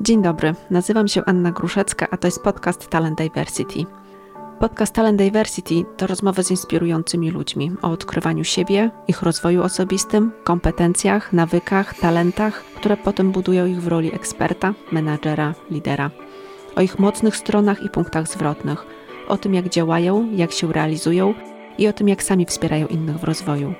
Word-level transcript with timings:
Dzień 0.00 0.22
dobry, 0.22 0.54
nazywam 0.70 1.08
się 1.08 1.24
Anna 1.24 1.52
Gruszecka, 1.52 2.06
a 2.10 2.16
to 2.16 2.26
jest 2.26 2.42
podcast 2.42 2.88
Talent 2.88 3.18
Diversity. 3.18 3.84
Podcast 4.60 4.94
Talent 4.94 5.18
Diversity 5.18 5.74
to 5.96 6.06
rozmowy 6.06 6.44
z 6.44 6.50
inspirującymi 6.50 7.30
ludźmi 7.30 7.72
o 7.82 7.90
odkrywaniu 7.90 8.44
siebie, 8.44 8.90
ich 9.08 9.22
rozwoju 9.22 9.62
osobistym, 9.62 10.32
kompetencjach, 10.44 11.32
nawykach, 11.32 11.94
talentach, 11.94 12.64
które 12.64 12.96
potem 12.96 13.32
budują 13.32 13.66
ich 13.66 13.82
w 13.82 13.88
roli 13.88 14.14
eksperta, 14.14 14.74
menadżera, 14.92 15.54
lidera. 15.70 16.10
O 16.76 16.80
ich 16.80 16.98
mocnych 16.98 17.36
stronach 17.36 17.82
i 17.82 17.90
punktach 17.90 18.28
zwrotnych, 18.28 18.86
o 19.28 19.36
tym 19.36 19.54
jak 19.54 19.68
działają, 19.68 20.32
jak 20.32 20.52
się 20.52 20.72
realizują 20.72 21.34
i 21.78 21.88
o 21.88 21.92
tym 21.92 22.08
jak 22.08 22.22
sami 22.22 22.46
wspierają 22.46 22.86
innych 22.86 23.18
w 23.18 23.24
rozwoju. 23.24 23.74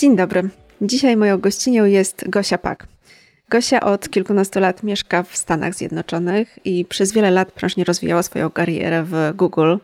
Dzień 0.00 0.16
dobry. 0.16 0.48
Dzisiaj 0.82 1.16
moją 1.16 1.38
gościnią 1.38 1.84
jest 1.84 2.28
Gosia 2.28 2.58
Pak. 2.58 2.86
Gosia 3.48 3.80
od 3.80 4.08
kilkunastu 4.08 4.60
lat 4.60 4.82
mieszka 4.82 5.22
w 5.22 5.36
Stanach 5.36 5.74
Zjednoczonych 5.74 6.58
i 6.64 6.84
przez 6.84 7.12
wiele 7.12 7.30
lat 7.30 7.52
prężnie 7.52 7.84
rozwijała 7.84 8.22
swoją 8.22 8.50
karierę 8.50 9.04
w 9.04 9.32
Google 9.34 9.76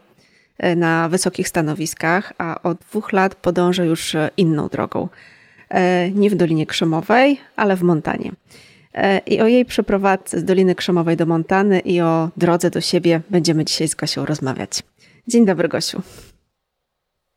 e, 0.58 0.76
na 0.76 1.08
wysokich 1.08 1.48
stanowiskach, 1.48 2.32
a 2.38 2.62
od 2.62 2.78
dwóch 2.78 3.12
lat 3.12 3.34
podąża 3.34 3.84
już 3.84 4.16
inną 4.36 4.68
drogą. 4.68 5.08
E, 5.68 6.10
nie 6.10 6.30
w 6.30 6.34
Dolinie 6.34 6.66
Krzemowej, 6.66 7.40
ale 7.56 7.76
w 7.76 7.82
Montanie. 7.82 8.32
E, 8.94 9.18
I 9.18 9.40
o 9.40 9.46
jej 9.46 9.64
przeprowadzce 9.64 10.40
z 10.40 10.44
Doliny 10.44 10.74
Krzemowej 10.74 11.16
do 11.16 11.26
Montany 11.26 11.80
i 11.80 12.00
o 12.00 12.30
drodze 12.36 12.70
do 12.70 12.80
siebie 12.80 13.20
będziemy 13.30 13.64
dzisiaj 13.64 13.88
z 13.88 13.94
Gosią 13.94 14.26
rozmawiać. 14.26 14.82
Dzień 15.28 15.46
dobry, 15.46 15.68
Gosiu. 15.68 16.02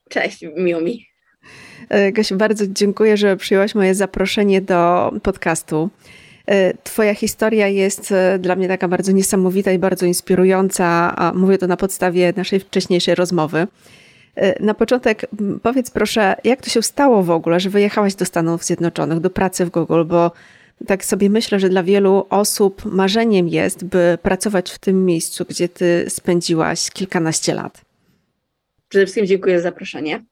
Cześć, 0.09 0.45
miło 0.57 0.81
mi. 0.81 1.06
E, 1.89 2.11
Gosiu, 2.11 2.37
bardzo 2.37 2.67
dziękuję, 2.67 3.17
że 3.17 3.37
przyjęłaś 3.37 3.75
moje 3.75 3.95
zaproszenie 3.95 4.61
do 4.61 5.11
podcastu. 5.23 5.89
E, 6.45 6.73
twoja 6.83 7.15
historia 7.15 7.67
jest 7.67 8.11
e, 8.11 8.39
dla 8.39 8.55
mnie 8.55 8.67
taka 8.67 8.87
bardzo 8.87 9.11
niesamowita 9.11 9.71
i 9.71 9.79
bardzo 9.79 10.05
inspirująca, 10.05 11.15
a 11.15 11.33
mówię 11.33 11.57
to 11.57 11.67
na 11.67 11.77
podstawie 11.77 12.33
naszej 12.35 12.59
wcześniejszej 12.59 13.15
rozmowy. 13.15 13.67
Na 14.59 14.73
początek 14.73 15.25
powiedz 15.63 15.91
proszę, 15.91 16.35
jak 16.43 16.61
to 16.61 16.69
się 16.69 16.81
stało 16.81 17.23
w 17.23 17.31
ogóle, 17.31 17.59
że 17.59 17.69
wyjechałaś 17.69 18.15
do 18.15 18.25
Stanów 18.25 18.63
Zjednoczonych, 18.63 19.19
do 19.19 19.29
pracy 19.29 19.65
w 19.65 19.69
Google, 19.69 20.03
bo 20.05 20.31
tak 20.87 21.05
sobie 21.05 21.29
myślę, 21.29 21.59
że 21.59 21.69
dla 21.69 21.83
wielu 21.83 22.25
osób 22.29 22.85
marzeniem 22.85 23.47
jest, 23.47 23.85
by 23.85 24.17
pracować 24.21 24.71
w 24.71 24.79
tym 24.79 25.05
miejscu, 25.05 25.45
gdzie 25.49 25.69
ty 25.69 26.05
spędziłaś 26.09 26.91
kilkanaście 26.91 27.53
lat. 27.53 27.81
Przede 28.89 29.05
wszystkim 29.05 29.25
dziękuję 29.25 29.59
za 29.59 29.63
zaproszenie. 29.63 30.25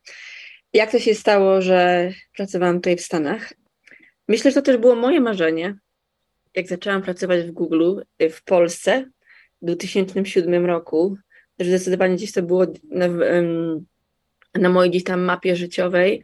Jak 0.76 0.92
to 0.92 1.00
się 1.00 1.16
stało, 1.16 1.62
że 1.62 2.12
pracowałam 2.34 2.76
tutaj 2.76 2.96
w 2.96 3.02
Stanach? 3.02 3.54
Myślę, 4.28 4.52
że 4.52 4.56
to 4.56 4.62
też 4.62 4.78
było 4.78 4.96
moje 4.96 5.22
marzenie. 5.22 5.78
Jak 6.56 6.68
zaczęłam 6.68 7.02
pracować 7.02 7.44
w 7.44 7.52
Google 7.52 8.00
y, 8.22 8.30
w 8.30 8.44
Polsce 8.44 9.10
w 9.62 9.66
2007 9.66 10.66
roku, 10.66 11.18
też 11.58 11.68
zdecydowanie 11.68 12.16
gdzieś 12.16 12.32
to 12.32 12.42
było 12.42 12.66
na, 12.92 13.08
na 14.56 14.70
mojej 14.70 14.92
gdzieś 14.92 15.04
tam 15.04 15.22
mapie 15.22 15.56
życiowej. 15.56 16.24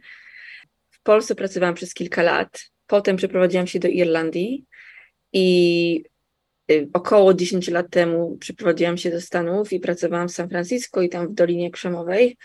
W 0.90 1.02
Polsce 1.02 1.34
pracowałam 1.34 1.74
przez 1.74 1.94
kilka 1.94 2.22
lat. 2.22 2.64
Potem 2.86 3.16
przeprowadziłam 3.16 3.66
się 3.66 3.78
do 3.78 3.88
Irlandii 3.88 4.64
i 5.32 6.04
y, 6.70 6.88
około 6.92 7.34
10 7.34 7.68
lat 7.68 7.90
temu 7.90 8.36
przeprowadziłam 8.40 8.96
się 8.96 9.10
do 9.10 9.20
Stanów 9.20 9.72
i 9.72 9.80
pracowałam 9.80 10.28
w 10.28 10.32
San 10.32 10.48
Francisco 10.48 11.02
i 11.02 11.08
tam 11.08 11.28
w 11.28 11.34
Dolinie 11.34 11.70
Krzemowej. 11.70 12.36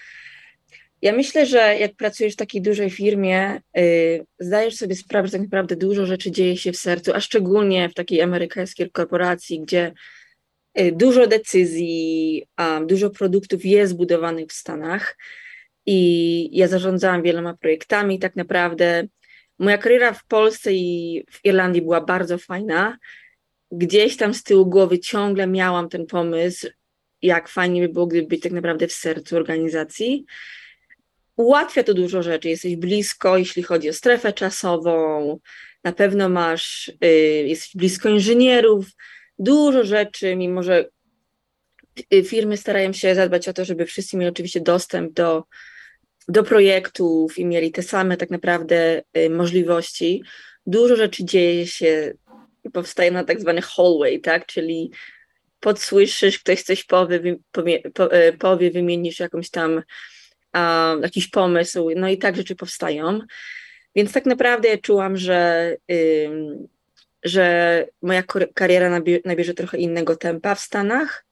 Ja 1.02 1.14
myślę, 1.14 1.46
że 1.46 1.78
jak 1.80 1.96
pracujesz 1.96 2.34
w 2.34 2.38
takiej 2.38 2.62
dużej 2.62 2.90
firmie, 2.90 3.62
yy, 3.76 4.26
zdajesz 4.40 4.76
sobie 4.76 4.96
sprawę, 4.96 5.28
że 5.28 5.32
tak 5.32 5.42
naprawdę 5.42 5.76
dużo 5.76 6.06
rzeczy 6.06 6.32
dzieje 6.32 6.58
się 6.58 6.72
w 6.72 6.78
sercu, 6.78 7.14
a 7.14 7.20
szczególnie 7.20 7.90
w 7.90 7.94
takiej 7.94 8.22
amerykańskiej 8.22 8.92
korporacji, 8.92 9.60
gdzie 9.62 9.94
yy, 10.76 10.92
dużo 10.92 11.28
decyzji, 11.28 12.44
um, 12.60 12.88
dużo 12.88 13.10
produktów 13.10 13.66
jest 13.66 13.92
zbudowanych 13.92 14.48
w 14.48 14.54
Stanach. 14.54 15.18
I 15.86 16.50
ja 16.58 16.68
zarządzałam 16.68 17.24
wieloma 17.24 17.54
projektami. 17.54 18.20
Tak 18.20 18.36
naprawdę 18.36 19.08
moja 19.60 19.78
kariera 19.78 20.14
w 20.14 20.26
Polsce 20.26 20.74
i 20.74 21.24
w 21.32 21.46
Irlandii 21.46 21.82
była 21.82 22.02
bardzo 22.02 22.38
fajna. 22.38 22.98
Gdzieś 23.72 24.18
tam 24.18 24.34
z 24.34 24.44
tyłu 24.44 24.66
głowy 24.66 25.00
ciągle 25.00 25.48
miałam 25.48 25.90
ten 25.90 26.06
pomysł, 26.06 26.68
jak 27.22 27.50
fajnie 27.50 27.82
by 27.82 27.90
było, 27.94 28.08
gdyby 28.08 28.28
być 28.28 28.42
tak 28.42 28.52
naprawdę 28.52 28.88
w 28.88 28.94
sercu 28.94 29.36
organizacji 29.36 30.26
ułatwia 31.38 31.84
to 31.84 31.94
dużo 31.94 32.24
rzeczy. 32.24 32.50
Jesteś 32.50 32.76
blisko, 32.76 33.38
jeśli 33.38 33.64
chodzi 33.64 33.90
o 33.90 33.94
strefę 33.94 34.34
czasową, 34.34 35.40
na 35.84 35.94
pewno 35.94 36.30
masz, 36.30 36.92
y, 37.04 37.08
jesteś 37.48 37.76
blisko 37.76 38.10
inżynierów, 38.10 38.86
dużo 39.40 39.84
rzeczy, 39.84 40.36
mimo 40.36 40.64
że 40.64 40.90
y, 42.14 42.24
firmy 42.24 42.58
starają 42.58 42.94
się 42.94 43.16
zadbać 43.16 43.48
o 43.48 43.54
to, 43.54 43.66
żeby 43.66 43.86
wszyscy 43.86 44.18
mieli 44.18 44.30
oczywiście 44.30 44.62
dostęp 44.62 45.14
do, 45.14 45.44
do 46.28 46.44
projektów 46.44 47.40
i 47.40 47.46
mieli 47.46 47.72
te 47.72 47.84
same 47.84 48.18
tak 48.18 48.30
naprawdę 48.30 49.02
y, 49.18 49.30
możliwości. 49.30 50.24
Dużo 50.66 50.96
rzeczy 50.96 51.26
dzieje 51.26 51.68
się, 51.68 52.14
powstaje 52.74 53.12
na 53.12 53.24
tak 53.24 53.42
zwany 53.42 53.62
hallway, 53.62 54.22
tak, 54.22 54.46
czyli 54.46 54.92
podsłyszysz, 55.60 56.40
ktoś 56.40 56.64
coś 56.64 56.84
powie, 56.84 57.38
powie, 57.52 57.82
powie 58.40 58.72
wymienisz 58.72 59.20
jakąś 59.20 59.50
tam 59.50 59.82
jakiś 61.02 61.28
pomysł, 61.28 61.90
no 61.96 62.10
i 62.10 62.18
tak 62.18 62.36
rzeczy 62.36 62.56
powstają. 62.56 63.20
Więc 63.96 64.14
tak 64.14 64.26
naprawdę 64.26 64.70
ja 64.70 64.78
czułam, 64.78 65.18
że, 65.18 65.76
że 67.24 67.86
moja 68.02 68.24
kariera 68.54 69.02
nabierze 69.26 69.54
trochę 69.54 69.78
innego 69.78 70.16
tempa 70.16 70.56
w 70.56 70.60
Stanach. 70.60 71.26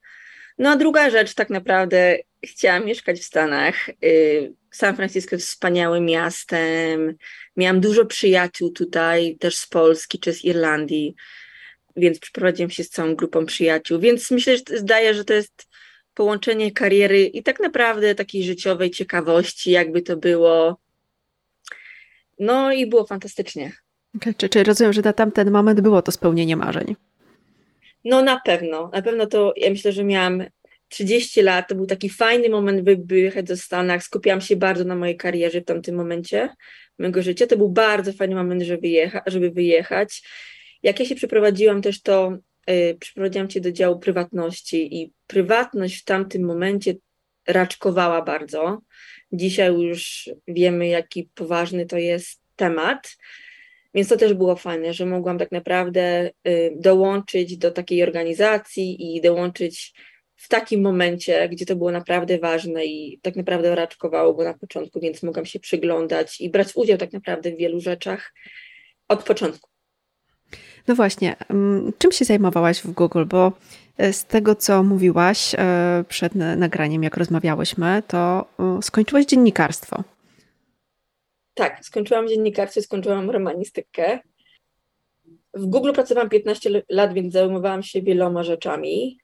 No 0.58 0.70
a 0.70 0.76
druga 0.76 1.10
rzecz, 1.10 1.34
tak 1.34 1.50
naprawdę 1.50 2.18
chciałam 2.46 2.86
mieszkać 2.86 3.20
w 3.20 3.24
Stanach. 3.24 3.90
Y, 3.90 4.54
San 4.72 4.96
Francisco 4.96 5.36
jest 5.36 5.48
wspaniałym 5.48 6.06
miastem. 6.06 7.16
Miałam 7.58 7.80
dużo 7.80 8.06
przyjaciół 8.06 8.70
tutaj, 8.72 9.38
też 9.40 9.58
z 9.58 9.68
Polski 9.68 10.20
czy 10.20 10.34
z 10.34 10.46
Irlandii, 10.46 11.16
więc 11.96 12.20
przeprowadziłam 12.20 12.70
się 12.70 12.84
z 12.84 12.90
całą 12.90 13.16
grupą 13.16 13.46
przyjaciół. 13.46 14.00
Więc 14.00 14.32
myślę, 14.32 14.58
że 14.58 14.78
zdaje, 14.78 15.14
że 15.14 15.26
to 15.26 15.34
jest 15.34 15.68
połączenie 16.16 16.72
kariery 16.72 17.26
i 17.26 17.44
tak 17.44 17.60
naprawdę 17.60 18.16
takiej 18.16 18.44
życiowej 18.44 18.92
ciekawości, 18.92 19.72
jakby 19.72 20.02
to 20.02 20.18
było. 20.18 20.78
No 22.40 22.72
i 22.72 22.88
było 22.88 23.06
fantastycznie. 23.06 23.72
Okay, 24.16 24.34
czy, 24.34 24.50
czy 24.50 24.64
rozumiem, 24.64 24.94
że 24.94 25.02
na 25.02 25.14
tamten 25.14 25.52
moment 25.52 25.82
było 25.82 26.02
to 26.02 26.12
spełnienie 26.12 26.56
marzeń? 26.56 26.96
No 28.06 28.22
na 28.22 28.40
pewno. 28.40 28.90
Na 28.94 29.02
pewno 29.02 29.26
to 29.26 29.54
ja 29.58 29.70
myślę, 29.70 29.92
że 29.92 30.04
miałam 30.04 30.44
30 30.88 31.42
lat. 31.42 31.70
To 31.70 31.76
był 31.76 31.86
taki 31.86 32.10
fajny 32.10 32.50
moment, 32.50 32.82
by 32.82 32.98
wyjechać 33.06 33.46
do 33.46 33.58
Stanach. 33.58 34.04
Skupiałam 34.04 34.42
się 34.42 34.56
bardzo 34.56 34.84
na 34.84 34.96
mojej 34.96 35.18
karierze 35.18 35.62
w 35.62 35.66
tamtym 35.66 35.96
momencie 35.96 36.50
mojego 37.00 37.22
życia. 37.22 37.48
To 37.48 37.58
był 37.58 37.70
bardzo 37.70 38.14
fajny 38.14 38.36
moment, 38.36 38.62
żeby, 38.62 38.82
wyjecha 38.82 39.24
żeby 39.26 39.52
wyjechać. 39.52 40.24
Jak 40.84 41.00
ja 41.00 41.06
się 41.06 41.16
przeprowadziłam 41.16 41.82
też, 41.82 42.02
to 42.02 42.38
przyprowadziłam 43.00 43.48
cię 43.48 43.62
do 43.62 43.72
działu 43.72 44.00
prywatności 44.00 45.02
i 45.02 45.14
prywatność 45.28 46.02
w 46.02 46.06
tamtym 46.06 46.44
momencie 46.44 46.94
raczkowała 47.48 48.22
bardzo. 48.22 48.82
Dzisiaj 49.32 49.74
już 49.74 50.30
wiemy, 50.48 50.88
jaki 50.88 51.30
poważny 51.36 51.86
to 51.86 51.98
jest 51.98 52.42
temat. 52.56 53.18
Więc 53.94 54.08
to 54.08 54.18
też 54.18 54.34
było 54.34 54.56
fajne, 54.56 54.94
że 54.94 55.06
mogłam 55.06 55.38
tak 55.38 55.52
naprawdę 55.52 56.32
y, 56.48 56.74
dołączyć 56.76 57.58
do 57.58 57.72
takiej 57.72 58.04
organizacji 58.04 59.16
i 59.16 59.22
dołączyć 59.22 59.94
w 60.36 60.48
takim 60.48 60.82
momencie, 60.82 61.50
gdzie 61.50 61.66
to 61.66 61.76
było 61.76 61.92
naprawdę 61.92 62.40
ważne 62.40 62.86
i 62.86 63.20
tak 63.22 63.36
naprawdę 63.36 63.76
raczkowało 63.76 64.34
go 64.34 64.44
na 64.44 64.54
początku, 64.54 65.00
więc 65.00 65.24
mogłam 65.24 65.46
się 65.46 65.60
przyglądać 65.60 66.42
i 66.42 66.50
brać 66.50 66.68
udział 66.76 66.98
tak 66.98 67.14
naprawdę 67.14 67.52
w 67.52 67.58
wielu 67.58 67.80
rzeczach 67.80 68.34
od 69.08 69.24
początku. 69.24 69.75
No 70.88 70.96
właśnie, 70.96 71.36
czym 71.98 72.12
się 72.12 72.26
zajmowałaś 72.26 72.82
w 72.82 72.92
Google? 72.92 73.26
Bo 73.26 73.52
e, 73.98 74.14
z 74.14 74.26
tego, 74.26 74.56
co 74.56 74.84
mówiłaś 74.84 75.56
e, 75.58 76.04
przed 76.10 76.36
nagraniem, 76.36 77.04
jak 77.04 77.18
rozmawiałyśmy, 77.18 78.04
to 78.08 78.46
e, 78.60 78.82
skończyłaś 78.82 79.26
dziennikarstwo. 79.26 80.04
Tak, 81.54 81.86
skończyłam 81.86 82.28
dziennikarstwo, 82.28 82.82
skończyłam 82.82 83.30
romanistykę. 83.30 84.20
W 85.54 85.66
Google 85.66 85.94
pracowałam 85.94 86.30
15 86.30 86.84
lat, 86.90 87.14
więc 87.14 87.34
zajmowałam 87.34 87.84
się 87.84 88.02
wieloma 88.02 88.44
rzeczami. 88.44 89.18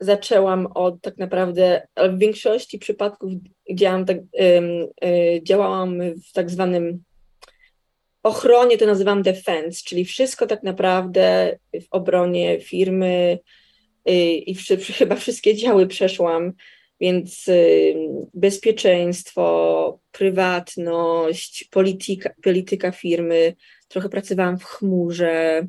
Zaczęłam 0.00 0.66
od 0.66 1.00
tak 1.00 1.18
naprawdę, 1.18 1.86
w 1.96 2.18
większości 2.18 2.78
przypadków 2.78 3.32
działałam, 3.74 4.04
tak, 4.04 4.16
działałam 5.42 5.98
w 6.00 6.32
tak 6.32 6.50
zwanym 6.50 7.04
ochronie 8.22 8.78
to 8.78 8.86
nazywam 8.86 9.22
defense, 9.22 9.82
czyli 9.84 10.04
wszystko 10.04 10.46
tak 10.46 10.62
naprawdę 10.62 11.58
w 11.82 11.86
obronie 11.90 12.60
firmy 12.60 13.38
y, 14.08 14.12
i 14.32 14.54
chyba 14.98 15.16
wszystkie 15.16 15.54
działy 15.54 15.86
przeszłam. 15.86 16.52
Więc 17.00 17.48
y, 17.48 17.94
bezpieczeństwo, 18.34 20.00
prywatność, 20.12 21.64
polityka, 21.70 22.30
polityka 22.42 22.92
firmy, 22.92 23.54
trochę 23.88 24.08
pracowałam 24.08 24.58
w 24.58 24.64
chmurze. 24.64 25.66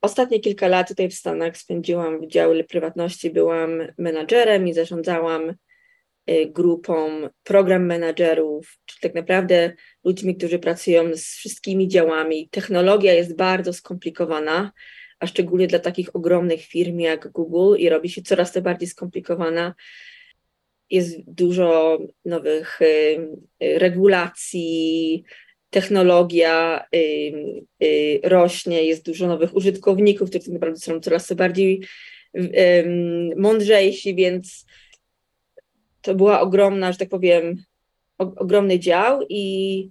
Ostatnie 0.00 0.40
kilka 0.40 0.68
lat 0.68 0.88
tutaj 0.88 1.08
w 1.08 1.14
Stanach 1.14 1.56
spędziłam 1.56 2.20
w 2.20 2.26
dziale 2.26 2.64
prywatności, 2.64 3.30
byłam 3.30 3.82
menadżerem 3.98 4.68
i 4.68 4.72
zarządzałam 4.72 5.50
y, 6.30 6.46
grupą 6.46 7.10
program 7.42 7.86
menadżerów, 7.86 8.78
czyli 8.86 9.00
tak 9.00 9.14
naprawdę 9.14 9.72
ludźmi, 10.04 10.36
którzy 10.36 10.58
pracują 10.58 11.16
z 11.16 11.24
wszystkimi 11.24 11.88
działami. 11.88 12.48
Technologia 12.48 13.14
jest 13.14 13.36
bardzo 13.36 13.72
skomplikowana, 13.72 14.72
a 15.18 15.26
szczególnie 15.26 15.66
dla 15.66 15.78
takich 15.78 16.16
ogromnych 16.16 16.62
firm 16.62 16.98
jak 16.98 17.32
Google 17.32 17.76
i 17.78 17.88
robi 17.88 18.08
się 18.08 18.22
coraz 18.22 18.52
to 18.52 18.62
bardziej 18.62 18.88
skomplikowana. 18.88 19.74
Jest 20.90 21.16
dużo 21.26 21.98
nowych 22.24 22.82
y, 22.82 23.28
regulacji, 23.60 25.24
technologia 25.70 26.84
y, 26.94 27.32
y, 27.82 28.20
rośnie, 28.24 28.84
jest 28.84 29.04
dużo 29.04 29.26
nowych 29.26 29.54
użytkowników, 29.54 30.30
którzy 30.30 30.44
tak 30.44 30.54
naprawdę 30.54 30.80
są 30.80 31.00
coraz 31.00 31.26
to 31.26 31.34
bardziej 31.34 31.82
mądrzejsi, 33.36 34.14
więc 34.14 34.66
to 36.00 36.14
była 36.14 36.40
ogromna, 36.40 36.92
że 36.92 36.98
tak 36.98 37.08
powiem, 37.08 37.62
ogromny 38.20 38.78
dział 38.78 39.20
i 39.28 39.90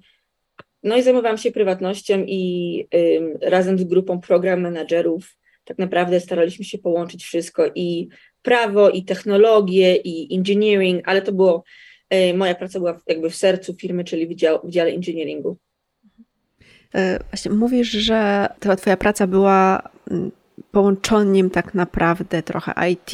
no 0.84 0.98
i 0.98 1.04
zajmowałam 1.04 1.38
się 1.38 1.52
prywatnością 1.52 2.24
i 2.28 2.88
razem 3.42 3.80
z 3.80 3.84
grupą 3.84 4.22
program 4.22 4.62
menadżerów 4.62 5.36
tak 5.70 5.78
naprawdę 5.78 6.20
staraliśmy 6.20 6.66
się 6.66 6.78
połączyć 6.78 7.24
wszystko 7.24 7.64
i 7.76 8.10
prawo, 8.42 8.90
i 8.90 9.04
technologię, 9.04 9.96
i 9.96 10.36
engineering, 10.36 11.02
ale 11.06 11.22
to 11.22 11.32
było, 11.32 11.64
y, 12.14 12.34
moja 12.34 12.56
praca 12.56 12.80
była 12.80 13.00
jakby 13.08 13.30
w 13.30 13.36
sercu 13.36 13.74
firmy, 13.74 14.04
czyli 14.04 14.28
w, 14.28 14.36
dział, 14.36 14.60
w 14.64 14.70
dziale 14.70 14.92
engineeringu. 14.92 15.58
E, 16.96 17.20
właśnie 17.32 17.52
mówisz, 17.52 17.92
że 17.92 18.48
ta 18.60 18.76
twoja 18.76 18.98
praca 18.98 19.28
była 19.28 19.90
mm, 20.12 20.32
połączeniem 20.72 21.50
tak 21.50 21.74
naprawdę 21.74 22.44
trochę 22.44 22.74
IT, 22.90 23.12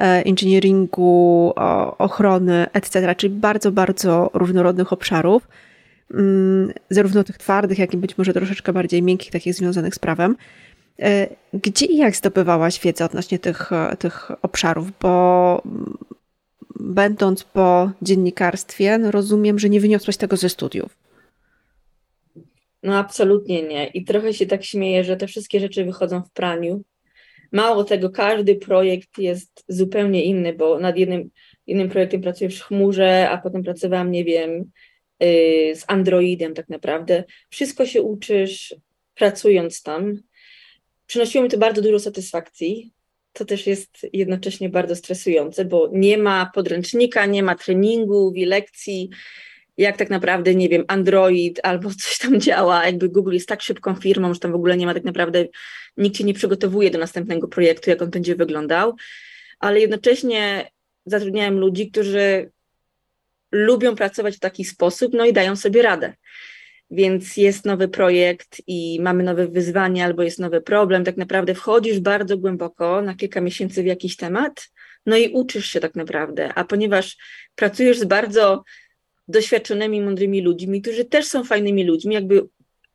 e, 0.00 0.24
engineeringu, 0.24 1.52
ochrony, 1.98 2.66
etc., 2.72 3.14
czyli 3.14 3.34
bardzo, 3.34 3.72
bardzo 3.72 4.30
różnorodnych 4.34 4.92
obszarów. 4.92 5.48
Mm, 6.14 6.72
zarówno 6.90 7.24
tych 7.24 7.38
twardych, 7.38 7.78
jak 7.78 7.94
i 7.94 7.96
być 7.96 8.18
może 8.18 8.32
troszeczkę 8.32 8.72
bardziej 8.72 9.02
miękkich, 9.02 9.30
takich 9.30 9.54
związanych 9.54 9.94
z 9.94 9.98
prawem. 9.98 10.36
E, 10.98 11.26
gdzie 11.54 11.86
i 11.86 11.96
jak 11.96 12.16
zdobywałaś 12.16 12.80
wiedzę 12.80 13.04
odnośnie 13.04 13.38
tych, 13.38 13.70
tych 13.98 14.30
obszarów? 14.42 14.88
Bo 15.00 15.62
mm, 15.64 15.98
będąc 16.80 17.44
po 17.44 17.90
dziennikarstwie, 18.02 18.98
no 18.98 19.10
rozumiem, 19.10 19.58
że 19.58 19.68
nie 19.68 19.80
wyniosłaś 19.80 20.16
tego 20.16 20.36
ze 20.36 20.48
studiów. 20.48 20.96
No 22.82 22.98
absolutnie 22.98 23.62
nie. 23.62 23.86
I 23.86 24.04
trochę 24.04 24.34
się 24.34 24.46
tak 24.46 24.64
śmieję, 24.64 25.04
że 25.04 25.16
te 25.16 25.26
wszystkie 25.26 25.60
rzeczy 25.60 25.84
wychodzą 25.84 26.22
w 26.22 26.30
praniu. 26.30 26.82
Mało 27.52 27.84
tego, 27.84 28.10
każdy 28.10 28.56
projekt 28.56 29.18
jest 29.18 29.64
zupełnie 29.68 30.24
inny, 30.24 30.52
bo 30.52 30.78
nad 30.78 30.96
jednym, 30.96 31.30
jednym 31.66 31.88
projektem 31.88 32.20
pracuję 32.20 32.50
w 32.50 32.60
chmurze, 32.60 33.30
a 33.30 33.38
potem 33.38 33.62
pracowałam, 33.62 34.10
nie 34.10 34.24
wiem, 34.24 34.70
Y, 35.22 35.76
z 35.76 35.84
Androidem 35.86 36.54
tak 36.54 36.68
naprawdę. 36.68 37.24
Wszystko 37.50 37.86
się 37.86 38.02
uczysz 38.02 38.74
pracując 39.14 39.82
tam. 39.82 40.16
Przynosiło 41.06 41.44
mi 41.44 41.50
to 41.50 41.58
bardzo 41.58 41.82
dużo 41.82 41.98
satysfakcji. 41.98 42.92
To 43.32 43.44
też 43.44 43.66
jest 43.66 44.06
jednocześnie 44.12 44.68
bardzo 44.68 44.96
stresujące, 44.96 45.64
bo 45.64 45.90
nie 45.92 46.18
ma 46.18 46.50
podręcznika, 46.54 47.26
nie 47.26 47.42
ma 47.42 47.54
treningów 47.54 48.36
i 48.36 48.44
lekcji, 48.44 49.10
jak 49.80 49.96
tak 49.96 50.10
naprawdę, 50.10 50.54
nie 50.54 50.68
wiem, 50.68 50.84
Android 50.88 51.60
albo 51.62 51.90
coś 52.02 52.18
tam 52.18 52.40
działa. 52.40 52.86
Jakby 52.86 53.08
Google 53.08 53.32
jest 53.32 53.48
tak 53.48 53.62
szybką 53.62 53.94
firmą, 53.94 54.34
że 54.34 54.40
tam 54.40 54.52
w 54.52 54.54
ogóle 54.54 54.76
nie 54.76 54.86
ma 54.86 54.94
tak 54.94 55.04
naprawdę, 55.04 55.46
nikt 55.96 56.16
się 56.16 56.24
nie 56.24 56.34
przygotowuje 56.34 56.90
do 56.90 56.98
następnego 56.98 57.48
projektu, 57.48 57.90
jak 57.90 58.02
on 58.02 58.10
będzie 58.10 58.36
wyglądał. 58.36 58.96
Ale 59.58 59.80
jednocześnie 59.80 60.70
zatrudniałem 61.06 61.58
ludzi, 61.58 61.90
którzy 61.90 62.50
lubią 63.52 63.94
pracować 63.96 64.36
w 64.36 64.40
taki 64.40 64.64
sposób, 64.64 65.12
no 65.14 65.24
i 65.24 65.32
dają 65.32 65.56
sobie 65.56 65.82
radę. 65.82 66.14
Więc 66.90 67.36
jest 67.36 67.64
nowy 67.64 67.88
projekt 67.88 68.62
i 68.66 68.98
mamy 69.02 69.22
nowe 69.22 69.48
wyzwanie, 69.48 70.04
albo 70.04 70.22
jest 70.22 70.38
nowy 70.38 70.60
problem. 70.60 71.04
Tak 71.04 71.16
naprawdę 71.16 71.54
wchodzisz 71.54 72.00
bardzo 72.00 72.38
głęboko 72.38 73.02
na 73.02 73.14
kilka 73.14 73.40
miesięcy 73.40 73.82
w 73.82 73.86
jakiś 73.86 74.16
temat, 74.16 74.70
no 75.06 75.16
i 75.16 75.28
uczysz 75.28 75.66
się 75.66 75.80
tak 75.80 75.94
naprawdę. 75.94 76.54
A 76.54 76.64
ponieważ 76.64 77.16
pracujesz 77.54 77.98
z 77.98 78.04
bardzo 78.04 78.64
doświadczonymi, 79.30 80.00
mądrymi 80.00 80.40
ludźmi, 80.42 80.82
którzy 80.82 81.04
też 81.04 81.26
są 81.26 81.44
fajnymi 81.44 81.84
ludźmi, 81.84 82.14
jakby 82.14 82.48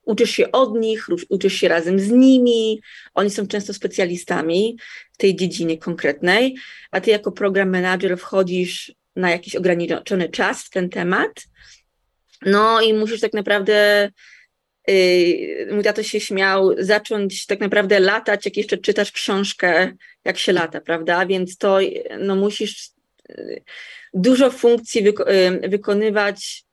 uczysz 0.06 0.32
się 0.32 0.52
od 0.52 0.80
nich, 0.80 1.08
uczysz 1.30 1.54
się 1.54 1.68
razem 1.68 2.00
z 2.00 2.12
nimi, 2.12 2.82
oni 3.14 3.30
są 3.30 3.48
często 3.48 3.74
specjalistami 3.74 4.78
w 5.14 5.18
tej 5.18 5.36
dziedzinie 5.36 5.78
konkretnej, 5.78 6.56
a 6.92 7.02
ty 7.02 7.12
jako 7.12 7.32
program 7.32 7.70
manager 7.70 8.18
wchodzisz 8.18 8.94
na 9.16 9.32
jakiś 9.32 9.56
ograniczony 9.56 10.30
czas 10.30 10.64
w 10.64 10.70
ten 10.70 10.90
temat. 10.90 11.48
No 12.42 12.82
i 12.82 12.94
musisz 12.94 13.20
tak 13.20 13.34
naprawdę, 13.34 14.10
yy, 14.88 15.68
mój 15.72 15.84
tato 15.84 16.04
się 16.04 16.20
śmiał, 16.20 16.76
zacząć 16.78 17.46
tak 17.46 17.60
naprawdę 17.60 18.00
latać, 18.00 18.46
jak 18.46 18.58
jeszcze 18.58 18.78
czytasz 18.78 19.12
książkę, 19.12 19.92
jak 20.26 20.38
się 20.38 20.54
lata, 20.54 20.82
prawda? 20.82 21.26
Więc 21.26 21.58
to 21.58 21.80
no, 22.20 22.36
musisz 22.36 22.95
dużo 24.14 24.52
funkcji 24.52 25.04
yy, 25.04 25.70
wykonywać, 25.70 26.66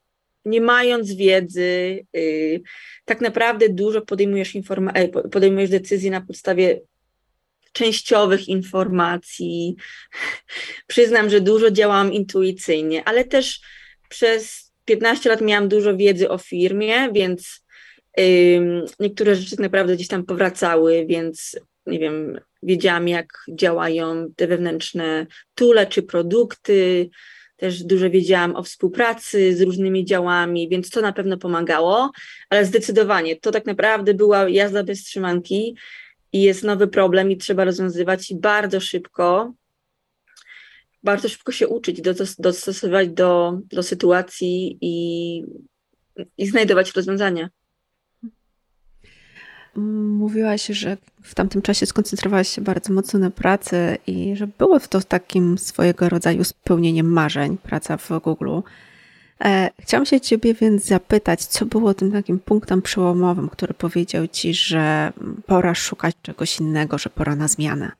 nie 0.44 0.60
mając 0.60 1.12
wiedzy. 1.12 2.04
Yy, 2.12 2.60
tak 3.04 3.20
naprawdę 3.20 3.68
dużo 3.68 4.00
podejmujesz, 4.00 4.54
informa- 4.54 5.28
podejmujesz 5.28 5.70
decyzji 5.70 6.10
na 6.10 6.20
podstawie 6.20 6.80
częściowych 7.72 8.48
informacji. 8.48 9.76
Przyznam, 10.86 11.30
że 11.30 11.40
dużo 11.40 11.70
działałam 11.70 12.12
intuicyjnie, 12.12 13.04
ale 13.04 13.24
też 13.24 13.60
przez 14.08 14.72
15 14.84 15.28
lat 15.28 15.40
miałam 15.40 15.68
dużo 15.68 15.96
wiedzy 15.96 16.30
o 16.30 16.38
firmie, 16.38 17.12
więc 17.12 17.62
niektóre 19.00 19.36
rzeczy 19.36 19.50
tak 19.50 19.58
naprawdę 19.58 19.94
gdzieś 19.94 20.08
tam 20.08 20.24
powracały, 20.24 21.06
więc 21.06 21.56
nie 21.86 21.98
wiem, 21.98 22.40
wiedziałam, 22.62 23.08
jak 23.08 23.26
działają 23.48 24.26
te 24.36 24.46
wewnętrzne 24.46 25.26
tule 25.54 25.86
czy 25.86 26.02
produkty. 26.02 27.10
Też 27.56 27.84
dużo 27.84 28.10
wiedziałam 28.10 28.56
o 28.56 28.62
współpracy 28.62 29.56
z 29.56 29.62
różnymi 29.62 30.04
działami, 30.04 30.68
więc 30.68 30.90
to 30.90 31.00
na 31.00 31.12
pewno 31.12 31.38
pomagało, 31.38 32.10
ale 32.50 32.64
zdecydowanie 32.64 33.36
to 33.36 33.50
tak 33.50 33.66
naprawdę 33.66 34.14
była 34.14 34.48
jazda 34.48 34.84
bez 34.84 35.04
trzymanki 35.04 35.76
i 36.32 36.42
jest 36.42 36.62
nowy 36.62 36.88
problem 36.88 37.30
i 37.30 37.36
trzeba 37.36 37.64
rozwiązywać 37.64 38.30
i 38.30 38.36
bardzo 38.36 38.80
szybko, 38.80 39.54
bardzo 41.02 41.28
szybko 41.28 41.52
się 41.52 41.68
uczyć, 41.68 42.00
dostosować 42.38 43.08
do, 43.08 43.58
do 43.64 43.82
sytuacji 43.82 44.78
i, 44.80 45.44
i 46.38 46.46
znajdować 46.46 46.92
rozwiązania. 46.92 47.48
Mówiłaś, 50.22 50.66
że 50.66 50.96
w 51.22 51.34
tamtym 51.34 51.62
czasie 51.62 51.86
skoncentrowałaś 51.86 52.48
się 52.48 52.60
bardzo 52.60 52.92
mocno 52.92 53.20
na 53.20 53.30
pracy 53.30 53.98
i 54.06 54.36
że 54.36 54.46
było 54.46 54.80
to 54.80 55.00
takim 55.00 55.58
swojego 55.58 56.08
rodzaju 56.08 56.44
spełnieniem 56.44 57.12
marzeń, 57.12 57.58
praca 57.58 57.96
w 57.96 58.08
Google. 58.20 58.60
E, 59.44 59.70
chciałam 59.80 60.06
się 60.06 60.20
Ciebie 60.20 60.54
więc 60.54 60.84
zapytać, 60.84 61.44
co 61.44 61.66
było 61.66 61.94
tym 61.94 62.12
takim 62.12 62.38
punktem 62.38 62.82
przełomowym, 62.82 63.48
który 63.48 63.74
powiedział 63.74 64.28
Ci, 64.28 64.54
że 64.54 65.12
pora 65.46 65.74
szukać 65.74 66.14
czegoś 66.22 66.60
innego, 66.60 66.98
że 66.98 67.10
pora 67.10 67.36
na 67.36 67.48
zmianę? 67.48 67.92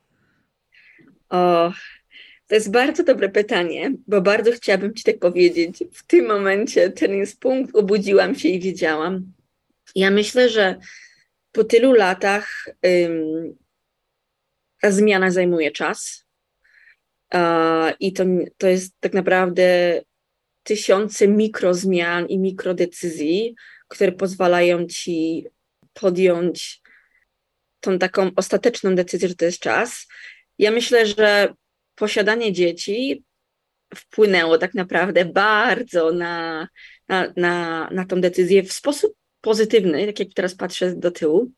O, 1.31 1.73
to 2.47 2.55
jest 2.55 2.71
bardzo 2.71 3.05
dobre 3.05 3.29
pytanie, 3.29 3.93
bo 4.09 4.21
bardzo 4.21 4.52
chciałabym 4.52 4.95
Ci 4.95 5.05
tak 5.05 5.19
powiedzieć. 5.19 5.85
W 5.93 6.07
tym 6.07 6.26
momencie 6.26 6.91
ten 6.91 7.12
jest 7.12 7.41
punkt, 7.41 7.76
obudziłam 7.76 8.35
się 8.35 8.49
i 8.49 8.61
wiedziałam. 8.61 9.33
Ja 9.95 10.11
myślę, 10.11 10.49
że 10.49 10.79
po 11.52 11.64
tylu 11.64 11.92
latach 11.92 12.68
ta 14.80 14.90
zmiana 14.90 15.30
zajmuje 15.30 15.71
czas. 15.71 16.26
Uh, 17.35 17.92
I 18.00 18.12
to, 18.12 18.25
to 18.59 18.66
jest 18.66 18.92
tak 19.00 19.12
naprawdę 19.12 20.00
tysiące 20.62 21.28
mikrozmian 21.28 22.26
i 22.26 22.38
mikrodecyzji, 22.38 23.54
które 23.88 24.12
pozwalają 24.12 24.87
ci 24.87 25.47
podjąć 25.92 26.82
tą 27.80 27.99
taką 27.99 28.30
ostateczną 28.37 28.94
decyzję, 28.94 29.28
że 29.28 29.35
to 29.35 29.44
jest 29.44 29.59
czas. 29.59 30.06
Ja 30.59 30.71
myślę, 30.71 31.06
że 31.06 31.54
posiadanie 31.94 32.52
dzieci 32.52 33.25
wpłynęło 33.94 34.59
tak 34.59 34.75
naprawdę 34.75 35.25
bardzo 35.25 36.12
na, 36.12 36.68
na, 37.09 37.32
na, 37.37 37.88
na 37.90 38.06
tą 38.06 38.21
decyzję 38.21 38.62
w 38.62 38.73
sposób 38.73 39.14
pozytywny, 39.43 40.07
tak 40.07 40.19
jak 40.19 40.29
teraz 40.35 40.55
patrzę 40.55 40.97
do 40.97 41.11
tyłu. 41.11 41.51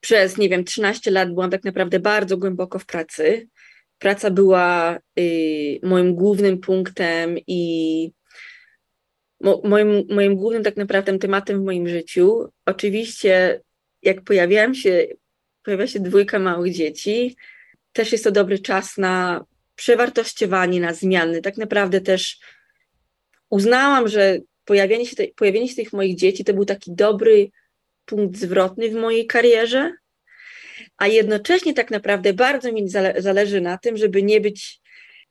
Przez, 0.00 0.38
nie 0.38 0.48
wiem, 0.48 0.64
13 0.64 1.10
lat 1.10 1.28
byłam 1.28 1.50
tak 1.50 1.64
naprawdę 1.64 2.00
bardzo 2.00 2.36
głęboko 2.36 2.78
w 2.78 2.86
pracy 2.86 3.48
praca 4.02 4.30
była 4.30 4.98
y, 5.18 5.80
moim 5.82 6.14
głównym 6.14 6.58
punktem 6.58 7.36
i 7.46 8.12
mo, 9.40 9.60
moim, 9.64 10.02
moim 10.10 10.36
głównym 10.36 10.62
tak 10.62 10.76
naprawdę 10.76 11.18
tematem 11.18 11.60
w 11.60 11.64
moim 11.64 11.88
życiu. 11.88 12.48
Oczywiście, 12.66 13.60
jak 14.02 14.22
pojawiałam 14.22 14.74
się, 14.74 15.06
pojawia 15.64 15.86
się 15.86 16.00
dwójka 16.00 16.38
małych 16.38 16.74
dzieci, 16.74 17.36
też 17.92 18.12
jest 18.12 18.24
to 18.24 18.30
dobry 18.30 18.58
czas 18.58 18.98
na 18.98 19.44
przewartościowanie, 19.74 20.80
na 20.80 20.94
zmiany. 20.94 21.42
Tak 21.42 21.56
naprawdę 21.56 22.00
też 22.00 22.38
uznałam, 23.50 24.08
że 24.08 24.38
pojawienie 24.64 25.06
się, 25.06 25.16
te, 25.16 25.28
pojawienie 25.28 25.68
się 25.68 25.74
tych 25.74 25.92
moich 25.92 26.16
dzieci 26.16 26.44
to 26.44 26.54
był 26.54 26.64
taki 26.64 26.94
dobry 26.94 27.50
punkt 28.04 28.36
zwrotny 28.36 28.88
w 28.88 28.94
mojej 28.94 29.26
karierze, 29.26 29.92
a 30.96 31.06
jednocześnie 31.06 31.74
tak 31.74 31.90
naprawdę 31.90 32.32
bardzo 32.32 32.72
mi 32.72 32.88
zale 32.88 33.14
zależy 33.18 33.60
na 33.60 33.78
tym, 33.78 33.96
żeby 33.96 34.22
nie 34.22 34.40
być, 34.40 34.80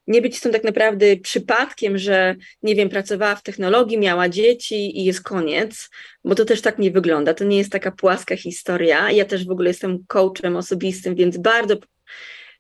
nie 0.07 0.21
być 0.21 0.39
tą 0.39 0.51
tak 0.51 0.63
naprawdę 0.63 1.17
przypadkiem, 1.17 1.97
że 1.97 2.35
nie 2.63 2.75
wiem, 2.75 2.89
pracowała 2.89 3.35
w 3.35 3.43
technologii, 3.43 3.97
miała 3.97 4.29
dzieci 4.29 4.99
i 4.99 5.05
jest 5.05 5.21
koniec, 5.21 5.89
bo 6.23 6.35
to 6.35 6.45
też 6.45 6.61
tak 6.61 6.79
nie 6.79 6.91
wygląda. 6.91 7.33
To 7.33 7.43
nie 7.43 7.57
jest 7.57 7.71
taka 7.71 7.91
płaska 7.91 8.37
historia. 8.37 9.11
Ja 9.11 9.25
też 9.25 9.47
w 9.47 9.51
ogóle 9.51 9.69
jestem 9.69 10.05
coachem 10.07 10.55
osobistym, 10.55 11.15
więc 11.15 11.37
bardzo 11.37 11.77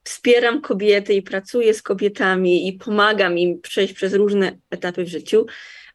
wspieram 0.03 0.61
kobiety 0.61 1.13
i 1.13 1.21
pracuję 1.21 1.73
z 1.73 1.81
kobietami 1.81 2.67
i 2.67 2.73
pomagam 2.73 3.37
im 3.37 3.61
przejść 3.61 3.93
przez 3.93 4.13
różne 4.13 4.57
etapy 4.69 5.03
w 5.03 5.07
życiu. 5.07 5.45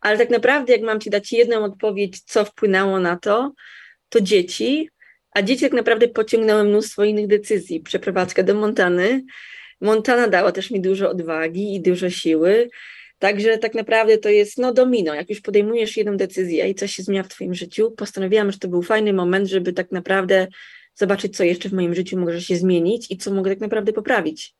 Ale 0.07 0.19
tak 0.19 0.31
naprawdę, 0.31 0.73
jak 0.73 0.83
mam 0.83 1.01
Ci 1.01 1.11
dać 1.11 1.33
jedną 1.33 1.65
odpowiedź, 1.65 2.21
co 2.21 2.45
wpłynęło 2.45 3.01
na 3.01 3.17
to, 3.17 3.53
to 4.09 4.21
dzieci, 4.21 4.89
a 5.31 5.43
dzieci 5.43 5.61
tak 5.61 5.73
naprawdę 5.73 6.09
pociągnęły 6.09 6.65
mnóstwo 6.65 7.05
innych 7.05 7.27
decyzji. 7.27 7.81
Przeprowadzka 7.81 8.43
do 8.43 8.55
Montany. 8.55 9.25
Montana 9.81 10.29
dała 10.29 10.53
też 10.53 10.71
mi 10.71 10.81
dużo 10.81 11.11
odwagi 11.11 11.75
i 11.75 11.81
dużo 11.81 12.11
siły. 12.11 12.69
Także 13.19 13.59
tak 13.59 13.75
naprawdę 13.75 14.19
to 14.19 14.29
jest 14.29 14.59
no 14.59 14.73
domino. 14.73 15.15
Jak 15.15 15.31
już 15.31 15.41
podejmujesz 15.41 15.97
jedną 15.97 16.17
decyzję 16.17 16.69
i 16.69 16.75
coś 16.75 16.95
się 16.95 17.03
zmienia 17.03 17.23
w 17.23 17.29
Twoim 17.29 17.55
życiu, 17.55 17.91
postanowiłam, 17.91 18.53
że 18.53 18.59
to 18.59 18.69
był 18.69 18.83
fajny 18.83 19.13
moment, 19.13 19.49
żeby 19.49 19.73
tak 19.73 19.93
naprawdę 19.93 20.47
zobaczyć, 20.95 21.37
co 21.37 21.45
jeszcze 21.45 21.69
w 21.69 21.73
moim 21.73 21.95
życiu 21.95 22.19
może 22.19 22.41
się 22.41 22.57
zmienić 22.57 23.11
i 23.11 23.17
co 23.17 23.31
mogę 23.31 23.51
tak 23.51 23.61
naprawdę 23.61 23.93
poprawić. 23.93 24.55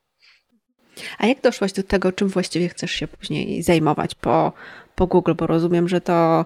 A 1.19 1.27
jak 1.27 1.41
doszłaś 1.41 1.73
do 1.73 1.83
tego, 1.83 2.13
czym 2.13 2.29
właściwie 2.29 2.69
chcesz 2.69 2.91
się 2.91 3.09
później 3.09 3.63
zajmować 3.63 4.15
po, 4.15 4.53
po 4.97 5.07
Google? 5.07 5.33
Bo 5.35 5.47
rozumiem, 5.47 5.89
że 5.89 6.01
to 6.01 6.45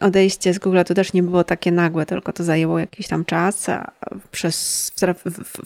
odejście 0.00 0.54
z 0.54 0.58
Google 0.58 0.80
to 0.86 0.94
też 0.94 1.12
nie 1.12 1.22
było 1.22 1.44
takie 1.44 1.72
nagłe, 1.72 2.06
tylko 2.06 2.32
to 2.32 2.44
zajęło 2.44 2.78
jakiś 2.78 3.08
tam 3.08 3.24
czas, 3.24 3.66
przez, 4.30 4.90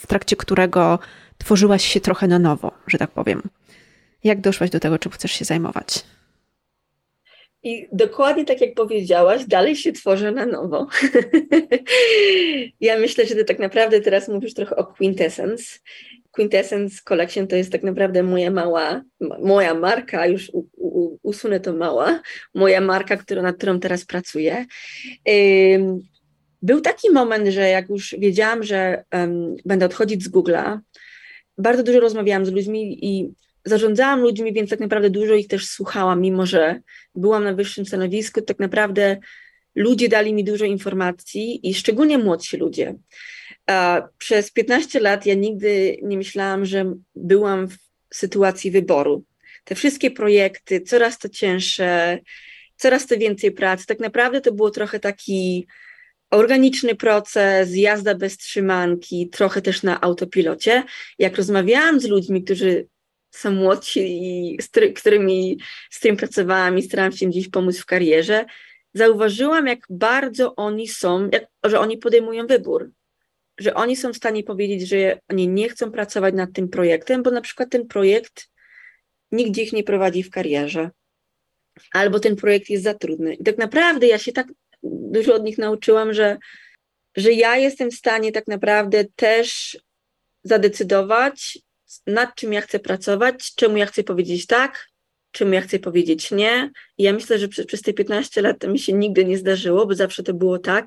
w 0.00 0.06
trakcie 0.06 0.36
którego 0.36 0.98
tworzyłaś 1.38 1.84
się 1.84 2.00
trochę 2.00 2.28
na 2.28 2.38
nowo, 2.38 2.72
że 2.86 2.98
tak 2.98 3.10
powiem. 3.10 3.42
Jak 4.24 4.40
doszłaś 4.40 4.70
do 4.70 4.80
tego, 4.80 4.98
czym 4.98 5.12
chcesz 5.12 5.32
się 5.32 5.44
zajmować? 5.44 6.04
I 7.62 7.88
dokładnie 7.92 8.44
tak 8.44 8.60
jak 8.60 8.74
powiedziałaś, 8.74 9.44
dalej 9.44 9.76
się 9.76 9.92
tworzę 9.92 10.32
na 10.32 10.46
nowo. 10.46 10.86
ja 12.80 12.98
myślę, 12.98 13.26
że 13.26 13.34
ty 13.34 13.44
tak 13.44 13.58
naprawdę 13.58 14.00
teraz 14.00 14.28
mówisz 14.28 14.54
trochę 14.54 14.76
o 14.76 14.84
Quintessence. 14.84 15.78
Quintessence 16.34 17.00
Collection 17.04 17.46
to 17.46 17.56
jest 17.56 17.72
tak 17.72 17.82
naprawdę 17.82 18.22
moja 18.22 18.50
mała, 18.50 19.02
moja 19.42 19.74
marka, 19.74 20.26
już 20.26 20.50
u, 20.52 20.66
u, 20.76 21.18
usunę 21.22 21.60
to 21.60 21.72
mała, 21.72 22.20
moja 22.54 22.80
marka, 22.80 23.16
którą, 23.16 23.42
nad 23.42 23.56
którą 23.56 23.80
teraz 23.80 24.04
pracuję. 24.04 24.66
Był 26.62 26.80
taki 26.80 27.10
moment, 27.10 27.48
że 27.48 27.68
jak 27.68 27.88
już 27.88 28.14
wiedziałam, 28.18 28.62
że 28.62 29.04
um, 29.12 29.56
będę 29.64 29.86
odchodzić 29.86 30.24
z 30.24 30.30
Google'a, 30.30 30.78
bardzo 31.58 31.82
dużo 31.82 32.00
rozmawiałam 32.00 32.46
z 32.46 32.52
ludźmi 32.52 33.04
i 33.04 33.32
zarządzałam 33.64 34.20
ludźmi, 34.20 34.52
więc 34.52 34.70
tak 34.70 34.80
naprawdę 34.80 35.10
dużo 35.10 35.34
ich 35.34 35.48
też 35.48 35.66
słuchałam, 35.66 36.20
mimo 36.20 36.46
że 36.46 36.80
byłam 37.14 37.44
na 37.44 37.54
wyższym 37.54 37.86
stanowisku, 37.86 38.42
tak 38.42 38.58
naprawdę 38.58 39.16
ludzie 39.74 40.08
dali 40.08 40.34
mi 40.34 40.44
dużo 40.44 40.64
informacji 40.64 41.68
i 41.68 41.74
szczególnie 41.74 42.18
młodsi 42.18 42.56
ludzie. 42.56 42.94
Przez 44.18 44.50
15 44.50 45.00
lat 45.00 45.26
ja 45.26 45.34
nigdy 45.34 45.98
nie 46.02 46.16
myślałam, 46.16 46.64
że 46.64 46.94
byłam 47.14 47.68
w 47.68 47.76
sytuacji 48.14 48.70
wyboru. 48.70 49.24
Te 49.64 49.74
wszystkie 49.74 50.10
projekty, 50.10 50.80
coraz 50.80 51.18
to 51.18 51.28
cięższe, 51.28 52.18
coraz 52.76 53.06
to 53.06 53.18
więcej 53.18 53.52
pracy. 53.52 53.86
Tak 53.86 53.98
naprawdę 53.98 54.40
to 54.40 54.52
było 54.52 54.70
trochę 54.70 55.00
taki 55.00 55.66
organiczny 56.30 56.94
proces, 56.94 57.76
jazda 57.76 58.14
bez 58.14 58.36
trzymanki, 58.36 59.28
trochę 59.28 59.62
też 59.62 59.82
na 59.82 60.00
autopilocie. 60.00 60.82
Jak 61.18 61.36
rozmawiałam 61.36 62.00
z 62.00 62.08
ludźmi, 62.08 62.44
którzy 62.44 62.86
są 63.30 63.50
młodsi 63.50 64.00
i 64.22 64.62
z 64.62 64.68
którymi, 64.94 65.58
z 65.90 65.98
którymi 65.98 66.18
pracowałam 66.18 66.78
i 66.78 66.82
starałam 66.82 67.12
się 67.12 67.26
gdzieś 67.26 67.48
pomóc 67.48 67.78
w 67.78 67.86
karierze, 67.86 68.44
zauważyłam, 68.94 69.66
jak 69.66 69.86
bardzo 69.90 70.54
oni 70.54 70.88
są, 70.88 71.28
jak, 71.32 71.46
że 71.64 71.80
oni 71.80 71.98
podejmują 71.98 72.46
wybór. 72.46 72.90
Że 73.58 73.74
oni 73.74 73.96
są 73.96 74.12
w 74.12 74.16
stanie 74.16 74.42
powiedzieć, 74.42 74.88
że 74.88 75.18
oni 75.30 75.48
nie 75.48 75.68
chcą 75.68 75.92
pracować 75.92 76.34
nad 76.34 76.52
tym 76.52 76.68
projektem, 76.68 77.22
bo 77.22 77.30
na 77.30 77.40
przykład 77.40 77.70
ten 77.70 77.86
projekt 77.86 78.48
nigdzie 79.32 79.62
ich 79.62 79.72
nie 79.72 79.84
prowadzi 79.84 80.22
w 80.22 80.30
karierze. 80.30 80.90
Albo 81.92 82.20
ten 82.20 82.36
projekt 82.36 82.70
jest 82.70 82.84
za 82.84 82.94
trudny. 82.94 83.34
I 83.34 83.44
tak 83.44 83.58
naprawdę 83.58 84.06
ja 84.06 84.18
się 84.18 84.32
tak 84.32 84.46
dużo 84.82 85.34
od 85.34 85.44
nich 85.44 85.58
nauczyłam, 85.58 86.14
że, 86.14 86.38
że 87.16 87.32
ja 87.32 87.56
jestem 87.56 87.90
w 87.90 87.94
stanie 87.94 88.32
tak 88.32 88.46
naprawdę 88.46 89.04
też 89.16 89.78
zadecydować 90.42 91.58
nad 92.06 92.34
czym 92.34 92.52
ja 92.52 92.60
chcę 92.60 92.78
pracować, 92.78 93.54
czemu 93.54 93.76
ja 93.76 93.86
chcę 93.86 94.04
powiedzieć 94.04 94.46
tak, 94.46 94.88
czemu 95.30 95.52
ja 95.52 95.60
chcę 95.60 95.78
powiedzieć 95.78 96.30
nie. 96.30 96.70
I 96.98 97.02
ja 97.02 97.12
myślę, 97.12 97.38
że 97.38 97.48
przez, 97.48 97.66
przez 97.66 97.82
te 97.82 97.92
15 97.92 98.42
lat 98.42 98.58
to 98.58 98.68
mi 98.68 98.78
się 98.78 98.92
nigdy 98.92 99.24
nie 99.24 99.38
zdarzyło, 99.38 99.86
bo 99.86 99.94
zawsze 99.94 100.22
to 100.22 100.34
było 100.34 100.58
tak. 100.58 100.86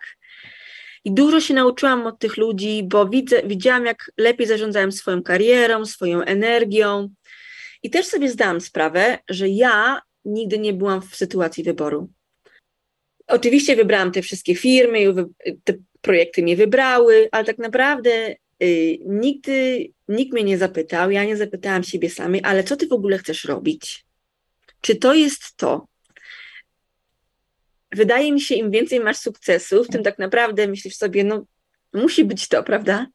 I 1.05 1.11
dużo 1.11 1.41
się 1.41 1.53
nauczyłam 1.53 2.07
od 2.07 2.19
tych 2.19 2.37
ludzi, 2.37 2.83
bo 2.83 3.09
widzę, 3.09 3.41
widziałam, 3.43 3.85
jak 3.85 4.11
lepiej 4.17 4.47
zarządzałem 4.47 4.91
swoją 4.91 5.23
karierą, 5.23 5.85
swoją 5.85 6.21
energią. 6.21 7.09
I 7.83 7.89
też 7.89 8.05
sobie 8.05 8.29
zdałam 8.29 8.61
sprawę, 8.61 9.19
że 9.29 9.49
ja 9.49 10.01
nigdy 10.25 10.59
nie 10.59 10.73
byłam 10.73 11.01
w 11.01 11.15
sytuacji 11.15 11.63
wyboru. 11.63 12.09
Oczywiście 13.27 13.75
wybrałam 13.75 14.11
te 14.11 14.21
wszystkie 14.21 14.55
firmy, 14.55 14.99
te 15.63 15.73
projekty 16.01 16.43
mnie 16.43 16.55
wybrały, 16.55 17.29
ale 17.31 17.45
tak 17.45 17.57
naprawdę 17.57 18.35
Y, 18.63 18.97
nigdy 19.05 19.87
nikt 20.07 20.33
mnie 20.33 20.43
nie 20.43 20.57
zapytał, 20.57 21.11
ja 21.11 21.23
nie 21.23 21.37
zapytałam 21.37 21.83
siebie 21.83 22.09
samej, 22.09 22.41
ale 22.43 22.63
co 22.63 22.75
ty 22.75 22.87
w 22.87 22.93
ogóle 22.93 23.17
chcesz 23.17 23.45
robić? 23.45 24.05
Czy 24.81 24.95
to 24.95 25.13
jest 25.13 25.57
to? 25.57 25.87
Wydaje 27.91 28.31
mi 28.31 28.41
się, 28.41 28.55
im 28.55 28.71
więcej 28.71 28.99
masz 28.99 29.17
sukcesów, 29.17 29.87
tym 29.87 30.03
tak 30.03 30.19
naprawdę 30.19 30.67
myślisz 30.67 30.95
sobie, 30.95 31.23
no 31.23 31.45
musi 31.93 32.25
być 32.25 32.47
to, 32.47 32.63
prawda? 32.63 33.07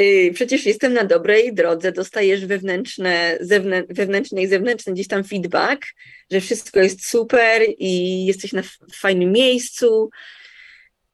Y, 0.00 0.30
przecież 0.34 0.66
jestem 0.66 0.92
na 0.92 1.04
dobrej 1.04 1.54
drodze, 1.54 1.92
dostajesz 1.92 2.46
wewnętrzne, 2.46 3.38
zewnę, 3.40 3.84
wewnętrzny 3.88 4.42
i 4.42 4.48
zewnętrzny 4.48 4.92
gdzieś 4.92 5.08
tam 5.08 5.24
feedback, 5.24 5.82
że 6.30 6.40
wszystko 6.40 6.80
jest 6.80 7.06
super 7.06 7.62
i 7.78 8.24
jesteś 8.26 8.52
na 8.52 8.62
fajnym 8.94 9.32
miejscu. 9.32 10.10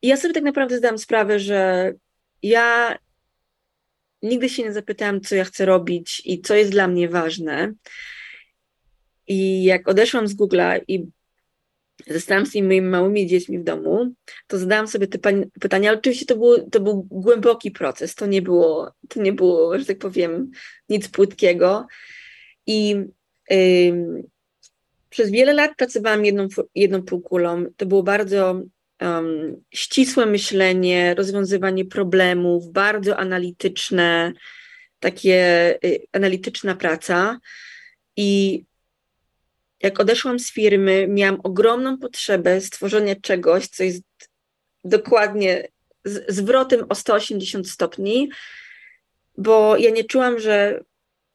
I 0.01 0.07
ja 0.07 0.17
sobie 0.17 0.33
tak 0.33 0.43
naprawdę 0.43 0.77
zdałam 0.77 0.97
sprawę, 0.97 1.39
że 1.39 1.91
ja 2.43 2.97
nigdy 4.21 4.49
się 4.49 4.63
nie 4.63 4.73
zapytałam, 4.73 5.21
co 5.21 5.35
ja 5.35 5.43
chcę 5.43 5.65
robić 5.65 6.21
i 6.25 6.41
co 6.41 6.55
jest 6.55 6.71
dla 6.71 6.87
mnie 6.87 7.09
ważne. 7.09 7.73
I 9.27 9.63
jak 9.63 9.87
odeszłam 9.87 10.27
z 10.27 10.35
Google'a 10.35 10.79
i 10.87 11.05
zostałam 12.07 12.45
z 12.45 12.51
tymi 12.51 12.81
małymi 12.81 13.27
dziećmi 13.27 13.59
w 13.59 13.63
domu, 13.63 14.13
to 14.47 14.57
zadałam 14.57 14.87
sobie 14.87 15.07
te 15.07 15.19
pytania, 15.61 15.89
ale 15.89 15.99
oczywiście 15.99 16.25
to, 16.25 16.35
było, 16.35 16.59
to 16.59 16.79
był 16.79 17.07
głęboki 17.11 17.71
proces, 17.71 18.15
to 18.15 18.25
nie 18.25 18.41
było, 18.41 18.91
to 19.07 19.21
nie 19.21 19.33
było, 19.33 19.79
że 19.79 19.85
tak 19.85 19.97
powiem, 19.97 20.51
nic 20.89 21.07
płytkiego. 21.07 21.87
I 22.67 22.95
yy, 23.49 24.23
przez 25.13 25.31
wiele 25.31 25.53
lat 25.53 25.71
pracowałam 25.77 26.25
jedną, 26.25 26.47
jedną 26.75 27.03
półkulą. 27.03 27.65
To 27.77 27.85
było 27.85 28.03
bardzo 28.03 28.61
um, 29.01 29.63
ścisłe 29.73 30.25
myślenie, 30.25 31.15
rozwiązywanie 31.15 31.85
problemów, 31.85 32.71
bardzo 32.71 33.17
analityczne, 33.17 34.33
takie 34.99 35.35
y, 35.85 35.99
analityczna 36.11 36.75
praca. 36.75 37.39
I 38.17 38.63
jak 39.83 39.99
odeszłam 39.99 40.39
z 40.39 40.51
firmy, 40.51 41.07
miałam 41.07 41.39
ogromną 41.43 41.97
potrzebę 41.97 42.61
stworzenia 42.61 43.15
czegoś, 43.15 43.67
co 43.67 43.83
jest 43.83 44.03
dokładnie 44.83 45.67
z, 46.05 46.35
zwrotem 46.35 46.85
o 46.89 46.95
180 46.95 47.69
stopni, 47.69 48.29
bo 49.37 49.77
ja 49.77 49.89
nie 49.89 50.03
czułam, 50.03 50.39
że 50.39 50.83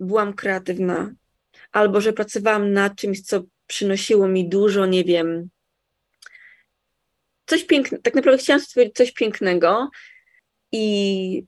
byłam 0.01 0.35
kreatywna, 0.35 1.13
albo 1.73 2.01
że 2.01 2.13
pracowałam 2.13 2.73
nad 2.73 2.97
czymś, 2.97 3.21
co 3.21 3.43
przynosiło 3.67 4.29
mi 4.29 4.49
dużo, 4.49 4.87
nie 4.87 5.05
wiem, 5.05 5.49
coś 7.47 7.65
pięknego, 7.65 8.03
tak 8.03 8.15
naprawdę 8.15 8.39
chciałam 8.39 8.61
stworzyć 8.61 8.95
coś 8.95 9.13
pięknego 9.13 9.89
i 10.73 11.45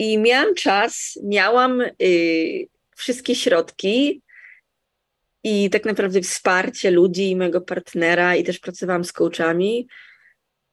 I 0.00 0.18
miałam 0.18 0.54
czas, 0.54 1.18
miałam 1.22 1.80
y, 2.02 2.68
wszystkie 2.96 3.34
środki 3.34 4.22
i 5.44 5.70
tak 5.70 5.84
naprawdę 5.84 6.20
wsparcie 6.20 6.90
ludzi 6.90 7.30
i 7.30 7.36
mojego 7.36 7.60
partnera, 7.60 8.36
i 8.36 8.44
też 8.44 8.58
pracowałam 8.58 9.04
z 9.04 9.12
coachami, 9.12 9.88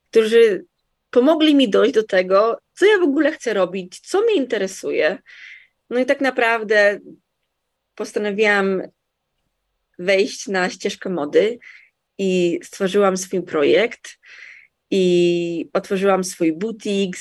którzy 0.09 0.65
pomogli 1.09 1.55
mi 1.55 1.69
dojść 1.69 1.93
do 1.93 2.03
tego, 2.03 2.57
co 2.73 2.85
ja 2.85 2.97
w 2.97 3.03
ogóle 3.03 3.31
chcę 3.31 3.53
robić, 3.53 3.99
co 3.99 4.21
mnie 4.21 4.35
interesuje. 4.35 5.17
No 5.89 5.99
i 5.99 6.05
tak 6.05 6.21
naprawdę 6.21 6.99
postanowiłam 7.95 8.81
wejść 9.99 10.47
na 10.47 10.69
ścieżkę 10.69 11.09
mody 11.09 11.59
i 12.17 12.59
stworzyłam 12.63 13.17
swój 13.17 13.43
projekt 13.43 14.17
i 14.91 15.69
otworzyłam 15.73 16.23
swój 16.23 16.53
butik. 16.53 17.17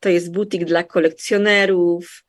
To 0.00 0.08
jest 0.08 0.32
butik 0.32 0.64
dla 0.64 0.84
kolekcjonerów. 0.84 2.24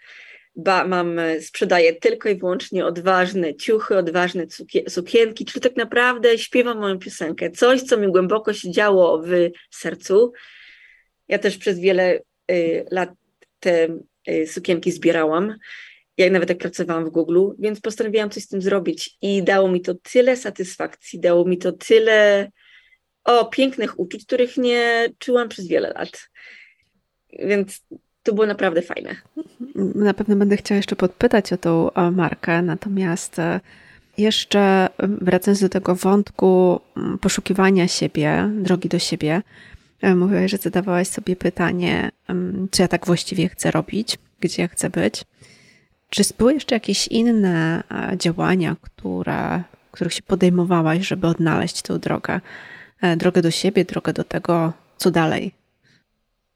Ba, 0.55 0.87
mam, 0.87 1.19
sprzedaję 1.41 1.95
tylko 1.95 2.29
i 2.29 2.35
wyłącznie 2.35 2.85
odważne 2.85 3.55
ciuchy, 3.55 3.97
odważne 3.97 4.45
sukienki, 4.89 5.45
czyli 5.45 5.61
tak 5.61 5.75
naprawdę 5.75 6.37
śpiewam 6.37 6.79
moją 6.79 6.99
piosenkę. 6.99 7.51
Coś, 7.51 7.81
co 7.81 7.97
mi 7.97 8.11
głęboko 8.11 8.53
się 8.53 8.71
działo 8.71 9.21
w 9.21 9.31
sercu. 9.69 10.33
Ja 11.27 11.39
też 11.39 11.57
przez 11.57 11.79
wiele 11.79 12.19
y, 12.51 12.85
lat 12.91 13.09
te 13.59 13.87
y, 14.29 14.47
sukienki 14.47 14.91
zbierałam 14.91 15.55
jak 16.17 16.31
nawet 16.31 16.49
jak 16.49 16.57
pracowałam 16.57 17.05
w 17.05 17.09
Google, 17.09 17.49
więc 17.59 17.81
postanowiłam 17.81 18.29
coś 18.29 18.43
z 18.43 18.47
tym 18.47 18.61
zrobić 18.61 19.17
i 19.21 19.43
dało 19.43 19.71
mi 19.71 19.81
to 19.81 19.93
tyle 19.95 20.37
satysfakcji, 20.37 21.19
dało 21.19 21.45
mi 21.45 21.57
to 21.57 21.71
tyle 21.71 22.49
o 23.23 23.45
pięknych 23.45 23.99
uczuć, 23.99 24.25
których 24.25 24.57
nie 24.57 25.09
czułam 25.19 25.49
przez 25.49 25.67
wiele 25.67 25.89
lat. 25.89 26.29
Więc 27.39 27.85
to 28.23 28.33
było 28.33 28.47
naprawdę 28.47 28.81
fajne. 28.81 29.15
Na 29.95 30.13
pewno 30.13 30.35
będę 30.35 30.57
chciała 30.57 30.77
jeszcze 30.77 30.95
podpytać 30.95 31.53
o 31.53 31.57
tą 31.57 31.89
markę, 32.11 32.61
natomiast 32.61 33.39
e, 33.39 33.59
jeszcze 34.17 34.89
wracając 34.99 35.61
do 35.61 35.69
tego 35.69 35.95
wątku 35.95 36.79
poszukiwania 37.21 37.87
siebie, 37.87 38.49
drogi 38.53 38.89
do 38.89 38.99
siebie, 38.99 39.41
e, 40.01 40.15
mówiłaś, 40.15 40.51
że 40.51 40.57
zadawałaś 40.57 41.07
sobie 41.07 41.35
pytanie, 41.35 42.11
co 42.71 42.83
ja 42.83 42.87
tak 42.87 43.05
właściwie 43.05 43.49
chcę 43.49 43.71
robić, 43.71 44.17
gdzie 44.39 44.61
ja 44.61 44.67
chcę 44.67 44.89
być. 44.89 45.23
Czy 46.09 46.23
były 46.37 46.53
jeszcze 46.53 46.75
jakieś 46.75 47.07
inne 47.07 47.83
e, 47.91 48.17
działania, 48.17 48.75
które, 48.81 49.63
których 49.91 50.13
się 50.13 50.23
podejmowałaś, 50.23 51.07
żeby 51.07 51.27
odnaleźć 51.27 51.81
tę 51.81 51.99
drogę? 51.99 52.41
Drogę 53.17 53.41
do 53.41 53.51
siebie, 53.51 53.85
drogę 53.85 54.13
do 54.13 54.23
tego, 54.23 54.73
co 54.97 55.11
dalej? 55.11 55.51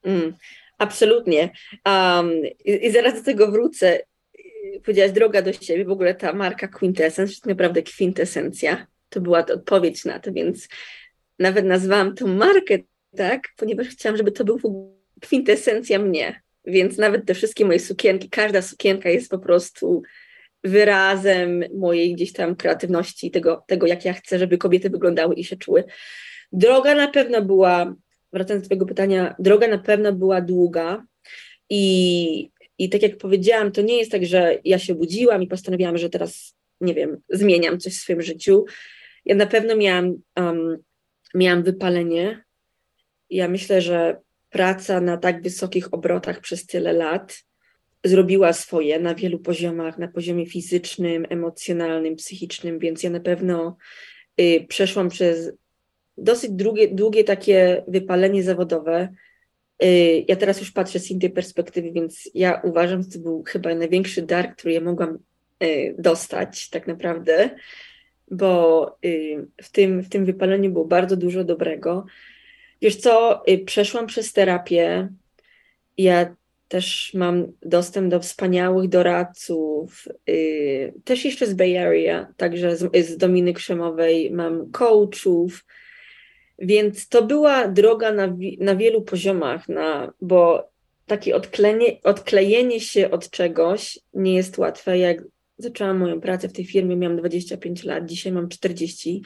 Mm, 0.04 0.34
absolutnie. 0.78 1.50
Um, 1.86 2.32
i, 2.66 2.86
i, 2.86 2.92
zaraz 2.92 3.14
do 3.14 3.24
tego 3.24 3.52
wrócę. 3.52 4.00
Powiedziałaś 4.84 5.12
droga 5.12 5.42
do 5.42 5.54
siebie, 5.54 5.86
w 5.86 5.92
ogóle 5.92 6.16
ta 6.16 6.34
marka 6.34 6.68
Quintessence, 6.68 7.34
to 7.42 7.50
naprawdę 7.50 7.84
kwintesencja. 7.84 8.88
To 9.10 9.22
była 9.22 9.40
odpowiedź 9.40 10.06
na 10.06 10.20
to, 10.20 10.34
więc 10.34 10.68
nawet 11.40 11.66
nazwałam 11.66 12.16
tą 12.16 12.28
markę 12.28 12.78
tak, 13.18 13.42
ponieważ 13.58 13.88
chciałam, 13.88 14.18
żeby 14.18 14.32
to 14.32 14.44
był 14.44 14.60
kwintesencja 15.22 16.00
mnie. 16.00 16.42
Więc 16.66 16.98
nawet 16.98 17.26
te 17.26 17.34
wszystkie 17.34 17.66
moje 17.66 17.80
sukienki, 17.80 18.30
każda 18.30 18.62
sukienka 18.62 19.10
jest 19.10 19.32
po 19.32 19.40
prostu 19.40 20.04
wyrazem 20.64 21.64
mojej 21.74 22.14
gdzieś 22.14 22.34
tam 22.34 22.56
kreatywności, 22.56 23.32
tego, 23.32 23.64
tego 23.68 23.88
jak 23.88 24.06
ja 24.06 24.14
chcę, 24.14 24.40
żeby 24.40 24.58
kobiety 24.58 24.90
wyglądały 24.90 25.36
i 25.36 25.44
się 25.44 25.58
czuły. 25.58 25.84
Droga 26.52 26.96
na 26.96 27.08
pewno 27.08 27.42
była, 27.42 27.96
wracając 28.36 28.64
do 28.64 28.68
Twojego 28.68 28.86
pytania, 28.86 29.36
droga 29.40 29.68
na 29.68 29.78
pewno 29.78 30.14
była 30.14 30.42
długa 30.42 31.06
i, 31.70 32.50
i 32.78 32.90
tak 32.90 33.02
jak 33.02 33.18
powiedziałam, 33.18 33.72
to 33.72 33.82
nie 33.82 33.98
jest 33.98 34.12
tak, 34.12 34.26
że 34.26 34.60
ja 34.64 34.80
się 34.80 34.96
budziłam 34.96 35.44
i 35.44 35.48
postanowiłam, 35.48 35.98
że 35.98 36.10
teraz, 36.10 36.56
nie 36.82 36.94
wiem, 36.94 37.18
zmieniam 37.30 37.80
coś 37.80 37.94
w 37.94 38.02
swoim 38.02 38.22
życiu. 38.22 38.66
Ja 39.26 39.36
na 39.36 39.46
pewno 39.46 39.76
miałam, 39.76 40.16
um, 40.36 40.78
miałam 41.36 41.64
wypalenie. 41.64 42.44
Ja 43.30 43.48
myślę, 43.48 43.82
że 43.82 44.18
praca 44.50 45.02
na 45.02 45.18
tak 45.18 45.42
wysokich 45.42 45.94
obrotach 45.94 46.40
przez 46.40 46.66
tyle 46.66 46.94
lat 46.94 47.44
zrobiła 48.04 48.54
swoje 48.54 49.00
na 49.00 49.16
wielu 49.16 49.40
poziomach, 49.40 49.98
na 49.98 50.08
poziomie 50.08 50.46
fizycznym, 50.46 51.26
emocjonalnym, 51.30 52.16
psychicznym, 52.16 52.80
więc 52.80 53.04
ja 53.04 53.10
na 53.10 53.20
pewno 53.20 53.78
y, 54.42 54.66
przeszłam 54.70 55.10
przez 55.10 55.52
dosyć 56.18 56.52
długie, 56.52 56.88
długie 56.88 57.24
takie 57.24 57.84
wypalenie 57.88 58.44
zawodowe. 58.44 59.10
Y, 59.84 60.26
ja 60.28 60.36
teraz 60.36 60.60
już 60.60 60.72
patrzę 60.72 61.00
z 61.00 61.12
innej 61.12 61.30
perspektywy, 61.30 61.92
więc 61.92 62.30
ja 62.34 62.62
uważam, 62.64 63.04
że 63.04 63.10
to 63.10 63.20
był 63.20 63.44
chyba 63.44 63.76
największy 63.76 64.22
dar, 64.22 64.56
który 64.56 64.74
ja 64.74 64.82
mogłam 64.82 65.18
y, 65.64 65.96
dostać 66.00 66.70
tak 66.70 66.88
naprawdę, 66.88 67.50
bo 68.32 68.88
y, 69.06 69.48
w 69.64 69.72
tym, 69.72 70.04
w 70.04 70.10
tym 70.10 70.26
wypaleniu 70.26 70.72
było 70.72 70.86
bardzo 70.86 71.18
dużo 71.18 71.44
dobrego. 71.44 72.06
Wiesz 72.82 72.96
co, 72.96 73.44
przeszłam 73.66 74.08
przez 74.08 74.34
terapię. 74.34 75.10
Ja 75.98 76.36
też 76.68 77.12
mam 77.14 77.52
dostęp 77.62 78.12
do 78.12 78.20
wspaniałych 78.20 78.90
doradców, 78.90 80.08
też 81.04 81.26
jeszcze 81.26 81.48
z 81.48 81.54
Bay 81.54 81.80
Area, 81.80 82.34
także 82.38 82.78
z, 82.78 83.08
z 83.08 83.18
Dominy 83.18 83.54
Krzemowej 83.54 84.32
mam 84.32 84.72
coachów, 84.72 85.66
więc 86.60 87.08
to 87.08 87.24
była 87.24 87.68
droga 87.68 88.12
na, 88.12 88.38
na 88.60 88.76
wielu 88.76 89.02
poziomach, 89.02 89.70
na, 89.70 90.14
bo 90.22 90.70
takie 91.06 91.36
odklenie, 91.36 92.02
odklejenie 92.04 92.80
się 92.80 93.12
od 93.12 93.30
czegoś 93.30 94.00
nie 94.14 94.36
jest 94.36 94.58
łatwe. 94.58 94.98
Jak 94.98 95.24
zaczęłam 95.58 95.98
moją 95.98 96.22
pracę 96.22 96.50
w 96.50 96.54
tej 96.54 96.66
firmie, 96.66 96.96
miałam 96.96 97.18
25 97.18 97.84
lat, 97.84 98.06
dzisiaj 98.06 98.32
mam 98.32 98.50
40, 98.50 99.24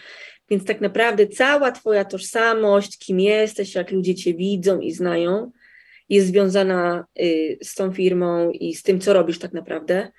więc 0.49 0.65
tak 0.65 0.81
naprawdę 0.81 1.27
cała 1.27 1.71
Twoja 1.71 2.05
tożsamość, 2.05 2.97
kim 2.97 3.19
jesteś, 3.19 3.75
jak 3.75 3.91
ludzie 3.91 4.15
Cię 4.15 4.33
widzą 4.33 4.79
i 4.79 4.91
znają, 4.91 5.51
jest 6.09 6.27
związana 6.27 7.05
y, 7.21 7.57
z 7.63 7.75
tą 7.75 7.93
firmą 7.93 8.51
i 8.51 8.75
z 8.75 8.83
tym, 8.83 8.99
co 8.99 9.13
robisz 9.13 9.39
tak 9.39 9.53
naprawdę. 9.53 10.11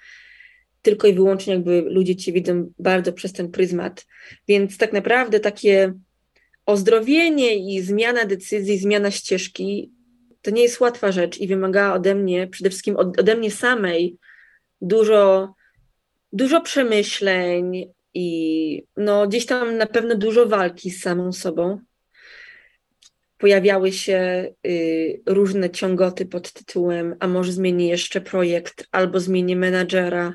Tylko 0.82 1.08
i 1.08 1.14
wyłącznie 1.14 1.54
jakby 1.54 1.80
ludzie 1.80 2.16
Cię 2.16 2.32
widzą 2.32 2.72
bardzo 2.78 3.12
przez 3.12 3.32
ten 3.32 3.50
pryzmat. 3.50 4.06
Więc 4.48 4.78
tak 4.78 4.92
naprawdę 4.92 5.40
takie 5.40 5.94
ozdrowienie 6.70 7.74
i 7.74 7.82
zmiana 7.82 8.24
decyzji, 8.24 8.78
zmiana 8.78 9.10
ścieżki 9.10 9.92
to 10.42 10.50
nie 10.50 10.62
jest 10.62 10.80
łatwa 10.80 11.12
rzecz 11.12 11.38
i 11.38 11.48
wymaga 11.48 11.94
ode 11.94 12.14
mnie, 12.14 12.48
przede 12.48 12.70
wszystkim 12.70 12.96
ode 12.96 13.36
mnie 13.36 13.50
samej, 13.50 14.16
dużo, 14.80 15.54
dużo 16.32 16.60
przemyśleń, 16.60 17.92
i 18.14 18.82
no, 18.96 19.28
gdzieś 19.28 19.46
tam 19.46 19.76
na 19.76 19.86
pewno 19.86 20.14
dużo 20.14 20.46
walki 20.46 20.90
z 20.90 21.02
samą 21.02 21.32
sobą. 21.32 21.80
Pojawiały 23.38 23.92
się 23.92 24.48
y, 24.66 25.22
różne 25.26 25.70
ciągoty 25.70 26.26
pod 26.26 26.52
tytułem, 26.52 27.16
a 27.20 27.28
może 27.28 27.52
zmieni 27.52 27.88
jeszcze 27.88 28.20
projekt, 28.20 28.86
albo 28.92 29.20
zmieni 29.20 29.56
menadżera, 29.56 30.34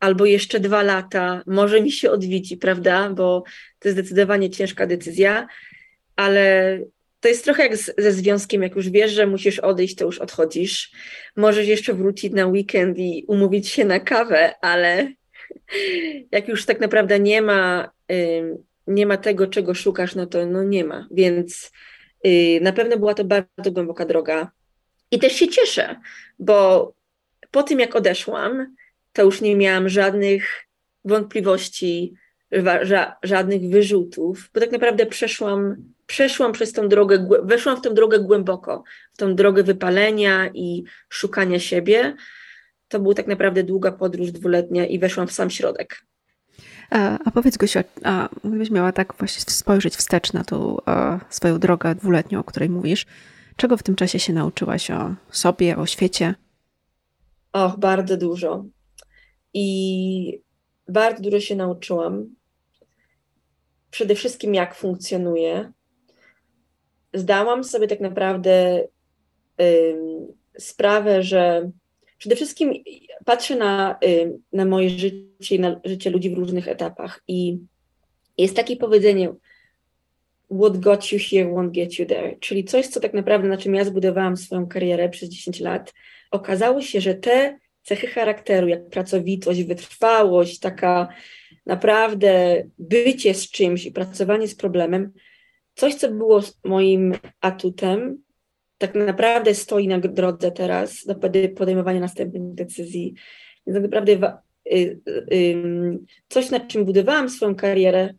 albo 0.00 0.26
jeszcze 0.26 0.60
dwa 0.60 0.82
lata, 0.82 1.42
może 1.46 1.82
mi 1.82 1.92
się 1.92 2.10
odwiedzi, 2.10 2.56
prawda? 2.56 3.10
Bo 3.10 3.44
to 3.78 3.88
jest 3.88 3.98
zdecydowanie 3.98 4.50
ciężka 4.50 4.86
decyzja, 4.86 5.46
ale 6.16 6.78
to 7.20 7.28
jest 7.28 7.44
trochę 7.44 7.62
jak 7.62 7.76
z, 7.76 7.94
ze 7.98 8.12
związkiem, 8.12 8.62
jak 8.62 8.76
już 8.76 8.90
wiesz, 8.90 9.12
że 9.12 9.26
musisz 9.26 9.58
odejść, 9.58 9.94
to 9.94 10.04
już 10.04 10.18
odchodzisz. 10.18 10.92
Możesz 11.36 11.66
jeszcze 11.66 11.94
wrócić 11.94 12.32
na 12.32 12.46
weekend 12.46 12.98
i 12.98 13.24
umówić 13.28 13.68
się 13.68 13.84
na 13.84 14.00
kawę, 14.00 14.54
ale 14.60 15.12
jak 16.32 16.48
już 16.48 16.66
tak 16.66 16.80
naprawdę 16.80 17.20
nie 17.20 17.42
ma, 17.42 17.90
nie 18.86 19.06
ma 19.06 19.16
tego, 19.16 19.46
czego 19.46 19.74
szukasz, 19.74 20.14
no 20.14 20.26
to 20.26 20.46
no 20.46 20.62
nie 20.62 20.84
ma. 20.84 21.08
Więc 21.10 21.72
y, 22.26 22.58
na 22.62 22.72
pewno 22.72 22.98
była 22.98 23.14
to 23.14 23.24
bardzo 23.24 23.72
głęboka 23.72 24.04
droga. 24.04 24.50
I 25.10 25.18
też 25.18 25.32
się 25.32 25.48
cieszę, 25.48 25.96
bo 26.38 26.92
po 27.50 27.62
tym 27.62 27.80
jak 27.80 27.96
odeszłam, 27.96 28.74
to 29.12 29.22
już 29.22 29.40
nie 29.40 29.56
miałam 29.56 29.88
żadnych 29.88 30.66
wątpliwości, 31.04 32.14
ża 32.82 33.16
żadnych 33.22 33.70
wyrzutów, 33.70 34.50
bo 34.54 34.60
tak 34.60 34.72
naprawdę 34.72 35.06
przeszłam, 35.06 35.76
przeszłam 36.06 36.52
przez 36.52 36.72
tą 36.72 36.88
drogę, 36.88 37.28
weszłam 37.42 37.76
w 37.76 37.80
tę 37.80 37.94
drogę 37.94 38.18
głęboko, 38.18 38.84
w 39.12 39.16
tą 39.16 39.34
drogę 39.34 39.62
wypalenia 39.62 40.50
i 40.54 40.84
szukania 41.08 41.58
siebie 41.60 42.16
to 42.88 43.00
była 43.00 43.14
tak 43.14 43.26
naprawdę 43.26 43.62
długa 43.62 43.92
podróż 43.92 44.32
dwuletnia 44.32 44.86
i 44.86 44.98
weszłam 44.98 45.26
w 45.26 45.32
sam 45.32 45.50
środek. 45.50 46.04
A, 46.90 47.18
a 47.24 47.30
powiedz 47.30 47.56
Gosiu, 47.56 47.78
a 48.04 48.28
gdybyś 48.44 48.70
miała 48.70 48.92
tak 48.92 49.14
właśnie 49.18 49.52
spojrzeć 49.52 49.96
wstecz 49.96 50.32
na 50.32 50.44
tą 50.44 50.76
a, 50.86 51.20
swoją 51.30 51.58
drogę 51.58 51.94
dwuletnią, 51.94 52.40
o 52.40 52.44
której 52.44 52.70
mówisz, 52.70 53.06
czego 53.56 53.76
w 53.76 53.82
tym 53.82 53.94
czasie 53.94 54.18
się 54.18 54.32
nauczyłaś 54.32 54.90
o 54.90 55.14
sobie, 55.30 55.76
o 55.76 55.86
świecie? 55.86 56.34
Och, 57.52 57.78
bardzo 57.78 58.16
dużo. 58.16 58.64
I 59.54 60.40
bardzo 60.88 61.22
dużo 61.22 61.40
się 61.40 61.56
nauczyłam. 61.56 62.34
Przede 63.94 64.14
wszystkim, 64.14 64.54
jak 64.54 64.74
funkcjonuje. 64.74 65.72
Zdałam 67.12 67.64
sobie 67.64 67.88
tak 67.88 68.00
naprawdę 68.00 68.84
sprawę, 70.58 71.22
że 71.22 71.70
przede 72.18 72.36
wszystkim 72.36 72.72
patrzę 73.24 73.56
na, 73.56 73.98
na 74.52 74.64
moje 74.64 74.90
życie 74.90 75.56
i 75.56 75.60
na 75.60 75.80
życie 75.84 76.10
ludzi 76.10 76.30
w 76.30 76.38
różnych 76.38 76.68
etapach 76.68 77.22
i 77.28 77.58
jest 78.38 78.56
takie 78.56 78.76
powiedzenie 78.76 79.34
what 80.50 80.78
got 80.78 81.12
you 81.12 81.18
here 81.30 81.52
won't 81.52 81.70
get 81.70 81.98
you 81.98 82.06
there, 82.06 82.36
czyli 82.40 82.64
coś, 82.64 82.86
co 82.86 83.00
tak 83.00 83.14
naprawdę, 83.14 83.48
na 83.48 83.56
czym 83.56 83.74
ja 83.74 83.84
zbudowałam 83.84 84.36
swoją 84.36 84.66
karierę 84.66 85.08
przez 85.08 85.28
10 85.28 85.60
lat. 85.60 85.92
Okazało 86.30 86.82
się, 86.82 87.00
że 87.00 87.14
te 87.14 87.58
cechy 87.82 88.06
charakteru, 88.06 88.68
jak 88.68 88.88
pracowitość, 88.88 89.62
wytrwałość, 89.62 90.58
taka 90.58 91.08
naprawdę 91.66 92.62
bycie 92.78 93.34
z 93.34 93.50
czymś 93.50 93.86
i 93.86 93.92
pracowanie 93.92 94.48
z 94.48 94.54
problemem, 94.54 95.12
coś, 95.74 95.94
co 95.94 96.10
było 96.10 96.42
moim 96.64 97.14
atutem, 97.40 98.22
tak 98.78 98.94
naprawdę 98.94 99.54
stoi 99.54 99.88
na 99.88 99.98
drodze 99.98 100.52
teraz 100.52 101.06
do 101.06 101.14
podejmowania 101.56 102.00
następnych 102.00 102.54
decyzji. 102.54 103.14
Więc 103.66 103.76
tak 103.76 103.82
naprawdę 103.82 104.38
y, 104.72 105.00
y, 105.32 105.98
coś, 106.28 106.50
nad 106.50 106.68
czym 106.68 106.84
budowałam 106.84 107.30
swoją 107.30 107.54
karierę, 107.54 108.14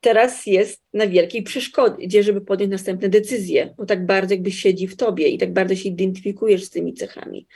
teraz 0.00 0.46
jest 0.46 0.82
na 0.94 1.06
wielkiej 1.06 1.42
przeszkodzie, 1.42 2.22
żeby 2.22 2.40
podjąć 2.40 2.72
następne 2.72 3.08
decyzje, 3.08 3.74
bo 3.78 3.86
tak 3.86 4.06
bardzo 4.06 4.34
jakby 4.34 4.50
siedzi 4.50 4.88
w 4.88 4.96
tobie 4.96 5.28
i 5.28 5.38
tak 5.38 5.52
bardzo 5.52 5.74
się 5.74 5.88
identyfikujesz 5.88 6.64
z 6.64 6.70
tymi 6.70 6.94
cechami. 6.94 7.46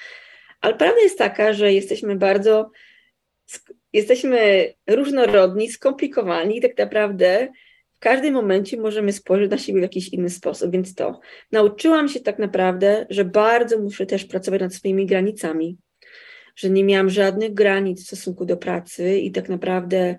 Ale 0.61 0.75
prawda 0.75 1.01
jest 1.01 1.19
taka, 1.19 1.53
że 1.53 1.73
jesteśmy 1.73 2.17
bardzo, 2.17 2.71
jesteśmy 3.95 4.73
różnorodni, 4.87 5.71
skomplikowani 5.71 6.59
i 6.59 6.61
tak 6.61 6.79
naprawdę 6.79 7.49
w 7.95 7.99
każdym 7.99 8.35
momencie 8.35 8.77
możemy 8.77 9.13
spojrzeć 9.13 9.51
na 9.51 9.59
siebie 9.59 9.79
w 9.79 9.83
jakiś 9.83 10.09
inny 10.09 10.31
sposób, 10.31 10.73
więc 10.73 10.95
to. 10.95 11.21
Nauczyłam 11.53 12.09
się 12.09 12.21
tak 12.21 12.39
naprawdę, 12.39 13.07
że 13.11 13.25
bardzo 13.25 13.79
muszę 13.79 14.07
też 14.07 14.25
pracować 14.25 14.61
nad 14.61 14.75
swoimi 14.75 15.07
granicami, 15.07 15.79
że 16.57 16.71
nie 16.71 16.85
miałam 16.85 17.11
żadnych 17.11 17.55
granic 17.55 18.03
w 18.03 18.07
stosunku 18.07 18.45
do 18.45 18.57
pracy 18.57 19.19
i 19.19 19.31
tak 19.31 19.49
naprawdę 19.49 20.17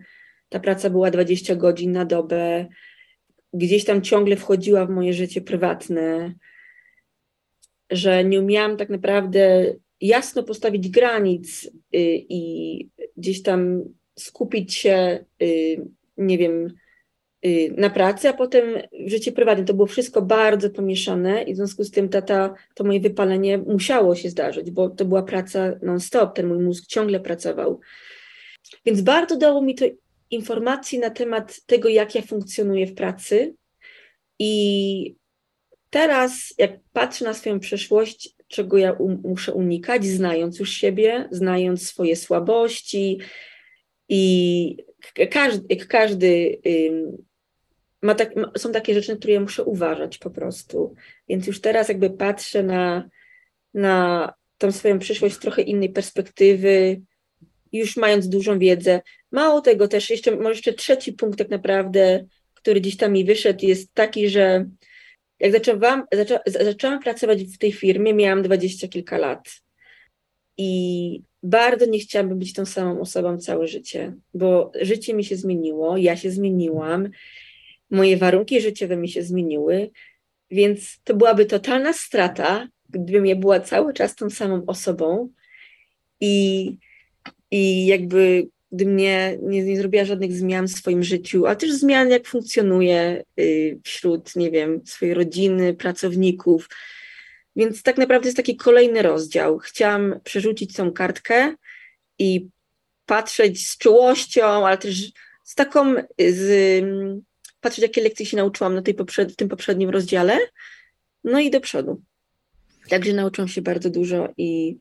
ta 0.49 0.59
praca 0.59 0.89
była 0.89 1.11
20 1.11 1.55
godzin 1.55 1.91
na 1.91 2.05
dobę, 2.05 2.67
gdzieś 3.53 3.85
tam 3.85 4.01
ciągle 4.01 4.35
wchodziła 4.35 4.85
w 4.85 4.89
moje 4.89 5.13
życie 5.13 5.41
prywatne, 5.41 6.33
że 7.89 8.23
nie 8.23 8.39
umiałam 8.39 8.77
tak 8.77 8.89
naprawdę 8.89 9.73
jasno 10.01 10.43
postawić 10.43 10.89
granic 10.89 11.65
y, 11.65 11.69
i 12.29 12.89
gdzieś 13.17 13.41
tam 13.41 13.83
skupić 14.19 14.73
się, 14.73 15.25
y, 15.41 15.85
nie 16.17 16.37
wiem, 16.37 16.73
y, 17.45 17.73
na 17.77 17.89
pracy, 17.89 18.29
a 18.29 18.33
potem 18.33 18.63
w 19.05 19.09
życie 19.09 19.31
prywatne. 19.31 19.65
To 19.65 19.73
było 19.73 19.87
wszystko 19.87 20.21
bardzo 20.21 20.69
pomieszane 20.69 21.43
i 21.43 21.53
w 21.53 21.55
związku 21.55 21.83
z 21.83 21.91
tym 21.91 22.09
tata, 22.09 22.53
to 22.73 22.83
moje 22.83 22.99
wypalenie 22.99 23.57
musiało 23.57 24.15
się 24.15 24.29
zdarzyć, 24.29 24.71
bo 24.71 24.89
to 24.89 25.05
była 25.05 25.23
praca 25.23 25.73
non-stop, 25.81 26.35
ten 26.35 26.47
mój 26.47 26.59
mózg 26.59 26.85
ciągle 26.87 27.19
pracował. 27.19 27.79
Więc 28.85 29.01
bardzo 29.01 29.37
dało 29.37 29.61
mi 29.61 29.75
to 29.75 29.85
informacji 30.31 30.99
na 30.99 31.09
temat 31.09 31.61
tego, 31.65 31.89
jak 31.89 32.15
ja 32.15 32.21
funkcjonuję 32.21 32.87
w 32.87 32.93
pracy. 32.93 33.55
I 34.39 35.15
teraz, 35.89 36.53
jak 36.57 36.71
patrzę 36.93 37.25
na 37.25 37.33
swoją 37.33 37.59
przeszłość, 37.59 38.35
czego 38.55 38.77
ja 38.77 38.91
um, 38.91 39.21
muszę 39.23 39.53
unikać, 39.53 40.05
znając 40.05 40.59
już 40.59 40.69
siebie, 40.69 41.27
znając 41.31 41.87
swoje 41.87 42.15
słabości, 42.15 43.19
i 44.09 44.77
każdy, 45.31 45.75
każdy 45.75 46.59
ma 48.01 48.15
tak, 48.15 48.33
są 48.57 48.71
takie 48.71 48.93
rzeczy, 48.93 49.11
na 49.11 49.17
które 49.17 49.33
ja 49.33 49.39
muszę 49.39 49.63
uważać 49.63 50.17
po 50.17 50.29
prostu. 50.29 50.95
Więc 51.29 51.47
już 51.47 51.61
teraz 51.61 51.89
jakby 51.89 52.09
patrzę 52.09 52.63
na, 52.63 53.09
na 53.73 54.33
tą 54.57 54.71
swoją 54.71 54.99
przyszłość 54.99 55.35
z 55.35 55.39
trochę 55.39 55.61
innej 55.61 55.89
perspektywy, 55.89 57.01
już 57.71 57.97
mając 57.97 58.29
dużą 58.29 58.59
wiedzę. 58.59 59.01
Mało 59.31 59.61
tego 59.61 59.87
też, 59.87 60.09
jeszcze, 60.09 60.35
może 60.35 60.49
jeszcze 60.49 60.73
trzeci 60.73 61.13
punkt 61.13 61.37
tak 61.37 61.49
naprawdę, 61.49 62.25
który 62.53 62.81
gdzieś 62.81 62.97
tam 62.97 63.13
mi 63.13 63.25
wyszedł, 63.25 63.65
jest 63.65 63.93
taki, 63.93 64.29
że 64.29 64.65
jak 65.39 65.51
zaczęłam, 65.51 66.03
zaczę, 66.13 66.39
zaczęłam 66.45 66.99
pracować 66.99 67.43
w 67.43 67.57
tej 67.57 67.71
firmie, 67.71 68.13
miałam 68.13 68.41
dwadzieścia 68.41 68.87
kilka 68.87 69.17
lat. 69.17 69.49
I 70.57 71.21
bardzo 71.43 71.85
nie 71.85 71.99
chciałabym 71.99 72.39
być 72.39 72.53
tą 72.53 72.65
samą 72.65 73.01
osobą 73.01 73.37
całe 73.37 73.67
życie, 73.67 74.13
bo 74.33 74.71
życie 74.81 75.13
mi 75.13 75.23
się 75.23 75.35
zmieniło, 75.35 75.97
ja 75.97 76.15
się 76.15 76.31
zmieniłam, 76.31 77.09
moje 77.91 78.17
warunki 78.17 78.61
życiowe 78.61 78.97
mi 78.97 79.09
się 79.09 79.23
zmieniły, 79.23 79.91
więc 80.51 80.99
to 81.03 81.15
byłaby 81.15 81.45
totalna 81.45 81.93
strata, 81.93 82.67
gdybym 82.89 83.25
ja 83.25 83.35
była 83.35 83.59
cały 83.59 83.93
czas 83.93 84.15
tą 84.15 84.29
samą 84.29 84.63
osobą 84.65 85.29
i 86.21 86.77
i 87.51 87.85
jakby 87.85 88.47
gdybym 88.75 88.95
nie, 88.95 89.37
nie, 89.41 89.63
nie 89.63 89.77
zrobiła 89.77 90.05
żadnych 90.05 90.33
zmian 90.33 90.67
w 90.67 90.71
swoim 90.71 91.03
życiu, 91.03 91.45
a 91.45 91.55
też 91.55 91.71
zmian, 91.71 92.09
jak 92.09 92.27
funkcjonuje 92.27 93.23
y, 93.39 93.79
wśród, 93.83 94.35
nie 94.35 94.51
wiem, 94.51 94.81
swojej 94.85 95.13
rodziny, 95.13 95.73
pracowników. 95.73 96.69
Więc 97.55 97.83
tak 97.83 97.97
naprawdę 97.97 98.27
jest 98.27 98.37
taki 98.37 98.55
kolejny 98.55 99.01
rozdział. 99.01 99.57
Chciałam 99.57 100.19
przerzucić 100.23 100.73
tą 100.73 100.91
kartkę 100.91 101.55
i 102.19 102.47
patrzeć 103.05 103.69
z 103.69 103.77
czułością, 103.77 104.45
ale 104.45 104.77
też 104.77 105.11
z 105.43 105.55
taką, 105.55 105.95
z, 106.19 106.83
patrzeć, 107.61 107.83
jakie 107.83 108.01
lekcje 108.01 108.25
się 108.25 108.37
nauczyłam 108.37 108.75
na 108.75 108.81
tej 108.81 108.95
w 109.29 109.35
tym 109.35 109.49
poprzednim 109.49 109.89
rozdziale, 109.89 110.37
no 111.23 111.39
i 111.39 111.51
do 111.51 111.61
przodu. 111.61 112.01
Także 112.89 113.13
nauczyłam 113.13 113.47
się 113.47 113.61
bardzo 113.61 113.89
dużo 113.89 114.29
i 114.37 114.77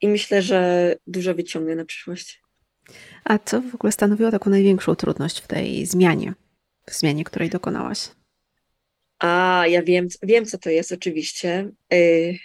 i 0.00 0.08
myślę, 0.08 0.42
że 0.42 0.94
dużo 1.06 1.34
wyciągnę 1.34 1.76
na 1.76 1.84
przyszłość. 1.84 2.42
A 3.24 3.38
co 3.38 3.60
w 3.60 3.74
ogóle 3.74 3.92
stanowiło 3.92 4.30
taką 4.30 4.50
największą 4.50 4.96
trudność 4.96 5.40
w 5.40 5.46
tej 5.46 5.86
zmianie, 5.86 6.34
w 6.90 6.94
zmianie, 6.94 7.24
której 7.24 7.50
dokonałaś? 7.50 7.98
A, 9.18 9.64
ja 9.68 9.82
wiem, 9.82 10.08
wiem 10.22 10.46
co 10.46 10.58
to 10.58 10.70
jest 10.70 10.92
oczywiście. 10.92 11.70
Yy, 11.90 12.38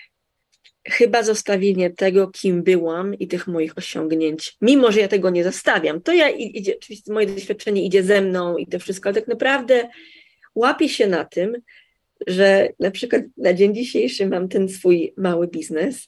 chyba 0.87 1.23
zostawienie 1.23 1.89
tego, 1.89 2.27
kim 2.27 2.63
byłam 2.63 3.15
i 3.15 3.27
tych 3.27 3.47
moich 3.47 3.77
osiągnięć. 3.77 4.57
Mimo, 4.61 4.91
że 4.91 4.99
ja 4.99 5.07
tego 5.07 5.29
nie 5.29 5.43
zostawiam, 5.43 6.01
to 6.01 6.13
ja 6.13 6.29
idzie, 6.29 6.75
oczywiście 6.77 7.13
moje 7.13 7.27
doświadczenie 7.27 7.85
idzie 7.85 8.03
ze 8.03 8.21
mną 8.21 8.57
i 8.57 8.67
to 8.67 8.79
wszystko, 8.79 9.09
ale 9.09 9.19
tak 9.19 9.27
naprawdę 9.27 9.89
łapię 10.55 10.89
się 10.89 11.07
na 11.07 11.25
tym, 11.25 11.57
że 12.27 12.69
na 12.79 12.91
przykład 12.91 13.21
na 13.37 13.53
dzień 13.53 13.75
dzisiejszy 13.75 14.27
mam 14.27 14.49
ten 14.49 14.69
swój 14.69 15.13
mały 15.17 15.47
biznes 15.47 16.07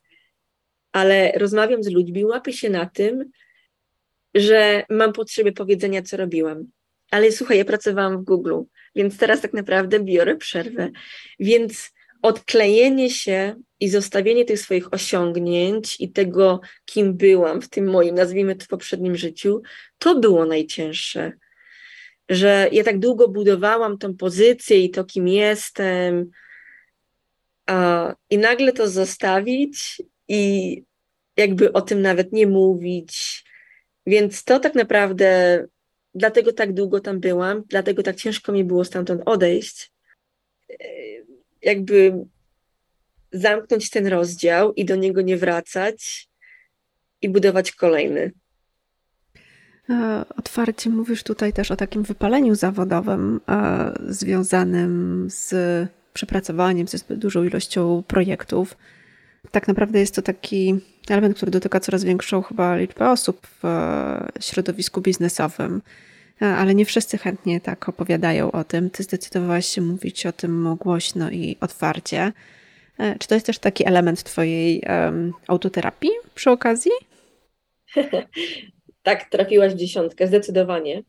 ale 0.93 1.31
rozmawiam 1.31 1.83
z 1.83 1.91
ludźmi, 1.91 2.25
łapię 2.25 2.53
się 2.53 2.69
na 2.69 2.85
tym, 2.85 3.31
że 4.35 4.83
mam 4.89 5.13
potrzebę 5.13 5.51
powiedzenia, 5.51 6.01
co 6.01 6.17
robiłam. 6.17 6.65
Ale 7.11 7.31
słuchaj, 7.31 7.57
ja 7.57 7.65
pracowałam 7.65 8.21
w 8.21 8.23
Google, 8.23 8.61
więc 8.95 9.17
teraz 9.17 9.41
tak 9.41 9.53
naprawdę 9.53 9.99
biorę 9.99 10.35
przerwę. 10.35 10.91
Więc 11.39 11.91
odklejenie 12.21 13.09
się 13.09 13.55
i 13.79 13.89
zostawienie 13.89 14.45
tych 14.45 14.59
swoich 14.59 14.93
osiągnięć 14.93 15.95
i 15.99 16.11
tego, 16.11 16.61
kim 16.85 17.17
byłam 17.17 17.61
w 17.61 17.69
tym 17.69 17.89
moim, 17.89 18.15
nazwijmy 18.15 18.55
to 18.55 18.65
poprzednim 18.69 19.15
życiu, 19.15 19.61
to 19.97 20.19
było 20.19 20.45
najcięższe. 20.45 21.31
Że 22.29 22.69
ja 22.71 22.83
tak 22.83 22.99
długo 22.99 23.27
budowałam 23.27 23.97
tą 23.97 24.17
pozycję 24.17 24.83
i 24.83 24.89
to, 24.89 25.03
kim 25.05 25.27
jestem, 25.27 26.31
a, 27.65 28.15
i 28.29 28.37
nagle 28.37 28.73
to 28.73 28.89
zostawić 28.89 30.01
i 30.27 30.83
jakby 31.37 31.73
o 31.73 31.81
tym 31.81 32.01
nawet 32.01 32.31
nie 32.31 32.47
mówić. 32.47 33.42
Więc 34.05 34.43
to 34.43 34.59
tak 34.59 34.75
naprawdę, 34.75 35.59
dlatego 36.15 36.53
tak 36.53 36.73
długo 36.73 36.99
tam 36.99 37.19
byłam, 37.19 37.63
dlatego 37.69 38.03
tak 38.03 38.15
ciężko 38.15 38.51
mi 38.51 38.63
było 38.63 38.85
stamtąd 38.85 39.21
odejść. 39.25 39.91
Jakby 41.61 42.13
zamknąć 43.31 43.89
ten 43.89 44.07
rozdział 44.07 44.73
i 44.73 44.85
do 44.85 44.95
niego 44.95 45.21
nie 45.21 45.37
wracać 45.37 46.29
i 47.21 47.29
budować 47.29 47.71
kolejny. 47.71 48.31
E, 49.89 50.25
otwarcie 50.37 50.89
mówisz 50.89 51.23
tutaj 51.23 51.53
też 51.53 51.71
o 51.71 51.75
takim 51.75 52.03
wypaleniu 52.03 52.55
zawodowym 52.55 53.39
e, 53.49 53.93
związanym 54.07 55.25
z 55.29 55.53
przepracowaniem, 56.13 56.87
ze 56.87 56.97
zbyt 56.97 57.19
dużą 57.19 57.43
ilością 57.43 58.03
projektów 58.07 58.77
tak 59.51 59.67
naprawdę 59.67 59.99
jest 59.99 60.15
to 60.15 60.21
taki 60.21 60.75
element, 61.10 61.38
który 61.38 61.51
dotyka 61.51 61.79
coraz 61.79 62.03
większą 62.03 62.41
chyba 62.41 62.75
liczbę 62.77 63.10
osób 63.10 63.47
w 63.47 63.65
e, 63.65 64.29
środowisku 64.39 65.01
biznesowym, 65.01 65.82
e, 66.41 66.45
ale 66.45 66.75
nie 66.75 66.86
wszyscy 66.86 67.17
chętnie 67.17 67.62
tak 67.62 67.89
opowiadają 67.89 68.51
o 68.51 68.63
tym. 68.63 68.89
Ty 68.89 69.03
zdecydowałaś 69.03 69.65
się 69.65 69.82
mówić 69.82 70.25
o 70.25 70.32
tym 70.32 70.75
głośno 70.79 71.32
i 71.32 71.58
otwarcie. 71.62 72.32
E, 72.97 73.19
czy 73.19 73.27
to 73.27 73.36
jest 73.36 73.45
też 73.45 73.60
taki 73.60 73.88
element 73.88 74.23
Twojej 74.23 74.84
um, 74.89 75.34
autoterapii 75.47 76.12
przy 76.36 76.51
okazji? 76.51 76.91
tak, 79.03 79.29
trafiłaś 79.29 79.73
w 79.73 79.77
dziesiątkę, 79.77 80.27
zdecydowanie. 80.27 81.03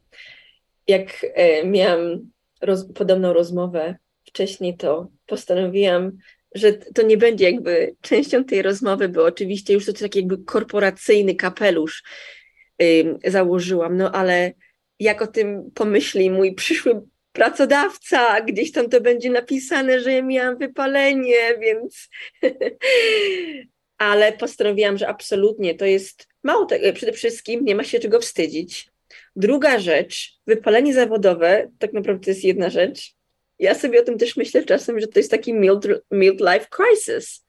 Jak 0.89 1.27
miałam 1.65 2.31
roz, 2.61 2.93
podobną 2.93 3.33
rozmowę 3.33 3.97
wcześniej, 4.25 4.77
to 4.77 5.09
postanowiłam 5.27 6.13
że 6.55 6.73
to 6.73 7.03
nie 7.03 7.17
będzie 7.17 7.45
jakby 7.45 7.97
częścią 8.01 8.45
tej 8.45 8.63
rozmowy, 8.63 9.09
bo 9.09 9.25
oczywiście 9.25 9.75
już 9.75 9.87
to 9.87 9.93
taki 9.93 10.19
jakby 10.19 10.39
korporacyjny 10.39 11.35
kapelusz 11.35 12.03
yy, 12.79 13.19
założyłam, 13.25 13.97
no 13.97 14.13
ale 14.13 14.53
jak 15.01 15.23
o 15.23 15.27
tym 15.27 15.71
pomyśli 15.75 16.31
mój 16.31 16.55
przyszły 16.55 17.03
pracodawca, 17.35 18.41
gdzieś 18.41 18.73
tam 18.73 18.89
to 18.89 19.01
będzie 19.01 19.31
napisane, 19.31 20.01
że 20.01 20.13
ja 20.13 20.23
miałam 20.23 20.59
wypalenie, 20.59 21.59
więc. 21.61 22.09
Ale 23.99 24.33
postanowiłam, 24.33 24.99
że 24.99 25.09
absolutnie 25.09 25.75
to 25.75 25.85
jest 25.85 26.29
mało 26.43 26.67
tego. 26.67 26.93
Przede 26.93 27.13
wszystkim 27.13 27.65
nie 27.65 27.75
ma 27.75 27.85
się 27.85 27.99
czego 27.99 28.21
wstydzić. 28.21 28.91
Druga 29.37 29.79
rzecz, 29.79 30.39
wypalenie 30.47 30.95
zawodowe, 30.95 31.71
tak 31.79 31.93
naprawdę 31.93 32.25
to 32.25 32.31
jest 32.31 32.45
jedna 32.45 32.71
rzecz. 32.71 33.14
Ja 33.59 33.75
sobie 33.75 34.01
o 34.01 34.05
tym 34.05 34.19
też 34.19 34.37
myślę 34.37 34.65
czasem, 34.65 35.01
że 35.01 35.07
to 35.07 35.19
jest 35.19 35.31
taki 35.31 35.55
midlife 36.11 36.67
crisis. 36.71 37.45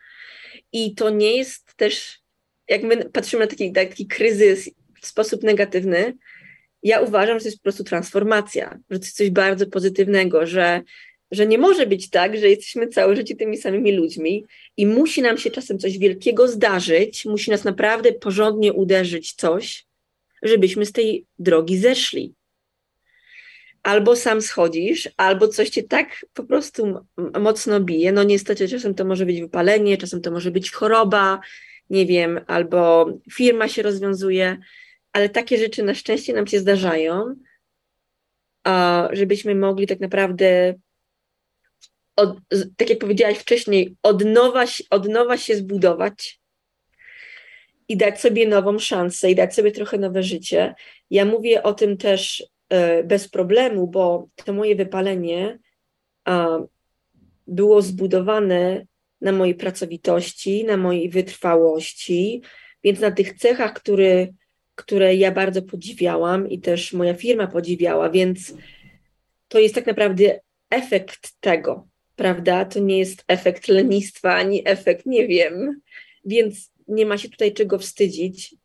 I 0.71 0.95
to 0.95 1.09
nie 1.09 1.37
jest 1.37 1.75
też, 1.75 2.19
jak 2.67 2.83
my 2.83 3.09
patrzymy 3.09 3.43
na 3.43 3.47
taki, 3.47 3.71
taki 3.71 4.07
kryzys 4.07 4.69
w 5.01 5.07
sposób 5.07 5.43
negatywny, 5.43 6.13
ja 6.83 7.01
uważam, 7.01 7.39
że 7.39 7.43
to 7.43 7.47
jest 7.47 7.57
po 7.57 7.63
prostu 7.63 7.83
transformacja, 7.83 8.79
że 8.89 8.99
to 8.99 9.05
jest 9.05 9.17
coś 9.17 9.29
bardzo 9.29 9.67
pozytywnego, 9.67 10.45
że, 10.45 10.81
że 11.31 11.47
nie 11.47 11.57
może 11.57 11.87
być 11.87 12.09
tak, 12.09 12.37
że 12.37 12.49
jesteśmy 12.49 12.87
całe 12.87 13.15
życie 13.15 13.35
tymi 13.35 13.57
samymi 13.57 13.91
ludźmi 13.91 14.45
i 14.77 14.85
musi 14.85 15.21
nam 15.21 15.37
się 15.37 15.51
czasem 15.51 15.79
coś 15.79 15.97
wielkiego 15.97 16.47
zdarzyć, 16.47 17.25
musi 17.25 17.51
nas 17.51 17.63
naprawdę 17.63 18.11
porządnie 18.11 18.73
uderzyć 18.73 19.33
coś, 19.33 19.85
żebyśmy 20.43 20.85
z 20.85 20.91
tej 20.91 21.25
drogi 21.39 21.77
zeszli. 21.77 22.33
Albo 23.85 24.15
sam 24.15 24.41
schodzisz, 24.41 25.09
albo 25.17 25.47
coś 25.47 25.69
cię 25.69 25.83
tak 25.83 26.25
po 26.33 26.43
prostu 26.43 27.05
mocno 27.39 27.79
bije. 27.79 28.11
No 28.11 28.23
niestety 28.23 28.67
czasem 28.67 28.95
to 28.95 29.05
może 29.05 29.25
być 29.25 29.41
wypalenie, 29.41 29.97
czasem 29.97 30.21
to 30.21 30.31
może 30.31 30.51
być 30.51 30.71
choroba, 30.71 31.39
nie 31.89 32.05
wiem, 32.05 32.39
albo 32.47 33.09
firma 33.31 33.67
się 33.67 33.81
rozwiązuje 33.81 34.57
ale 35.15 35.29
takie 35.29 35.57
rzeczy 35.57 35.83
na 35.83 35.95
szczęście 35.95 36.33
nam 36.33 36.47
się 36.47 36.59
zdarzają, 36.59 37.35
żebyśmy 39.11 39.55
mogli 39.55 39.87
tak 39.87 39.99
naprawdę, 39.99 40.73
od, 42.15 42.37
tak 42.77 42.89
jak 42.89 42.99
powiedziałaś 42.99 43.37
wcześniej, 43.37 43.95
od 44.03 44.25
nowa, 44.25 44.65
od 44.89 45.07
nowa 45.07 45.37
się 45.37 45.55
zbudować 45.55 46.39
i 47.87 47.97
dać 47.97 48.21
sobie 48.21 48.47
nową 48.47 48.79
szansę 48.79 49.31
i 49.31 49.35
dać 49.35 49.55
sobie 49.55 49.71
trochę 49.71 49.97
nowe 49.97 50.23
życie. 50.23 50.75
Ja 51.09 51.25
mówię 51.25 51.63
o 51.63 51.73
tym 51.73 51.97
też 51.97 52.43
bez 53.03 53.27
problemu, 53.27 53.87
bo 53.87 54.27
to 54.45 54.53
moje 54.53 54.75
wypalenie 54.75 55.59
było 57.47 57.81
zbudowane 57.81 58.85
na 59.21 59.31
mojej 59.31 59.55
pracowitości, 59.55 60.63
na 60.63 60.77
mojej 60.77 61.09
wytrwałości, 61.09 62.41
więc 62.83 62.99
na 62.99 63.11
tych 63.11 63.33
cechach, 63.33 63.73
które 63.73 64.27
które 64.75 65.15
ja 65.15 65.31
bardzo 65.31 65.61
podziwiałam 65.61 66.49
i 66.49 66.59
też 66.59 66.93
moja 66.93 67.13
firma 67.13 67.47
podziwiała, 67.47 68.09
więc 68.09 68.53
to 69.47 69.59
jest 69.59 69.75
tak 69.75 69.87
naprawdę 69.87 70.39
efekt 70.69 71.33
tego, 71.39 71.87
prawda? 72.15 72.65
To 72.65 72.79
nie 72.79 72.97
jest 72.97 73.23
efekt 73.27 73.67
lenistwa, 73.67 74.35
ani 74.35 74.61
efekt, 74.65 75.05
nie 75.05 75.27
wiem, 75.27 75.81
więc 76.25 76.71
nie 76.87 77.05
ma 77.05 77.17
się 77.17 77.29
tutaj 77.29 77.53
czego 77.53 77.79
wstydzić. 77.79 78.55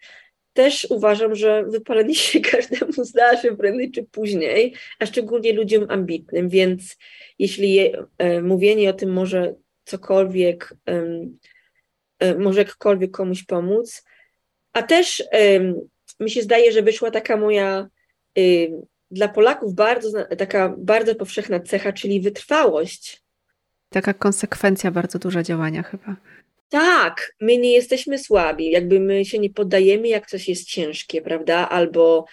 Też 0.53 0.87
uważam, 0.91 1.35
że 1.35 1.65
wypalenie 1.65 2.15
się 2.15 2.41
każdemu 2.53 2.93
zdarzy 2.93 3.57
prędzej 3.57 3.91
czy 3.91 4.03
później, 4.03 4.75
a 4.99 5.07
szczególnie 5.07 5.53
ludziom 5.53 5.87
ambitnym, 5.89 6.49
więc 6.49 6.97
jeśli 7.39 7.75
je, 7.75 8.07
e, 8.19 8.43
mówienie 8.43 8.91
o 8.91 8.93
tym 8.93 9.13
może 9.13 9.55
cokolwiek, 9.85 10.75
e, 10.89 12.35
może 12.39 12.61
jakkolwiek 12.61 13.11
komuś 13.11 13.43
pomóc, 13.45 14.05
a 14.73 14.83
też 14.83 15.23
mi 16.21 16.31
się 16.31 16.43
zdaje, 16.43 16.73
że 16.73 16.83
wyszła 16.83 17.11
taka 17.11 17.37
moja 17.37 17.89
y, 18.39 18.71
dla 19.11 19.29
Polaków 19.29 19.75
bardzo, 19.75 20.25
taka 20.39 20.75
bardzo 20.79 21.15
powszechna 21.15 21.61
cecha, 21.61 21.93
czyli 21.93 22.21
wytrwałość. 22.21 23.23
Taka 23.89 24.15
konsekwencja 24.15 24.91
bardzo 24.91 25.19
duża 25.19 25.43
działania 25.43 25.83
chyba. 25.83 26.17
Tak, 26.71 27.35
my 27.41 27.59
nie 27.59 27.73
jesteśmy 27.73 28.19
słabi, 28.19 28.71
jakby 28.71 29.01
my 29.01 29.25
się 29.25 29.39
nie 29.39 29.51
poddajemy, 29.51 30.09
jak 30.09 30.27
coś 30.27 30.49
jest 30.49 30.69
ciężkie, 30.69 31.23
prawda? 31.23 31.69
Albo 31.69 32.27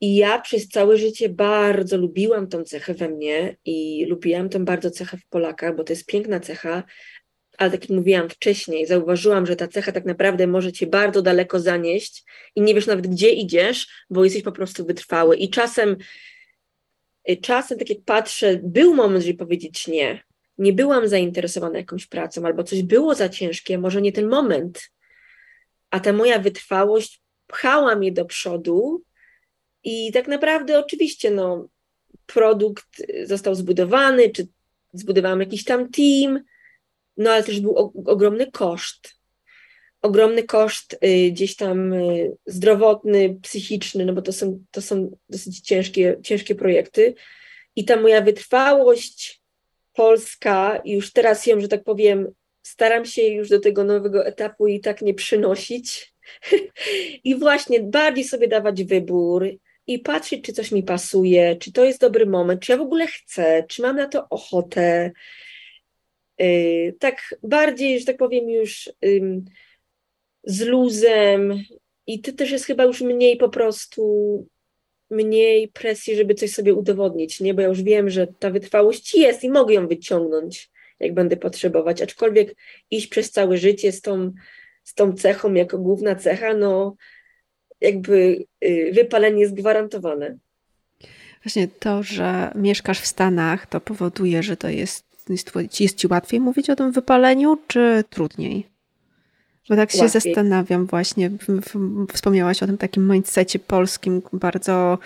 i 0.00 0.16
ja 0.16 0.40
przez 0.40 0.68
całe 0.68 0.96
życie 0.98 1.28
bardzo 1.28 1.96
lubiłam 1.96 2.48
tą 2.48 2.64
cechę 2.64 2.94
we 2.94 3.08
mnie 3.08 3.56
i 3.64 4.06
lubiłam 4.08 4.48
tą 4.48 4.64
bardzo 4.64 4.90
cechę 4.90 5.16
w 5.16 5.26
Polakach, 5.26 5.76
bo 5.76 5.84
to 5.84 5.92
jest 5.92 6.06
piękna 6.06 6.40
cecha, 6.40 6.82
ale 7.58 7.70
tak 7.70 7.80
jak 7.80 7.90
mówiłam 7.90 8.28
wcześniej, 8.28 8.86
zauważyłam, 8.86 9.46
że 9.46 9.56
ta 9.56 9.68
cecha 9.68 9.92
tak 9.92 10.04
naprawdę 10.04 10.46
może 10.46 10.72
cię 10.72 10.86
bardzo 10.86 11.22
daleko 11.22 11.60
zanieść 11.60 12.24
i 12.56 12.60
nie 12.60 12.74
wiesz 12.74 12.86
nawet 12.86 13.06
gdzie 13.06 13.30
idziesz, 13.30 13.88
bo 14.10 14.24
jesteś 14.24 14.42
po 14.42 14.52
prostu 14.52 14.86
wytrwały. 14.86 15.36
I 15.36 15.50
czasem, 15.50 15.96
y, 17.30 17.36
czasem 17.36 17.78
tak 17.78 17.90
jak 17.90 17.98
patrzę, 18.04 18.60
był 18.62 18.94
moment, 18.94 19.24
żeby 19.24 19.38
powiedzieć 19.38 19.86
nie. 19.86 20.29
Nie 20.60 20.72
byłam 20.72 21.08
zainteresowana 21.08 21.78
jakąś 21.78 22.06
pracą, 22.06 22.46
albo 22.46 22.64
coś 22.64 22.82
było 22.82 23.14
za 23.14 23.28
ciężkie, 23.28 23.78
może 23.78 24.02
nie 24.02 24.12
ten 24.12 24.28
moment. 24.28 24.90
A 25.90 26.00
ta 26.00 26.12
moja 26.12 26.38
wytrwałość 26.38 27.22
pchała 27.46 27.96
mnie 27.96 28.12
do 28.12 28.24
przodu 28.24 29.02
i 29.84 30.12
tak 30.12 30.28
naprawdę 30.28 30.78
oczywiście 30.78 31.30
no, 31.30 31.68
produkt 32.26 33.02
został 33.24 33.54
zbudowany, 33.54 34.30
czy 34.30 34.48
zbudowałam 34.92 35.40
jakiś 35.40 35.64
tam 35.64 35.90
team, 35.90 36.40
no 37.16 37.30
ale 37.30 37.44
też 37.44 37.60
był 37.60 37.92
ogromny 38.06 38.50
koszt. 38.50 39.14
Ogromny 40.02 40.42
koszt 40.42 40.98
y, 41.04 41.30
gdzieś 41.30 41.56
tam 41.56 41.92
y, 41.92 42.36
zdrowotny, 42.46 43.38
psychiczny, 43.42 44.04
no 44.04 44.12
bo 44.12 44.22
to 44.22 44.32
są, 44.32 44.64
to 44.70 44.82
są 44.82 45.16
dosyć 45.28 45.60
ciężkie, 45.60 46.16
ciężkie 46.22 46.54
projekty. 46.54 47.14
I 47.76 47.84
ta 47.84 48.00
moja 48.00 48.20
wytrwałość 48.20 49.39
polska, 50.00 50.80
już 50.84 51.12
teraz 51.12 51.46
ją, 51.46 51.60
że 51.60 51.68
tak 51.68 51.84
powiem, 51.84 52.32
staram 52.62 53.04
się 53.04 53.22
już 53.22 53.48
do 53.48 53.60
tego 53.60 53.84
nowego 53.84 54.26
etapu 54.26 54.66
i 54.66 54.80
tak 54.80 55.02
nie 55.02 55.14
przynosić. 55.14 56.14
I 57.24 57.34
właśnie 57.36 57.80
bardziej 57.80 58.24
sobie 58.24 58.48
dawać 58.48 58.84
wybór 58.84 59.48
i 59.86 59.98
patrzeć, 59.98 60.44
czy 60.44 60.52
coś 60.52 60.72
mi 60.72 60.82
pasuje, 60.82 61.56
czy 61.56 61.72
to 61.72 61.84
jest 61.84 62.00
dobry 62.00 62.26
moment, 62.26 62.62
czy 62.62 62.72
ja 62.72 62.78
w 62.78 62.80
ogóle 62.80 63.06
chcę, 63.06 63.64
czy 63.68 63.82
mam 63.82 63.96
na 63.96 64.08
to 64.08 64.28
ochotę. 64.28 65.12
Y, 66.42 66.96
tak 66.98 67.34
bardziej, 67.42 68.00
że 68.00 68.06
tak 68.06 68.16
powiem, 68.16 68.50
już 68.50 68.90
z 70.44 70.60
luzem 70.60 71.64
i 72.06 72.20
to 72.20 72.32
też 72.32 72.50
jest 72.50 72.64
chyba 72.64 72.84
już 72.84 73.00
mniej 73.00 73.36
po 73.36 73.48
prostu, 73.48 74.02
mniej 75.10 75.68
presji, 75.68 76.16
żeby 76.16 76.34
coś 76.34 76.50
sobie 76.50 76.74
udowodnić, 76.74 77.40
nie? 77.40 77.54
Bo 77.54 77.62
ja 77.62 77.68
już 77.68 77.82
wiem, 77.82 78.10
że 78.10 78.26
ta 78.26 78.50
wytrwałość 78.50 79.14
jest 79.14 79.44
i 79.44 79.50
mogę 79.50 79.74
ją 79.74 79.88
wyciągnąć, 79.88 80.70
jak 81.00 81.14
będę 81.14 81.36
potrzebować, 81.36 82.02
aczkolwiek 82.02 82.56
iść 82.90 83.06
przez 83.06 83.30
całe 83.30 83.56
życie 83.56 83.92
z 83.92 84.00
tą, 84.00 84.32
z 84.84 84.94
tą 84.94 85.12
cechą 85.12 85.54
jako 85.54 85.78
główna 85.78 86.14
cecha, 86.14 86.54
no 86.54 86.96
jakby 87.80 88.44
y, 88.64 88.90
wypalenie 88.94 89.40
jest 89.40 89.54
gwarantowane. 89.54 90.38
Właśnie 91.44 91.68
to, 91.68 92.02
że 92.02 92.52
mieszkasz 92.54 93.00
w 93.00 93.06
Stanach, 93.06 93.66
to 93.66 93.80
powoduje, 93.80 94.42
że 94.42 94.56
to 94.56 94.68
jest 94.68 95.10
jest, 95.32 95.80
jest 95.80 95.96
ci 95.96 96.06
łatwiej 96.06 96.40
mówić 96.40 96.70
o 96.70 96.76
tym 96.76 96.92
wypaleniu, 96.92 97.58
czy 97.66 98.04
trudniej? 98.10 98.66
Bo 99.70 99.76
tak 99.76 99.90
się 99.90 100.02
łatwiej. 100.02 100.20
zastanawiam 100.20 100.86
właśnie, 100.86 101.30
wspomniałaś 102.12 102.62
o 102.62 102.66
tym 102.66 102.78
takim 102.78 103.12
mindsetie 103.12 103.58
polskim, 103.58 104.22
bardzo 104.32 104.98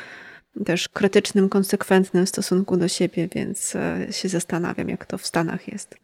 też 0.64 0.88
krytycznym, 0.88 1.48
konsekwentnym 1.48 2.27
w 2.27 2.29
stosunku 2.29 2.77
do 2.77 2.88
siebie, 2.88 3.29
więc 3.35 3.77
e, 3.77 4.07
się 4.11 4.29
zastanawiam, 4.29 4.88
jak 4.88 5.07
to 5.07 5.18
w 5.18 5.27
Stanach 5.27 5.68
jest. 5.68 5.96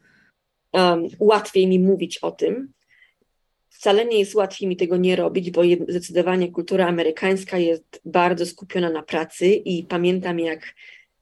Um, 0.72 1.08
łatwiej 1.18 1.66
mi 1.66 1.78
mówić 1.78 2.18
o 2.18 2.30
tym. 2.30 2.72
Wcale 3.68 4.04
nie 4.04 4.18
jest 4.18 4.34
łatwiej 4.34 4.68
mi 4.68 4.76
tego 4.76 4.96
nie 4.96 5.16
robić, 5.16 5.50
bo 5.50 5.62
zdecydowanie 5.88 6.52
kultura 6.52 6.86
amerykańska 6.86 7.58
jest 7.58 8.00
bardzo 8.04 8.46
skupiona 8.46 8.90
na 8.90 9.02
pracy 9.02 9.46
i 9.46 9.84
pamiętam, 9.84 10.38
jak 10.38 10.74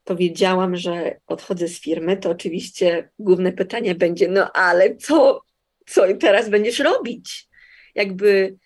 powiedziałam, 0.05 0.77
że 0.77 1.21
odchodzę 1.27 1.69
z 1.69 1.81
firmy, 1.81 2.17
to 2.17 2.31
oczywiście 2.31 3.11
główne 3.19 3.53
pytanie 3.53 3.95
będzie, 3.95 4.29
no 4.29 4.53
ale 4.53 4.97
co, 4.97 5.41
co 5.89 6.03
teraz 6.21 6.49
będziesz 6.49 6.79
robić? 6.79 7.49
Jakby 7.95 8.57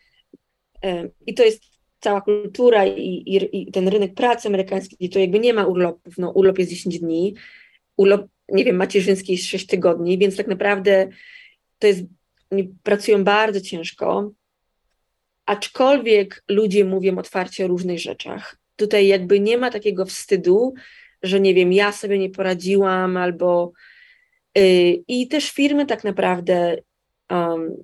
i 1.26 1.34
to 1.34 1.44
jest 1.44 1.62
cała 2.00 2.20
kultura 2.20 2.86
i, 2.86 3.00
i, 3.00 3.62
i, 3.62 3.72
ten 3.72 3.88
rynek 3.88 4.14
pracy 4.14 4.48
amerykański, 4.48 5.10
to 5.10 5.18
jakby 5.18 5.38
nie 5.38 5.54
ma 5.54 5.66
urlopów, 5.66 6.18
no 6.18 6.30
urlop 6.30 6.58
jest 6.58 6.70
10 6.70 6.98
dni, 6.98 7.34
urlop, 7.96 8.26
nie 8.48 8.64
wiem, 8.64 8.76
macierzyński 8.76 9.32
jest 9.32 9.46
6 9.46 9.66
tygodni, 9.66 10.18
więc 10.18 10.36
tak 10.36 10.46
naprawdę 10.46 11.08
to 11.78 11.86
jest, 11.86 12.02
oni 12.50 12.74
pracują 12.82 13.24
bardzo 13.24 13.60
ciężko, 13.60 14.32
aczkolwiek 15.46 16.44
ludzie 16.48 16.84
mówią 16.84 17.18
otwarcie 17.18 17.64
o 17.64 17.68
różnych 17.68 17.98
rzeczach. 17.98 18.56
Tutaj 18.76 19.06
jakby 19.06 19.40
nie 19.40 19.58
ma 19.58 19.70
takiego 19.70 20.06
wstydu, 20.06 20.74
że 21.22 21.40
nie 21.40 21.54
wiem, 21.54 21.72
ja 21.72 21.92
sobie 21.92 22.18
nie 22.18 22.30
poradziłam, 22.30 23.16
albo 23.16 23.72
Y, 24.58 25.02
I 25.08 25.28
też 25.28 25.50
firmy 25.50 25.86
tak 25.86 26.04
naprawdę 26.04 26.76
um, 27.30 27.76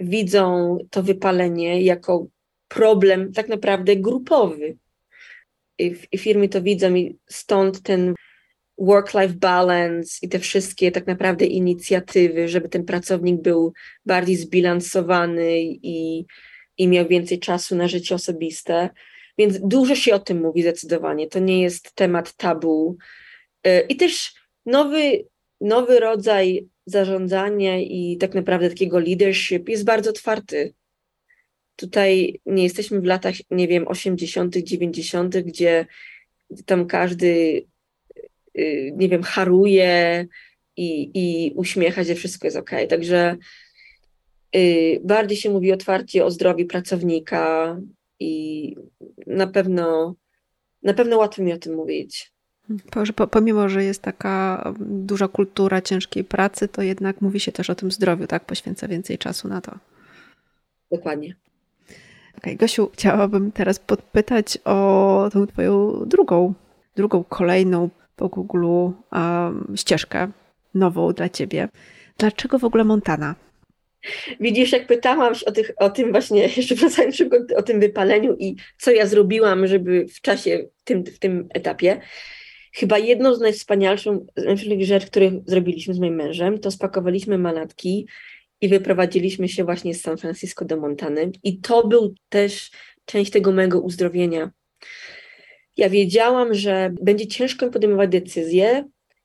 widzą 0.00 0.78
to 0.90 1.02
wypalenie 1.02 1.82
jako 1.82 2.26
problem 2.68 3.32
tak 3.32 3.48
naprawdę 3.48 3.96
grupowy. 3.96 4.76
I, 5.78 5.94
I 6.12 6.18
firmy 6.18 6.48
to 6.48 6.62
widzą 6.62 6.94
i 6.94 7.18
stąd 7.28 7.82
ten 7.82 8.14
work-life 8.78 9.34
balance 9.34 10.18
i 10.22 10.28
te 10.28 10.38
wszystkie 10.38 10.90
tak 10.90 11.06
naprawdę 11.06 11.46
inicjatywy, 11.46 12.48
żeby 12.48 12.68
ten 12.68 12.84
pracownik 12.84 13.42
był 13.42 13.72
bardziej 14.06 14.36
zbilansowany 14.36 15.62
i, 15.62 16.26
i 16.78 16.88
miał 16.88 17.08
więcej 17.08 17.38
czasu 17.38 17.76
na 17.76 17.88
życie 17.88 18.14
osobiste. 18.14 18.90
Więc 19.38 19.60
dużo 19.60 19.94
się 19.94 20.14
o 20.14 20.18
tym 20.18 20.40
mówi 20.40 20.62
zdecydowanie. 20.62 21.28
To 21.28 21.38
nie 21.38 21.62
jest 21.62 21.94
temat 21.94 22.36
tabu. 22.36 22.96
Y, 23.66 23.86
I 23.88 23.96
też 23.96 24.34
nowy, 24.66 25.24
nowy 25.60 26.00
rodzaj 26.00 26.68
zarządzania 26.86 27.80
i 27.80 28.16
tak 28.20 28.34
naprawdę 28.34 28.68
takiego 28.68 28.98
leadership 28.98 29.68
jest 29.68 29.84
bardzo 29.84 30.10
otwarty. 30.10 30.74
Tutaj 31.76 32.40
nie 32.46 32.62
jesteśmy 32.62 33.00
w 33.00 33.04
latach, 33.04 33.34
nie 33.50 33.68
wiem, 33.68 33.88
80., 33.88 34.56
90., 34.56 35.38
gdzie 35.38 35.86
tam 36.66 36.86
każdy, 36.86 37.64
y, 38.58 38.92
nie 38.96 39.08
wiem, 39.08 39.22
haruje 39.22 40.26
i, 40.76 41.10
i 41.14 41.52
uśmiecha 41.54 42.04
się, 42.04 42.14
wszystko 42.14 42.46
jest 42.46 42.56
ok. 42.56 42.70
Także 42.88 43.36
y, 44.56 45.00
bardziej 45.04 45.38
się 45.38 45.50
mówi 45.50 45.72
otwarcie 45.72 46.24
o 46.24 46.30
zdrowiu 46.30 46.66
pracownika 46.66 47.76
i 48.20 48.74
na 49.26 49.46
pewno, 49.46 50.14
na 50.82 50.94
pewno 50.94 51.18
łatwo 51.18 51.42
mi 51.42 51.52
o 51.52 51.58
tym 51.58 51.74
mówić. 51.74 52.32
Pomimo, 53.30 53.68
że 53.68 53.84
jest 53.84 54.02
taka 54.02 54.64
duża 54.80 55.28
kultura 55.28 55.80
ciężkiej 55.80 56.24
pracy, 56.24 56.68
to 56.68 56.82
jednak 56.82 57.20
mówi 57.20 57.40
się 57.40 57.52
też 57.52 57.70
o 57.70 57.74
tym 57.74 57.90
zdrowiu, 57.90 58.26
tak? 58.26 58.44
Poświęca 58.44 58.88
więcej 58.88 59.18
czasu 59.18 59.48
na 59.48 59.60
to. 59.60 59.78
Dokładnie. 60.90 61.34
Okay, 62.38 62.56
Gosiu, 62.56 62.90
chciałabym 62.92 63.52
teraz 63.52 63.78
podpytać 63.78 64.58
o 64.64 65.28
tą 65.32 65.46
twoją 65.46 66.04
drugą, 66.06 66.54
drugą 66.96 67.24
kolejną 67.24 67.90
po 68.16 68.28
Google 68.28 68.64
um, 68.64 68.94
ścieżkę 69.76 70.28
nową 70.74 71.12
dla 71.12 71.28
ciebie. 71.28 71.68
Dlaczego 72.18 72.58
w 72.58 72.64
ogóle 72.64 72.84
Montana? 72.84 73.34
Widzisz, 74.40 74.72
jak 74.72 74.86
pytałam 74.86 75.34
o, 75.46 75.52
tych, 75.52 75.72
o 75.76 75.90
tym 75.90 76.12
właśnie, 76.12 76.48
jeszcze 76.56 76.74
wracając 76.74 77.16
szybko, 77.16 77.36
o 77.56 77.62
tym 77.62 77.80
wypaleniu 77.80 78.36
i 78.38 78.56
co 78.78 78.90
ja 78.90 79.06
zrobiłam, 79.06 79.66
żeby 79.66 80.06
w 80.06 80.20
czasie, 80.20 80.68
w 80.76 80.84
tym, 80.84 81.04
w 81.04 81.18
tym 81.18 81.48
etapie, 81.54 82.00
chyba 82.72 82.98
jedną 82.98 83.34
z 83.34 83.40
najwspanialszych 83.40 84.14
rzeczy, 84.80 85.06
które 85.06 85.30
zrobiliśmy 85.46 85.94
z 85.94 85.98
moim 85.98 86.14
mężem, 86.14 86.58
to 86.58 86.70
spakowaliśmy 86.70 87.38
manatki 87.38 88.06
i 88.60 88.68
wyprowadziliśmy 88.68 89.48
się 89.48 89.64
właśnie 89.64 89.94
z 89.94 90.00
San 90.00 90.18
Francisco 90.18 90.64
do 90.64 90.76
Montany. 90.76 91.32
I 91.42 91.60
to 91.60 91.86
był 91.86 92.14
też 92.28 92.70
część 93.04 93.30
tego 93.30 93.52
mojego 93.52 93.80
uzdrowienia. 93.80 94.50
Ja 95.76 95.90
wiedziałam, 95.90 96.54
że 96.54 96.94
będzie 97.02 97.26
ciężko 97.26 97.70
podejmować 97.70 98.10
decyzje, 98.10 98.84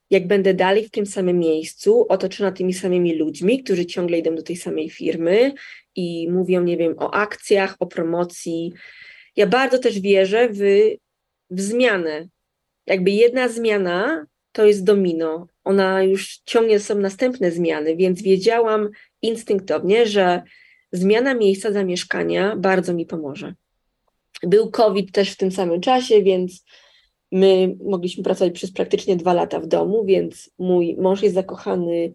jak 0.10 0.28
będę 0.28 0.54
dalej 0.54 0.86
w 0.86 0.92
tym 0.92 1.06
samym 1.06 1.40
miejscu, 1.40 2.06
otoczona 2.10 2.52
tymi 2.52 2.74
samymi 2.74 3.16
ludźmi, 3.16 3.64
którzy 3.64 3.86
ciągle 3.86 4.18
idą 4.18 4.36
do 4.36 4.44
tej 4.44 4.56
samej 4.56 4.90
firmy 4.90 5.54
i 5.96 6.30
mówią, 6.32 6.64
nie 6.64 6.78
wiem, 6.78 6.96
o 6.98 7.14
akcjach, 7.14 7.76
o 7.80 7.88
promocji. 7.88 8.74
Ja 9.36 9.48
bardzo 9.48 9.80
też 9.80 10.00
wierzę 10.00 10.50
w, 10.52 10.60
w 11.50 11.62
zmianę. 11.62 12.28
Jakby 12.88 13.12
jedna 13.12 13.48
zmiana 13.50 14.26
to 14.52 14.66
jest 14.66 14.84
domino. 14.84 15.48
Ona 15.64 16.04
już 16.04 16.42
ciągnie 16.46 16.80
są 16.80 16.96
następne 16.96 17.52
zmiany, 17.52 17.96
więc 17.96 18.22
wiedziałam 18.22 18.90
instynktownie, 19.22 20.06
że 20.06 20.42
zmiana 20.92 21.34
miejsca 21.34 21.72
zamieszkania 21.72 22.56
bardzo 22.56 22.94
mi 22.94 23.06
pomoże. 23.06 23.54
Był 24.44 24.72
COVID 24.72 25.12
też 25.12 25.32
w 25.32 25.38
tym 25.38 25.52
samym 25.52 25.82
czasie, 25.82 26.24
więc 26.24 26.64
My 27.32 27.76
mogliśmy 27.84 28.24
pracować 28.24 28.54
przez 28.54 28.72
praktycznie 28.72 29.16
dwa 29.16 29.34
lata 29.34 29.60
w 29.60 29.68
domu, 29.68 30.06
więc 30.06 30.52
mój 30.60 30.96
mąż 30.96 31.22
jest 31.24 31.36
zakochany 31.36 32.14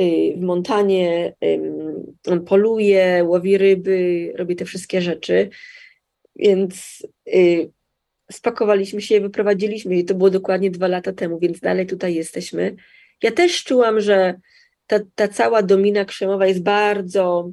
y, 0.00 0.34
w 0.36 0.40
Montanie, 0.40 1.34
on 2.26 2.44
poluje, 2.44 3.24
łowi 3.28 3.58
ryby, 3.58 4.32
robi 4.36 4.56
te 4.56 4.64
wszystkie 4.64 5.02
rzeczy, 5.02 5.50
więc 6.36 7.06
y, 7.28 7.70
spakowaliśmy 8.32 9.02
się, 9.02 9.20
wyprowadziliśmy. 9.20 9.96
I 9.96 10.04
to 10.04 10.14
było 10.14 10.30
dokładnie 10.30 10.70
dwa 10.70 10.88
lata 10.88 11.12
temu, 11.12 11.38
więc 11.38 11.60
dalej 11.60 11.86
tutaj 11.86 12.14
jesteśmy. 12.14 12.76
Ja 13.22 13.32
też 13.32 13.64
czułam, 13.64 14.00
że 14.00 14.34
ta, 14.86 15.00
ta 15.14 15.28
cała 15.28 15.62
domina 15.62 16.04
krzemowa 16.04 16.46
jest 16.46 16.62
bardzo 16.62 17.50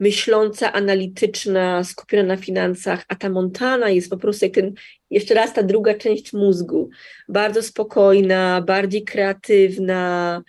myśląca, 0.00 0.72
analityczna, 0.72 1.84
skupiona 1.84 2.22
na 2.22 2.36
finansach, 2.36 3.04
a 3.08 3.14
ta 3.14 3.30
Montana 3.30 3.90
jest 3.90 4.10
po 4.10 4.16
prostu 4.16 4.44
jak 4.44 4.54
ten, 4.54 4.74
jeszcze 5.10 5.34
raz 5.34 5.52
ta 5.52 5.62
druga 5.62 5.94
część 5.94 6.32
mózgu, 6.32 6.90
bardzo 7.28 7.62
spokojna, 7.62 8.62
bardziej 8.66 9.04
kreatywna. 9.04 10.42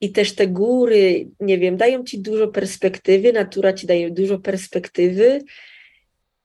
I 0.00 0.12
też 0.12 0.34
te 0.34 0.46
góry, 0.46 1.28
nie 1.40 1.58
wiem, 1.58 1.76
dają 1.76 2.04
ci 2.04 2.20
dużo 2.20 2.48
perspektywy, 2.48 3.32
natura 3.32 3.72
ci 3.72 3.86
daje 3.86 4.10
dużo 4.10 4.38
perspektywy 4.38 5.40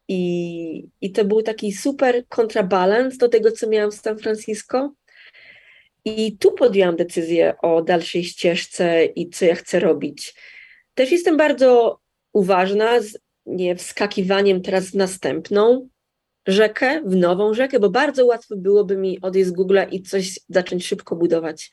i, 0.09 0.87
i 1.01 1.11
to 1.11 1.25
był 1.25 1.41
taki 1.41 1.71
super 1.71 2.27
kontrabalans 2.27 3.17
do 3.17 3.29
tego, 3.29 3.51
co 3.51 3.69
miałam 3.69 3.91
w 3.91 3.95
San 3.95 4.17
Francisco. 4.17 4.93
I 6.05 6.37
tu 6.37 6.51
podjęłam 6.51 6.95
decyzję 6.95 7.53
o 7.61 7.81
dalszej 7.81 8.23
ścieżce 8.23 9.05
i 9.05 9.29
co 9.29 9.45
ja 9.45 9.55
chcę 9.55 9.79
robić. 9.79 10.35
Też 10.93 11.11
jestem 11.11 11.37
bardzo 11.37 11.99
uważna 12.33 13.01
z 13.01 13.17
nie 13.45 13.75
wskakiwaniem 13.75 14.61
teraz 14.61 14.89
w 14.89 14.95
następną 14.95 15.89
rzekę, 16.47 17.01
w 17.05 17.15
nową 17.15 17.53
rzekę, 17.53 17.79
bo 17.79 17.89
bardzo 17.89 18.25
łatwo 18.25 18.55
byłoby 18.57 18.97
mi 18.97 19.21
odejść 19.21 19.49
z 19.49 19.53
Google'a 19.53 19.87
i 19.91 20.01
coś 20.01 20.39
zacząć 20.49 20.87
szybko 20.87 21.15
budować. 21.15 21.71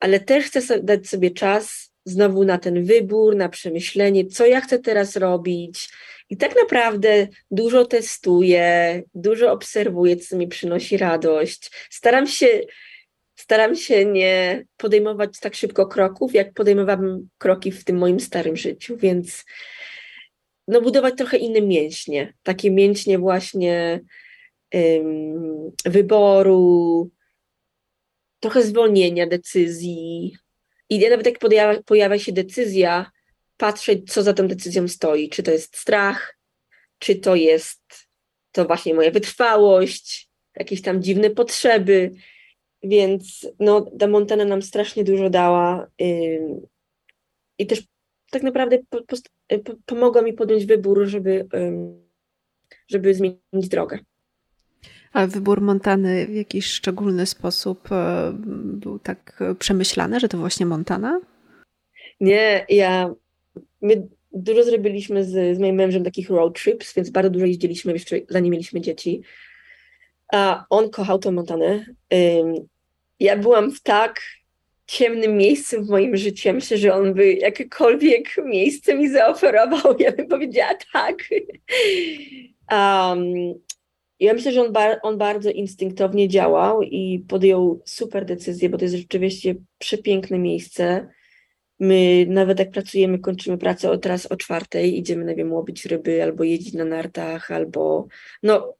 Ale 0.00 0.20
też 0.20 0.44
chcę 0.44 0.82
dać 0.82 1.08
sobie 1.08 1.30
czas 1.30 1.92
znowu 2.04 2.44
na 2.44 2.58
ten 2.58 2.84
wybór, 2.84 3.36
na 3.36 3.48
przemyślenie, 3.48 4.26
co 4.26 4.46
ja 4.46 4.60
chcę 4.60 4.78
teraz 4.78 5.16
robić. 5.16 5.88
I 6.32 6.36
tak 6.36 6.56
naprawdę 6.56 7.28
dużo 7.50 7.84
testuję, 7.84 9.02
dużo 9.14 9.52
obserwuję, 9.52 10.16
co 10.16 10.36
mi 10.36 10.48
przynosi 10.48 10.96
radość. 10.96 11.70
Staram 11.90 12.26
się, 12.26 12.60
staram 13.36 13.76
się 13.76 14.04
nie 14.04 14.64
podejmować 14.76 15.40
tak 15.40 15.54
szybko 15.54 15.86
kroków, 15.86 16.34
jak 16.34 16.52
podejmowałam 16.52 17.28
kroki 17.38 17.72
w 17.72 17.84
tym 17.84 17.98
moim 17.98 18.20
starym 18.20 18.56
życiu, 18.56 18.96
więc 18.96 19.44
no, 20.68 20.80
budować 20.80 21.14
trochę 21.16 21.36
inne 21.36 21.60
mięśnie, 21.60 22.34
takie 22.42 22.70
mięśnie 22.70 23.18
właśnie 23.18 24.00
um, 24.74 25.72
wyboru, 25.84 27.10
trochę 28.40 28.62
zwolnienia 28.62 29.26
decyzji. 29.26 30.36
I 30.88 30.98
nawet 30.98 31.26
jak 31.26 31.38
pojawia, 31.38 31.82
pojawia 31.82 32.18
się 32.18 32.32
decyzja, 32.32 33.10
patrzeć, 33.62 34.12
co 34.12 34.22
za 34.22 34.32
tą 34.34 34.48
decyzją 34.48 34.88
stoi. 34.88 35.28
Czy 35.28 35.42
to 35.42 35.50
jest 35.50 35.76
strach, 35.76 36.38
czy 36.98 37.16
to 37.16 37.34
jest 37.34 38.08
to 38.52 38.64
właśnie 38.64 38.94
moja 38.94 39.10
wytrwałość, 39.10 40.28
jakieś 40.56 40.82
tam 40.82 41.02
dziwne 41.02 41.30
potrzeby. 41.30 42.10
Więc 42.82 43.46
no, 43.60 43.90
ta 43.98 44.06
Montana 44.06 44.44
nam 44.44 44.62
strasznie 44.62 45.04
dużo 45.04 45.30
dała. 45.30 45.86
Yy, 45.98 46.60
I 47.58 47.66
też 47.66 47.82
tak 48.30 48.42
naprawdę 48.42 48.78
po, 48.90 48.98
po, 49.64 49.72
pomogła 49.86 50.22
mi 50.22 50.32
podjąć 50.32 50.66
wybór, 50.66 51.06
żeby, 51.06 51.48
żeby 52.88 53.14
zmienić 53.14 53.68
drogę. 53.68 53.98
A 55.12 55.26
wybór 55.26 55.60
Montany 55.60 56.26
w 56.26 56.34
jakiś 56.34 56.66
szczególny 56.66 57.26
sposób 57.26 57.92
e, 57.92 58.32
był 58.82 58.98
tak 58.98 59.42
przemyślany, 59.58 60.20
że 60.20 60.28
to 60.28 60.38
właśnie 60.38 60.66
Montana? 60.66 61.20
Nie, 62.20 62.66
ja. 62.68 63.14
My 63.82 64.08
dużo 64.32 64.64
zrobiliśmy 64.64 65.24
z, 65.24 65.56
z 65.56 65.60
moim 65.60 65.76
mężem 65.76 66.04
takich 66.04 66.30
road 66.30 66.62
trips, 66.62 66.94
więc 66.94 67.10
bardzo 67.10 67.30
dużo 67.30 67.46
jeździliśmy 67.46 67.92
jeszcze 67.92 68.20
zanim 68.28 68.52
mieliśmy 68.52 68.80
dzieci. 68.80 69.22
A 70.32 70.64
on 70.70 70.90
kochał 70.90 71.18
tę 71.18 71.32
Montanę. 71.32 71.86
Ja 73.20 73.36
byłam 73.36 73.70
w 73.70 73.82
tak 73.82 74.20
ciemnym 74.86 75.36
miejscem 75.36 75.84
w 75.84 75.88
moim 75.88 76.16
życiu. 76.16 76.52
Myślę, 76.52 76.78
że 76.78 76.94
on 76.94 77.14
by 77.14 77.34
jakiekolwiek 77.34 78.36
miejsce 78.44 78.94
mi 78.94 79.08
zaoferował, 79.10 79.96
ja 79.98 80.12
bym 80.12 80.28
powiedziała 80.28 80.74
tak. 80.92 81.16
Um, 82.72 83.54
ja 84.20 84.34
myślę, 84.34 84.52
że 84.52 84.62
on, 84.62 84.72
bar 84.72 84.98
on 85.02 85.18
bardzo 85.18 85.50
instynktownie 85.50 86.28
działał 86.28 86.82
i 86.82 87.24
podjął 87.28 87.82
super 87.84 88.24
decyzję, 88.24 88.68
bo 88.68 88.78
to 88.78 88.84
jest 88.84 88.96
rzeczywiście 88.96 89.54
przepiękne 89.78 90.38
miejsce. 90.38 91.08
My 91.82 92.26
nawet 92.28 92.58
jak 92.58 92.70
pracujemy, 92.70 93.18
kończymy 93.18 93.58
pracę 93.58 93.90
o, 93.90 93.98
teraz 93.98 94.26
o 94.26 94.36
czwartej, 94.36 94.98
idziemy, 94.98 95.24
nie 95.24 95.34
wiem, 95.34 95.52
łowić 95.52 95.86
ryby, 95.86 96.22
albo 96.22 96.44
jeździć 96.44 96.74
na 96.74 96.84
nartach, 96.84 97.50
albo 97.50 98.06
no 98.42 98.74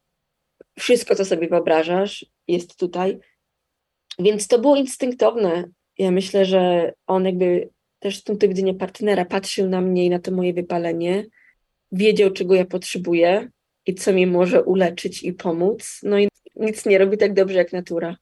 wszystko, 0.78 1.14
co 1.14 1.24
sobie 1.24 1.48
wyobrażasz, 1.48 2.26
jest 2.48 2.76
tutaj. 2.76 3.18
Więc 4.18 4.48
to 4.48 4.58
było 4.58 4.76
instynktowne 4.76 5.64
ja 5.98 6.10
myślę, 6.10 6.44
że 6.44 6.92
on 7.06 7.24
jakby 7.24 7.68
też 7.98 8.18
z 8.18 8.22
punktu 8.22 8.48
widzenia 8.48 8.74
partnera 8.74 9.24
patrzył 9.24 9.68
na 9.68 9.80
mnie 9.80 10.06
i 10.06 10.10
na 10.10 10.18
to 10.18 10.30
moje 10.30 10.54
wypalenie, 10.54 11.26
wiedział, 11.92 12.30
czego 12.30 12.54
ja 12.54 12.64
potrzebuję 12.64 13.50
i 13.86 13.94
co 13.94 14.12
mi 14.12 14.26
może 14.26 14.64
uleczyć 14.64 15.22
i 15.22 15.32
pomóc. 15.32 16.00
No 16.02 16.18
i 16.18 16.28
nic 16.56 16.86
nie 16.86 16.98
robi 16.98 17.18
tak 17.18 17.34
dobrze 17.34 17.58
jak 17.58 17.72
natura. 17.72 18.16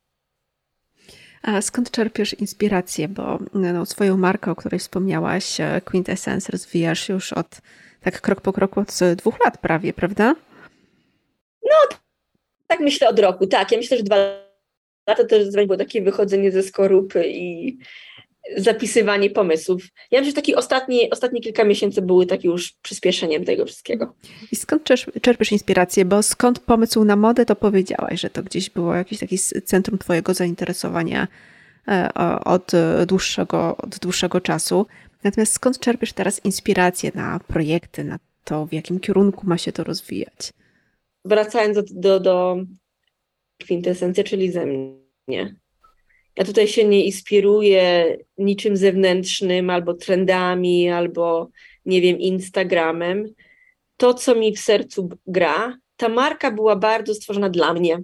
A 1.43 1.62
skąd 1.62 1.91
czerpiesz 1.91 2.34
inspirację? 2.34 3.09
Bo 3.09 3.38
no, 3.55 3.86
swoją 3.86 4.16
markę, 4.16 4.51
o 4.51 4.57
której 4.57 4.80
wspomniałaś, 4.80 5.61
e, 5.61 5.80
Quintessence, 5.80 6.53
rozwijasz 6.53 7.09
już 7.09 7.32
od 7.32 7.61
tak 8.01 8.20
krok 8.20 8.41
po 8.41 8.53
kroku 8.53 8.80
od 8.80 8.99
dwóch 9.16 9.45
lat 9.45 9.59
prawie, 9.59 9.93
prawda? 9.93 10.34
No, 11.62 11.99
tak 12.66 12.80
myślę 12.80 13.09
od 13.09 13.18
roku, 13.18 13.47
tak. 13.47 13.72
Ja 13.72 13.78
myślę, 13.78 13.97
że 13.97 14.03
dwa 14.03 14.16
lata 15.07 15.24
to 15.24 15.36
zdecydowanie 15.36 15.66
było 15.66 15.78
takie 15.78 16.03
wychodzenie 16.03 16.53
ze 16.53 16.62
skorupy 16.62 17.24
i 17.26 17.78
zapisywanie 18.57 19.30
pomysłów. 19.30 19.82
Ja 20.11 20.20
myślę, 20.20 20.30
że 20.30 20.36
takie 20.36 20.57
ostatnie, 20.57 21.11
ostatnie 21.11 21.40
kilka 21.40 21.64
miesięcy 21.64 22.03
były 22.03 22.26
takie 22.26 22.48
już 22.48 22.72
przyspieszeniem 22.72 23.44
tego 23.44 23.66
wszystkiego. 23.66 24.14
I 24.53 24.57
skąd 24.57 24.82
czerpiesz 25.22 25.53
inspirację? 25.53 26.05
Bo 26.05 26.22
skąd 26.22 26.59
pomysł 26.59 27.05
na 27.05 27.16
modę, 27.16 27.46
to 27.46 27.57
powiedziałaś, 27.57 28.20
że 28.20 28.30
to 28.30 28.42
gdzieś 28.42 28.70
było 28.70 28.94
jakieś 28.94 29.18
takie 29.18 29.38
centrum 29.64 29.98
twojego 29.98 30.34
zainteresowania 30.34 31.28
e, 31.88 32.09
od 32.44 32.72
dłuższego, 33.07 33.76
od 33.76 33.98
dłuższego 33.98 34.40
czasu. 34.40 34.86
Natomiast 35.24 35.53
skąd 35.53 35.78
czerpiesz 35.78 36.12
teraz 36.12 36.44
inspirację 36.44 37.11
na 37.14 37.40
projekty, 37.46 38.05
na 38.05 38.18
to, 38.44 38.66
w 38.66 38.72
jakim 38.72 39.01
kierunku 39.01 39.46
ma 39.46 39.59
się 39.59 39.72
to 39.72 39.84
rozwijać? 39.84 40.53
Wracając 41.24 41.76
do, 41.76 41.82
do, 41.90 42.20
do 42.20 42.57
kwintesencji, 43.61 44.24
czyli 44.24 44.53
ze 44.53 44.66
mnie. 44.66 45.55
Ja 46.36 46.44
tutaj 46.44 46.68
się 46.68 46.84
nie 46.84 47.04
inspiruję 47.04 48.16
niczym 48.38 48.76
zewnętrznym, 48.76 49.70
albo 49.70 49.94
trendami, 49.94 50.88
albo 50.88 51.50
nie 51.86 52.00
wiem, 52.00 52.18
Instagramem. 52.18 53.34
To, 53.96 54.14
co 54.14 54.34
mi 54.34 54.56
w 54.56 54.60
sercu 54.60 55.08
gra, 55.26 55.78
ta 55.96 56.08
marka 56.08 56.50
była 56.50 56.76
bardzo 56.76 57.14
stworzona 57.14 57.48
dla 57.48 57.74
mnie. 57.74 58.02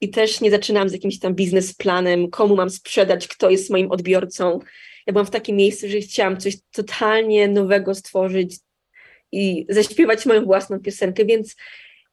I 0.00 0.10
też 0.10 0.40
nie 0.40 0.50
zaczynam 0.50 0.88
z 0.88 0.92
jakimś 0.92 1.18
tam 1.18 1.34
biznesplanem, 1.34 2.30
komu 2.30 2.56
mam 2.56 2.70
sprzedać, 2.70 3.28
kto 3.28 3.50
jest 3.50 3.70
moim 3.70 3.90
odbiorcą. 3.90 4.58
Ja 5.06 5.12
byłam 5.12 5.26
w 5.26 5.30
takim 5.30 5.56
miejscu, 5.56 5.88
że 5.88 6.00
chciałam 6.00 6.36
coś 6.36 6.56
totalnie 6.72 7.48
nowego 7.48 7.94
stworzyć 7.94 8.56
i 9.32 9.66
zaśpiewać 9.68 10.26
moją 10.26 10.44
własną 10.44 10.80
piosenkę, 10.80 11.24
więc 11.24 11.56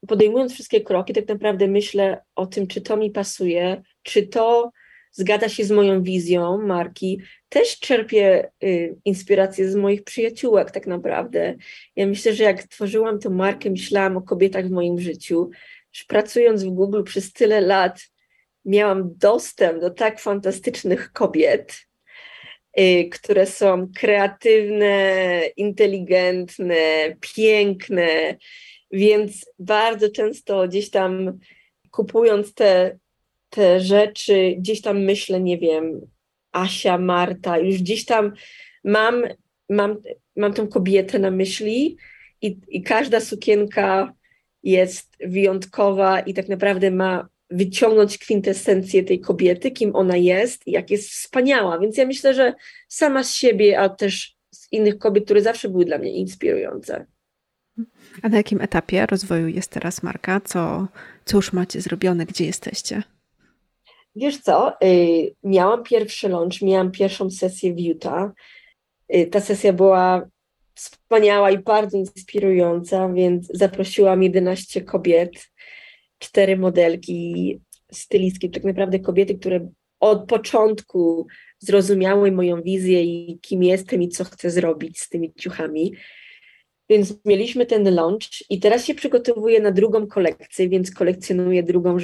podejmując 0.08 0.54
wszystkie 0.54 0.82
kroki, 0.82 1.14
tak 1.14 1.28
naprawdę 1.28 1.68
myślę 1.68 2.24
o 2.36 2.46
tym, 2.46 2.68
czy 2.68 2.82
to 2.82 2.98
mi 2.98 3.12
pasuje, 3.12 3.82
czy 4.04 4.28
to 4.28 4.72
zgadza 5.12 5.50
się 5.50 5.64
z 5.66 5.72
moją 5.72 6.04
wizją 6.04 6.58
marki. 6.58 7.22
Też 7.50 7.80
czerpię 7.80 8.52
y, 8.64 8.96
inspirację 9.06 9.72
z 9.72 9.76
moich 9.76 10.04
przyjaciółek, 10.04 10.72
tak 10.72 10.88
naprawdę. 10.88 11.56
Ja 11.96 12.08
myślę, 12.08 12.34
że 12.34 12.44
jak 12.44 12.64
tworzyłam 12.64 13.20
tę 13.20 13.30
markę, 13.30 13.70
myślałam 13.70 14.18
o 14.18 14.22
kobietach 14.22 14.68
w 14.68 14.72
moim 14.72 15.00
życiu. 15.00 15.50
Pracując 16.08 16.64
w 16.64 16.70
Google 16.70 17.04
przez 17.04 17.34
tyle 17.34 17.62
lat, 17.62 18.02
miałam 18.66 19.14
dostęp 19.18 19.82
do 19.82 19.90
tak 19.90 20.20
fantastycznych 20.20 21.12
kobiet, 21.12 21.88
y, 22.80 23.10
które 23.12 23.46
są 23.46 23.88
kreatywne, 23.96 25.42
inteligentne, 25.58 26.76
piękne, 27.36 28.38
więc 28.92 29.52
bardzo 29.60 30.10
często 30.10 30.68
gdzieś 30.68 30.90
tam 30.90 31.40
kupując 31.92 32.54
te 32.54 33.00
te 33.52 33.80
rzeczy, 33.80 34.56
gdzieś 34.58 34.82
tam 34.82 35.04
myślę, 35.04 35.42
nie 35.42 35.58
wiem, 35.58 36.02
Asia, 36.52 36.98
Marta, 36.98 37.58
już 37.58 37.78
gdzieś 37.78 38.06
tam 38.06 38.34
mam, 38.84 39.24
mam, 39.70 39.98
mam 40.36 40.54
tą 40.54 40.68
kobietę 40.68 41.20
na 41.20 41.32
myśli 41.32 41.98
i, 42.42 42.60
i 42.68 42.84
każda 42.84 43.20
sukienka 43.20 44.14
jest 44.64 45.18
wyjątkowa 45.20 46.20
i 46.20 46.34
tak 46.34 46.50
naprawdę 46.50 46.92
ma 46.92 47.30
wyciągnąć 47.50 48.18
kwintesencję 48.18 49.04
tej 49.04 49.20
kobiety, 49.20 49.72
kim 49.72 49.96
ona 49.96 50.18
jest 50.18 50.68
i 50.68 50.72
jak 50.72 50.92
jest 50.92 51.10
wspaniała. 51.10 51.80
Więc 51.80 51.98
ja 51.98 52.06
myślę, 52.06 52.34
że 52.34 52.54
sama 52.88 53.24
z 53.24 53.36
siebie, 53.36 53.80
a 53.80 53.90
też 53.90 54.36
z 54.52 54.72
innych 54.72 54.98
kobiet, 54.98 55.26
które 55.26 55.42
zawsze 55.42 55.70
były 55.70 55.86
dla 55.86 55.98
mnie 55.98 56.12
inspirujące. 56.12 57.06
A 58.22 58.30
na 58.30 58.38
jakim 58.38 58.62
etapie 58.62 59.06
rozwoju 59.06 59.48
jest 59.48 59.72
teraz 59.72 60.04
marka? 60.04 60.42
Co, 60.42 60.88
co 61.26 61.38
już 61.38 61.54
macie 61.54 61.82
zrobione? 61.82 62.26
Gdzie 62.26 62.46
jesteście? 62.46 63.04
Wiesz 64.16 64.38
co, 64.38 64.74
y, 64.84 65.36
miałam 65.44 65.84
pierwszy 65.84 66.30
lunch, 66.30 66.62
miałam 66.62 66.92
pierwszą 66.92 67.30
sesję 67.30 67.74
w 67.74 67.80
Utah. 67.80 68.32
Y, 69.16 69.28
ta 69.28 69.40
sesja 69.40 69.74
była 69.74 70.28
wspaniała 70.74 71.52
i 71.52 71.58
bardzo 71.58 71.98
inspirująca, 71.98 73.10
więc 73.14 73.48
zaprosiłam 73.54 74.24
11 74.24 74.82
kobiet, 74.82 75.52
cztery 76.20 76.58
modelki, 76.58 77.60
stylistki, 77.92 78.50
tak 78.50 78.64
naprawdę 78.64 79.00
kobiety, 79.00 79.36
które 79.36 79.70
od 80.00 80.28
początku 80.28 81.28
zrozumiały 81.60 82.32
moją 82.32 82.62
wizję 82.62 83.04
i 83.04 83.40
kim 83.42 83.64
jestem 83.64 84.02
i 84.02 84.10
co 84.10 84.24
chcę 84.24 84.50
zrobić 84.50 85.00
z 85.00 85.10
tymi 85.10 85.34
ciuchami. 85.34 85.94
Więc 86.90 87.14
mieliśmy 87.26 87.66
ten 87.66 87.96
lunch 87.96 88.50
i 88.50 88.60
teraz 88.60 88.86
się 88.86 88.94
przygotowuję 88.94 89.60
na 89.60 89.72
drugą 89.72 90.08
kolekcję, 90.08 90.70
więc 90.70 90.92
kolekcjonuję 90.92 91.64
drugą 91.64 92.00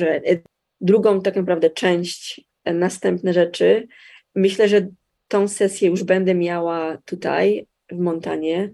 drugą 0.82 1.22
tak 1.22 1.36
naprawdę 1.36 1.70
część, 1.70 2.42
e, 2.64 2.74
następne 2.74 3.34
rzeczy. 3.34 3.88
Myślę, 4.36 4.70
że 4.70 4.88
tą 5.28 5.48
sesję 5.48 5.90
już 5.90 6.04
będę 6.04 6.36
miała 6.36 6.98
tutaj 7.06 7.68
w 7.92 7.98
Montanie. 7.98 8.74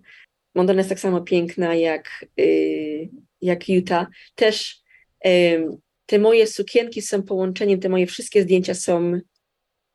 Montana 0.55 0.79
jest 0.79 0.89
tak 0.89 0.99
samo 0.99 1.21
piękna 1.21 1.75
jak, 1.75 2.25
yy, 2.37 3.09
jak 3.41 3.69
Utah. 3.69 4.07
Też 4.35 4.81
yy, 5.25 5.77
te 6.05 6.19
moje 6.19 6.47
sukienki 6.47 7.01
są 7.01 7.23
połączeniem, 7.23 7.79
te 7.79 7.89
moje 7.89 8.07
wszystkie 8.07 8.41
zdjęcia 8.41 8.73
są 8.73 9.11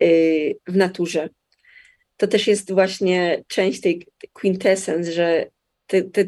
yy, 0.00 0.54
w 0.66 0.76
naturze. 0.76 1.28
To 2.16 2.26
też 2.26 2.46
jest 2.46 2.72
właśnie 2.72 3.44
część 3.46 3.80
tej 3.80 4.06
quintessence, 4.32 5.12
że 5.12 5.46
te, 5.86 6.02
te, 6.02 6.24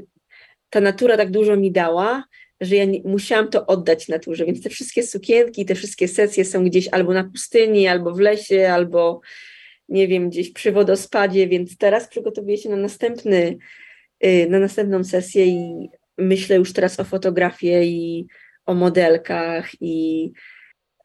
ta 0.71 0.81
natura 0.81 1.17
tak 1.17 1.31
dużo 1.31 1.57
mi 1.57 1.73
dała, 1.73 2.25
że 2.61 2.77
ja 2.77 2.85
nie, 2.85 3.01
musiałam 3.05 3.49
to 3.49 3.67
oddać 3.67 4.09
naturze, 4.09 4.45
więc 4.45 4.63
te 4.63 4.71
wszystkie 4.71 5.03
sukienki, 5.03 5.65
te 5.65 5.75
wszystkie 5.75 6.09
sesje 6.09 6.45
są 6.45 6.65
gdzieś 6.65 6.89
albo 6.89 7.15
na 7.15 7.25
pustyni, 7.25 7.89
albo 7.89 8.15
w 8.15 8.21
lesie, 8.21 8.69
albo 8.73 9.21
nie 9.89 10.09
wiem, 10.09 10.31
gdzieś 10.31 10.53
przy 10.53 10.73
wodospadzie, 10.73 11.49
więc 11.49 11.77
teraz 11.77 12.09
przygotowuję 12.09 12.59
się 12.59 12.69
na 12.69 12.77
następny, 12.77 13.59
y, 14.25 14.47
na 14.51 14.59
następną 14.59 15.05
sesję 15.05 15.47
i 15.47 15.89
myślę 16.19 16.57
już 16.57 16.73
teraz 16.73 17.01
o 17.01 17.05
fotografii 17.05 18.21
i 18.21 18.27
o 18.67 18.75
modelkach 18.75 19.71
i 19.81 20.31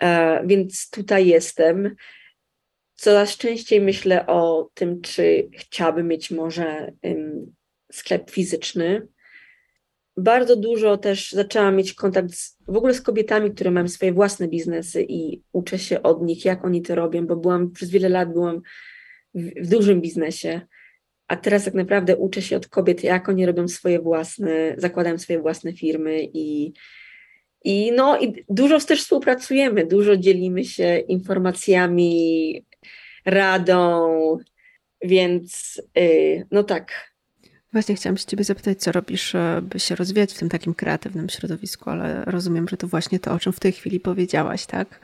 e, 0.02 0.42
więc 0.48 0.90
tutaj 0.90 1.28
jestem. 1.28 1.96
Coraz 2.96 3.38
częściej 3.38 3.82
myślę 3.82 4.28
o 4.28 4.70
tym, 4.74 5.02
czy 5.02 5.50
chciałabym 5.58 6.08
mieć 6.08 6.32
może 6.32 6.92
sklep 7.92 8.32
fizyczny, 8.32 9.08
bardzo 10.18 10.56
dużo 10.56 10.98
też 10.98 11.32
zaczęłam 11.32 11.76
mieć 11.76 11.94
kontakt 11.94 12.34
z, 12.34 12.58
w 12.68 12.78
ogóle 12.78 12.94
z 12.94 13.02
kobietami, 13.02 13.52
które 13.52 13.72
mają 13.72 13.88
swoje 13.88 14.14
własne 14.14 14.48
biznesy 14.48 15.06
i 15.10 15.42
uczę 15.52 15.80
się 15.80 16.04
od 16.04 16.22
nich, 16.22 16.46
jak 16.46 16.66
oni 16.66 16.82
to 16.82 16.96
robią, 16.96 17.28
bo 17.28 17.36
byłam 17.36 17.72
przez 17.72 17.90
wiele 17.90 18.10
lat 18.10 18.34
byłam 18.34 18.62
w, 19.34 19.68
w 19.68 19.70
dużym 19.70 20.02
biznesie, 20.02 20.62
a 21.28 21.36
teraz 21.36 21.66
tak 21.66 21.74
naprawdę 21.74 22.18
uczę 22.18 22.42
się 22.42 22.58
od 22.58 22.68
kobiet, 22.68 23.04
jak 23.04 23.30
oni 23.30 23.46
robią 23.46 23.68
swoje 23.68 24.00
własne, 24.00 24.76
zakładają 24.78 25.18
swoje 25.18 25.40
własne 25.40 25.74
firmy 25.74 26.30
i, 26.34 26.74
i 27.64 27.92
no 27.92 28.20
i 28.20 28.46
dużo 28.50 28.80
też 28.80 29.04
współpracujemy, 29.04 29.86
dużo 29.86 30.18
dzielimy 30.18 30.66
się 30.66 30.98
informacjami, 30.98 32.66
radą, 33.26 34.38
więc 35.02 35.82
yy, 35.96 36.46
no 36.52 36.64
tak, 36.64 37.15
Właśnie 37.76 37.96
chciałam 37.96 38.18
się 38.18 38.26
ciebie 38.26 38.44
zapytać, 38.44 38.80
co 38.80 38.92
robisz, 38.92 39.36
by 39.62 39.80
się 39.80 39.96
rozwijać 39.96 40.34
w 40.34 40.40
tym 40.40 40.50
takim 40.50 40.74
kreatywnym 40.74 41.30
środowisku, 41.30 41.90
ale 41.90 42.26
rozumiem, 42.26 42.68
że 42.68 42.78
to 42.78 42.88
właśnie 42.88 43.20
to, 43.20 43.34
o 43.34 43.40
czym 43.40 43.54
w 43.54 43.60
tej 43.60 43.72
chwili 43.72 44.00
powiedziałaś, 44.00 44.66
tak? 44.66 45.00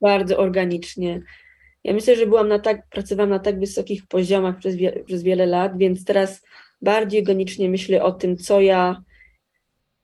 Bardzo 0.00 0.38
organicznie. 0.38 1.22
Ja 1.84 1.92
myślę, 1.92 2.16
że 2.16 2.26
byłam 2.26 2.48
na 2.48 2.58
tak, 2.58 2.88
pracowałam 2.88 3.30
na 3.30 3.38
tak 3.38 3.60
wysokich 3.60 4.06
poziomach 4.06 4.58
przez, 4.58 4.76
wie, 4.76 5.04
przez 5.04 5.22
wiele 5.22 5.46
lat, 5.46 5.78
więc 5.78 6.04
teraz 6.04 6.42
bardziej 6.82 7.20
organicznie 7.20 7.68
myślę 7.68 8.02
o 8.02 8.12
tym, 8.12 8.36
co 8.36 8.60
ja. 8.60 9.02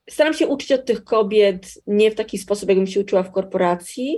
Staram 0.09 0.33
się 0.33 0.47
uczyć 0.47 0.71
od 0.71 0.85
tych 0.85 1.03
kobiet 1.03 1.73
nie 1.87 2.11
w 2.11 2.15
taki 2.15 2.37
sposób, 2.37 2.69
jakbym 2.69 2.87
się 2.87 2.99
uczyła 2.99 3.23
w 3.23 3.31
korporacji, 3.31 4.17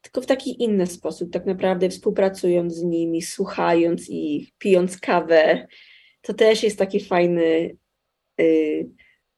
tylko 0.00 0.20
w 0.20 0.26
taki 0.26 0.62
inny 0.62 0.86
sposób, 0.86 1.32
tak 1.32 1.46
naprawdę 1.46 1.88
współpracując 1.88 2.74
z 2.74 2.82
nimi, 2.82 3.22
słuchając 3.22 4.08
ich, 4.08 4.48
pijąc 4.58 4.98
kawę, 4.98 5.66
to 6.22 6.34
też 6.34 6.62
jest 6.62 6.78
taki 6.78 7.00
fajny, 7.00 7.76
y, 8.40 8.90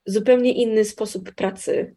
zupełnie 0.06 0.52
inny 0.52 0.84
sposób 0.84 1.34
pracy. 1.34 1.96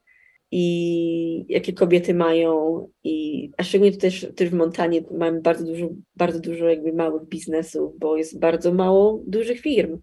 i 0.51 1.45
jakie 1.49 1.73
kobiety 1.73 2.13
mają, 2.13 2.87
i, 3.03 3.49
a 3.57 3.63
szczególnie 3.63 3.97
też, 3.97 4.27
też 4.35 4.49
w 4.49 4.53
Montanie 4.53 5.01
mamy 5.11 5.41
bardzo 5.41 5.65
dużo, 5.65 5.89
bardzo 6.15 6.39
dużo 6.39 6.69
jakby 6.69 6.93
małych 6.93 7.27
biznesów, 7.29 7.99
bo 7.99 8.17
jest 8.17 8.39
bardzo 8.39 8.73
mało 8.73 9.23
dużych 9.27 9.59
firm. 9.59 9.99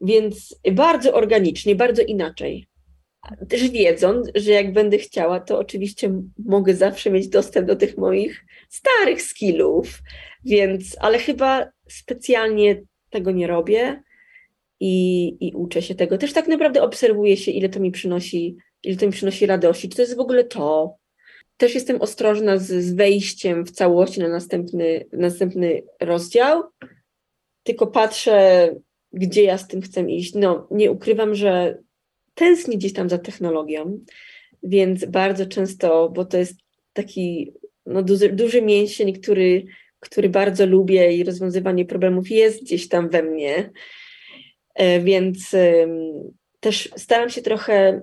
Więc 0.00 0.60
bardzo 0.72 1.14
organicznie, 1.14 1.74
bardzo 1.74 2.02
inaczej. 2.02 2.66
Też 3.48 3.70
wiedząc, 3.70 4.30
że 4.34 4.52
jak 4.52 4.72
będę 4.72 4.98
chciała, 4.98 5.40
to 5.40 5.58
oczywiście 5.58 6.22
mogę 6.46 6.74
zawsze 6.74 7.10
mieć 7.10 7.28
dostęp 7.28 7.68
do 7.68 7.76
tych 7.76 7.98
moich 7.98 8.44
starych 8.68 9.22
skillów, 9.22 9.98
więc, 10.44 10.96
ale 11.00 11.18
chyba 11.18 11.66
specjalnie 11.88 12.82
tego 13.10 13.30
nie 13.30 13.46
robię 13.46 14.02
i, 14.80 15.36
i 15.40 15.54
uczę 15.54 15.82
się 15.82 15.94
tego. 15.94 16.18
Też 16.18 16.32
tak 16.32 16.48
naprawdę 16.48 16.82
obserwuję 16.82 17.36
się, 17.36 17.50
ile 17.50 17.68
to 17.68 17.80
mi 17.80 17.90
przynosi, 17.90 18.56
ile 18.84 18.96
to 18.96 19.06
mi 19.06 19.12
przynosi 19.12 19.46
radości, 19.46 19.88
czy 19.88 19.96
to 19.96 20.02
jest 20.02 20.16
w 20.16 20.20
ogóle 20.20 20.44
to. 20.44 20.96
Też 21.56 21.74
jestem 21.74 22.02
ostrożna 22.02 22.58
z, 22.58 22.66
z 22.66 22.92
wejściem 22.92 23.64
w 23.64 23.70
całości 23.70 24.20
na 24.20 24.28
następny, 24.28 25.06
następny 25.12 25.82
rozdział, 26.00 26.62
tylko 27.62 27.86
patrzę, 27.86 28.68
gdzie 29.12 29.42
ja 29.42 29.58
z 29.58 29.68
tym 29.68 29.80
chcę 29.80 30.10
iść. 30.10 30.34
No, 30.34 30.68
nie 30.70 30.90
ukrywam, 30.90 31.34
że 31.34 31.78
tęsknię 32.34 32.76
gdzieś 32.76 32.92
tam 32.92 33.10
za 33.10 33.18
technologią, 33.18 33.98
więc 34.62 35.04
bardzo 35.04 35.46
często, 35.46 36.08
bo 36.08 36.24
to 36.24 36.38
jest 36.38 36.54
taki 36.92 37.52
no, 37.86 38.02
duży, 38.02 38.32
duży 38.32 38.62
mięsień, 38.62 39.12
który, 39.12 39.64
który 40.00 40.28
bardzo 40.28 40.66
lubię 40.66 41.12
i 41.12 41.24
rozwiązywanie 41.24 41.84
problemów 41.84 42.30
jest 42.30 42.62
gdzieś 42.62 42.88
tam 42.88 43.08
we 43.08 43.22
mnie, 43.22 43.70
e, 44.74 45.00
więc 45.00 45.56
też 46.60 46.90
staram 46.96 47.30
się 47.30 47.42
trochę 47.42 48.00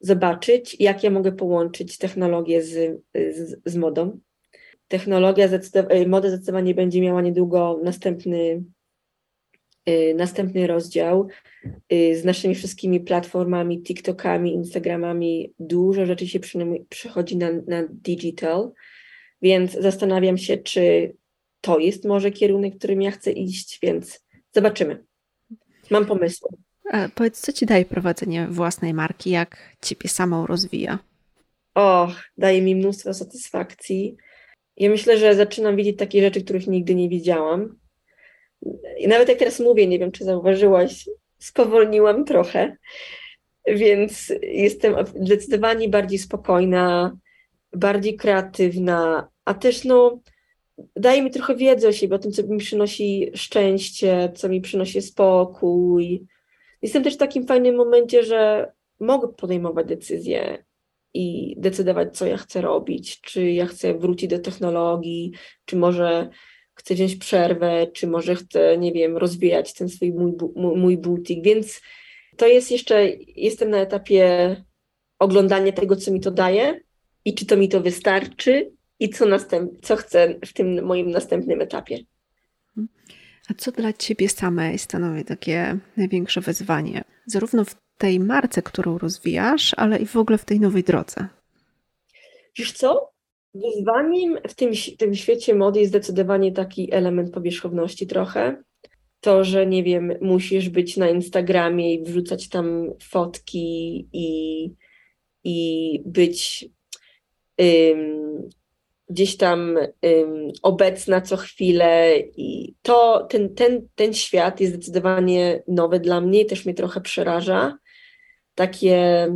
zobaczyć, 0.00 0.76
jak 0.80 1.04
ja 1.04 1.10
mogę 1.10 1.32
połączyć 1.32 1.98
technologię 1.98 2.62
z, 2.62 3.00
z, 3.14 3.60
z 3.64 3.76
modą. 3.76 4.20
Technologia, 4.88 5.48
zdecydowanie, 5.48 6.08
moda 6.08 6.28
zdecydowanie 6.28 6.74
będzie 6.74 7.00
miała 7.00 7.22
niedługo 7.22 7.80
następny 7.84 8.64
Y, 9.88 10.14
następny 10.14 10.66
rozdział 10.66 11.28
z 11.90 12.24
naszymi 12.24 12.54
wszystkimi 12.54 13.00
platformami, 13.00 13.82
TikTokami, 13.82 14.54
Instagramami. 14.54 15.52
Dużo 15.58 16.06
rzeczy 16.06 16.28
się 16.28 16.40
przychodzi 16.88 17.36
na, 17.36 17.52
na 17.52 17.82
digital, 17.90 18.72
więc 19.42 19.72
zastanawiam 19.72 20.38
się, 20.38 20.58
czy 20.58 21.14
to 21.60 21.78
jest 21.78 22.04
może 22.04 22.30
kierunek, 22.30 22.78
którym 22.78 23.02
ja 23.02 23.10
chcę 23.10 23.32
iść, 23.32 23.78
więc 23.82 24.24
zobaczymy. 24.52 25.04
Mam 25.90 26.06
pomysły. 26.06 26.48
A 26.92 27.08
powiedz, 27.14 27.40
co 27.40 27.52
ci 27.52 27.66
daje 27.66 27.84
prowadzenie 27.84 28.46
własnej 28.50 28.94
marki, 28.94 29.30
jak 29.30 29.76
ciebie 29.82 30.08
samą 30.08 30.46
rozwija? 30.46 30.98
O, 31.74 32.12
daje 32.38 32.62
mi 32.62 32.76
mnóstwo 32.76 33.14
satysfakcji. 33.14 34.16
Ja 34.76 34.90
myślę, 34.90 35.18
że 35.18 35.34
zaczynam 35.34 35.76
widzieć 35.76 35.98
takie 35.98 36.22
rzeczy, 36.22 36.44
których 36.44 36.66
nigdy 36.66 36.94
nie 36.94 37.08
widziałam. 37.08 37.78
I 38.98 39.08
nawet 39.08 39.28
jak 39.28 39.38
teraz 39.38 39.60
mówię, 39.60 39.86
nie 39.86 39.98
wiem, 39.98 40.12
czy 40.12 40.24
zauważyłaś, 40.24 41.08
spowolniłam 41.38 42.24
trochę, 42.24 42.76
więc 43.66 44.32
jestem 44.42 44.94
zdecydowanie 45.22 45.88
bardziej 45.88 46.18
spokojna, 46.18 47.16
bardziej 47.72 48.16
kreatywna, 48.16 49.28
a 49.44 49.54
też 49.54 49.84
no, 49.84 50.20
daje 50.96 51.22
mi 51.22 51.30
trochę 51.30 51.56
wiedzy 51.56 51.88
o 51.88 51.92
siebie, 51.92 52.14
o 52.14 52.18
tym, 52.18 52.32
co 52.32 52.42
mi 52.42 52.58
przynosi 52.58 53.30
szczęście, 53.34 54.32
co 54.34 54.48
mi 54.48 54.60
przynosi 54.60 55.02
spokój. 55.02 56.26
Jestem 56.82 57.04
też 57.04 57.14
w 57.14 57.18
takim 57.18 57.46
fajnym 57.46 57.76
momencie, 57.76 58.22
że 58.22 58.72
mogę 59.00 59.28
podejmować 59.28 59.86
decyzje 59.86 60.64
i 61.14 61.54
decydować, 61.58 62.16
co 62.18 62.26
ja 62.26 62.36
chcę 62.36 62.60
robić, 62.60 63.20
czy 63.20 63.50
ja 63.50 63.66
chcę 63.66 63.94
wrócić 63.94 64.30
do 64.30 64.38
technologii, 64.38 65.32
czy 65.64 65.76
może 65.76 66.28
chcę 66.74 66.94
wziąć 66.94 67.16
przerwę, 67.16 67.86
czy 67.86 68.06
może 68.06 68.34
chcę, 68.34 68.78
nie 68.78 68.92
wiem, 68.92 69.16
rozwijać 69.16 69.74
ten 69.74 69.88
swój 69.88 70.12
mój, 70.12 70.32
mój 70.56 70.98
butik, 70.98 71.44
więc 71.44 71.80
to 72.36 72.46
jest 72.46 72.70
jeszcze, 72.70 73.08
jestem 73.36 73.70
na 73.70 73.78
etapie 73.78 74.56
oglądania 75.18 75.72
tego, 75.72 75.96
co 75.96 76.12
mi 76.12 76.20
to 76.20 76.30
daje 76.30 76.80
i 77.24 77.34
czy 77.34 77.46
to 77.46 77.56
mi 77.56 77.68
to 77.68 77.80
wystarczy 77.80 78.72
i 79.02 79.10
co, 79.10 79.26
następ, 79.26 79.72
co 79.82 79.96
chcę 79.96 80.34
w 80.46 80.52
tym 80.52 80.84
moim 80.84 81.10
następnym 81.10 81.60
etapie. 81.60 81.98
A 83.50 83.54
co 83.56 83.72
dla 83.72 83.92
Ciebie 83.92 84.28
samej 84.28 84.78
stanowi 84.78 85.24
takie 85.24 85.78
największe 85.96 86.40
wyzwanie? 86.40 87.04
Zarówno 87.26 87.64
w 87.64 87.74
tej 87.98 88.20
marce, 88.20 88.62
którą 88.62 88.98
rozwijasz, 88.98 89.74
ale 89.76 89.98
i 89.98 90.06
w 90.06 90.16
ogóle 90.16 90.38
w 90.38 90.44
tej 90.44 90.60
nowej 90.60 90.82
drodze. 90.82 91.28
Wiesz 92.58 92.72
co? 92.72 93.12
Wyzwaniem 93.54 94.38
w 94.48 94.54
tym, 94.54 94.72
w 94.74 94.96
tym 94.96 95.14
świecie 95.14 95.54
mody 95.54 95.80
jest 95.80 95.92
zdecydowanie 95.92 96.52
taki 96.52 96.92
element 96.92 97.34
powierzchowności 97.34 98.06
trochę. 98.06 98.62
To, 99.20 99.44
że 99.44 99.66
nie 99.66 99.82
wiem, 99.82 100.12
musisz 100.20 100.68
być 100.68 100.96
na 100.96 101.10
Instagramie 101.10 101.94
i 101.94 102.02
wrzucać 102.04 102.48
tam 102.48 102.90
fotki 103.02 104.08
i, 104.12 104.64
i 105.44 106.02
być 106.06 106.68
ym, 107.60 108.48
gdzieś 109.12 109.36
tam 109.36 109.78
ym, 110.06 110.52
obecna 110.62 111.20
co 111.20 111.36
chwilę. 111.36 112.12
I 112.36 112.74
to, 112.82 113.26
ten, 113.30 113.54
ten, 113.54 113.88
ten 113.94 114.14
świat 114.14 114.60
jest 114.60 114.74
zdecydowanie 114.74 115.62
nowy 115.68 116.00
dla 116.00 116.20
mnie 116.20 116.40
i 116.40 116.46
też 116.46 116.64
mnie 116.64 116.74
trochę 116.74 117.00
przeraża. 117.00 117.78
Takie, 118.54 119.28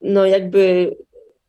no 0.00 0.26
jakby 0.26 0.96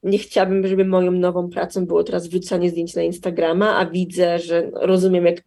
nie 0.04 0.18
chciałabym, 0.18 0.68
żeby 0.68 0.86
moją 0.86 1.12
nową 1.12 1.50
pracą 1.50 1.86
było 1.86 2.04
teraz 2.04 2.28
wrzucanie 2.28 2.70
zdjęć 2.70 2.95
na 2.95 3.02
Instagrama, 3.02 3.78
a 3.78 3.86
widzę, 3.86 4.39
że 4.39 4.72
rozumiem, 4.74 5.26
jak 5.26 5.43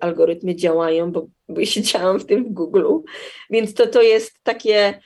algorytmy 0.00 0.56
działają, 0.56 1.12
bo, 1.12 1.26
bo 1.48 1.64
siedziałam 1.74 2.20
w 2.20 2.26
tym 2.26 2.44
w 2.44 2.52
Google, 2.52 2.86
więc 3.50 3.74
to, 3.74 3.86
to 3.86 4.02
jest 4.02 4.32
takie 4.42 5.00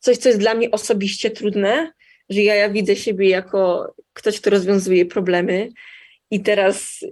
coś, 0.00 0.16
co 0.16 0.28
jest 0.28 0.40
dla 0.40 0.54
mnie 0.54 0.70
osobiście 0.70 1.30
trudne, 1.30 1.92
że 2.30 2.42
ja, 2.42 2.54
ja 2.54 2.70
widzę 2.70 2.96
siebie 2.96 3.28
jako 3.28 3.94
ktoś, 4.12 4.40
kto 4.40 4.50
rozwiązuje 4.50 5.06
problemy 5.06 5.68
i 6.30 6.40
teraz 6.40 7.04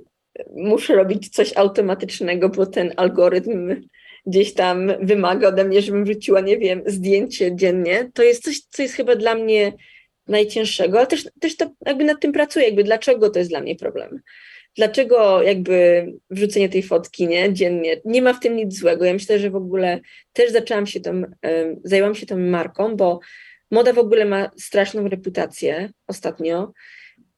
muszę 0.57 0.95
robić 0.95 1.29
coś 1.29 1.57
automatycznego, 1.57 2.49
bo 2.49 2.67
ten 2.67 2.93
algorytm 2.97 3.89
gdzieś 4.27 4.55
tam 4.55 4.93
wymaga 5.03 5.49
ode 5.49 5.65
mnie, 5.65 5.83
żebym 5.83 6.05
wrzuciła, 6.05 6.41
nie 6.41 6.59
wiem, 6.59 6.83
zdjęcie 6.87 7.57
dziennie. 7.57 8.11
To 8.15 8.23
jest 8.23 8.45
coś, 8.45 8.61
co 8.61 8.83
jest 8.83 8.95
chyba 8.95 9.17
dla 9.17 9.35
mnie 9.35 9.73
najcięższego, 10.29 10.99
ale 10.99 11.07
też, 11.07 11.29
też 11.41 11.57
to 11.57 11.71
jakby 11.87 12.05
nad 12.05 12.21
tym 12.21 12.33
pracuję, 12.33 12.67
jakby 12.67 12.85
dlaczego 12.85 13.31
to 13.31 13.39
jest 13.39 13.51
dla 13.51 13.61
mnie 13.61 13.77
problem. 13.77 14.21
Dlaczego 14.77 15.43
jakby 15.43 16.07
wrzucenie 16.31 16.69
tej 16.69 16.83
fotki 16.83 17.27
nie, 17.27 17.53
dziennie, 17.53 18.01
nie 18.05 18.23
ma 18.23 18.33
w 18.33 18.41
tym 18.41 18.57
nic 18.57 18.79
złego. 18.79 19.05
Ja 19.05 19.13
myślę, 19.13 19.39
że 19.39 19.51
w 19.51 19.57
ogóle 19.57 20.01
też 20.33 20.53
zaczęłam 20.53 20.87
się 20.87 21.01
tą, 21.01 21.23
zajęłam 21.85 22.15
się 22.15 22.27
tą 22.27 22.39
marką, 22.39 22.97
bo 22.97 23.21
moda 23.71 23.93
w 23.93 23.99
ogóle 23.99 24.25
ma 24.25 24.51
straszną 24.57 25.09
reputację 25.09 25.91
ostatnio, 26.07 26.73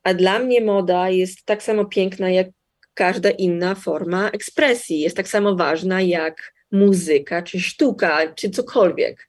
a 0.03 0.15
dla 0.15 0.39
mnie 0.39 0.61
moda 0.61 1.11
jest 1.11 1.45
tak 1.45 1.63
samo 1.63 1.85
piękna 1.85 2.31
jak 2.31 2.47
każda 2.95 3.31
inna 3.31 3.75
forma 3.75 4.31
ekspresji. 4.31 5.01
Jest 5.01 5.17
tak 5.17 5.29
samo 5.29 5.57
ważna 5.57 6.03
jak 6.03 6.55
muzyka, 6.73 7.43
czy 7.43 7.61
sztuka, 7.61 8.35
czy 8.35 8.51
cokolwiek. 8.51 9.29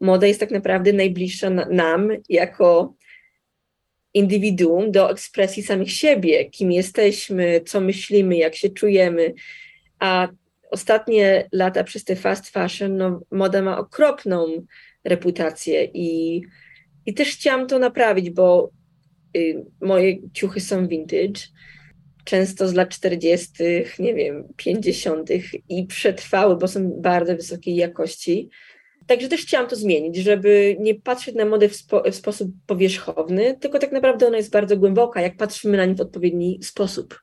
Moda 0.00 0.26
jest 0.26 0.40
tak 0.40 0.50
naprawdę 0.50 0.92
najbliższa 0.92 1.50
nam 1.50 2.08
jako 2.28 2.94
indywiduum 4.14 4.92
do 4.92 5.10
ekspresji 5.10 5.62
samych 5.62 5.92
siebie, 5.92 6.44
kim 6.44 6.72
jesteśmy, 6.72 7.60
co 7.66 7.80
myślimy, 7.80 8.36
jak 8.36 8.54
się 8.54 8.70
czujemy. 8.70 9.34
A 9.98 10.28
ostatnie 10.70 11.48
lata 11.52 11.84
przez 11.84 12.04
te 12.04 12.16
fast 12.16 12.50
fashion, 12.50 12.96
no, 12.96 13.20
moda 13.30 13.62
ma 13.62 13.78
okropną 13.78 14.66
reputację 15.04 15.84
i, 15.84 16.42
i 17.06 17.14
też 17.14 17.28
chciałam 17.28 17.66
to 17.66 17.78
naprawić, 17.78 18.30
bo 18.30 18.70
y, 19.36 19.64
moje 19.80 20.30
ciuchy 20.32 20.60
są 20.60 20.88
vintage, 20.88 21.40
często 22.24 22.68
z 22.68 22.74
lat 22.74 22.88
40., 22.88 23.52
nie 23.98 24.14
wiem, 24.14 24.48
50. 24.56 25.30
i 25.68 25.86
przetrwały, 25.86 26.56
bo 26.56 26.68
są 26.68 26.90
bardzo 27.00 27.36
wysokiej 27.36 27.74
jakości. 27.74 28.50
Także 29.06 29.28
też 29.28 29.40
chciałam 29.40 29.68
to 29.68 29.76
zmienić, 29.76 30.16
żeby 30.16 30.76
nie 30.80 30.94
patrzeć 30.94 31.34
na 31.34 31.44
modę 31.44 31.68
w, 31.68 31.76
spo, 31.76 32.02
w, 32.10 32.14
sposób 32.14 32.50
powierzchowny, 32.66 33.56
tylko 33.60 33.78
tak 33.78 33.92
naprawdę 33.92 34.26
ona 34.26 34.36
jest 34.36 34.52
bardzo 34.52 34.76
głęboka, 34.76 35.20
jak 35.20 35.36
patrzymy 35.36 35.76
na 35.76 35.86
nie 35.86 35.94
w 35.94 36.00
odpowiedni 36.00 36.58
sposób. 36.62 37.20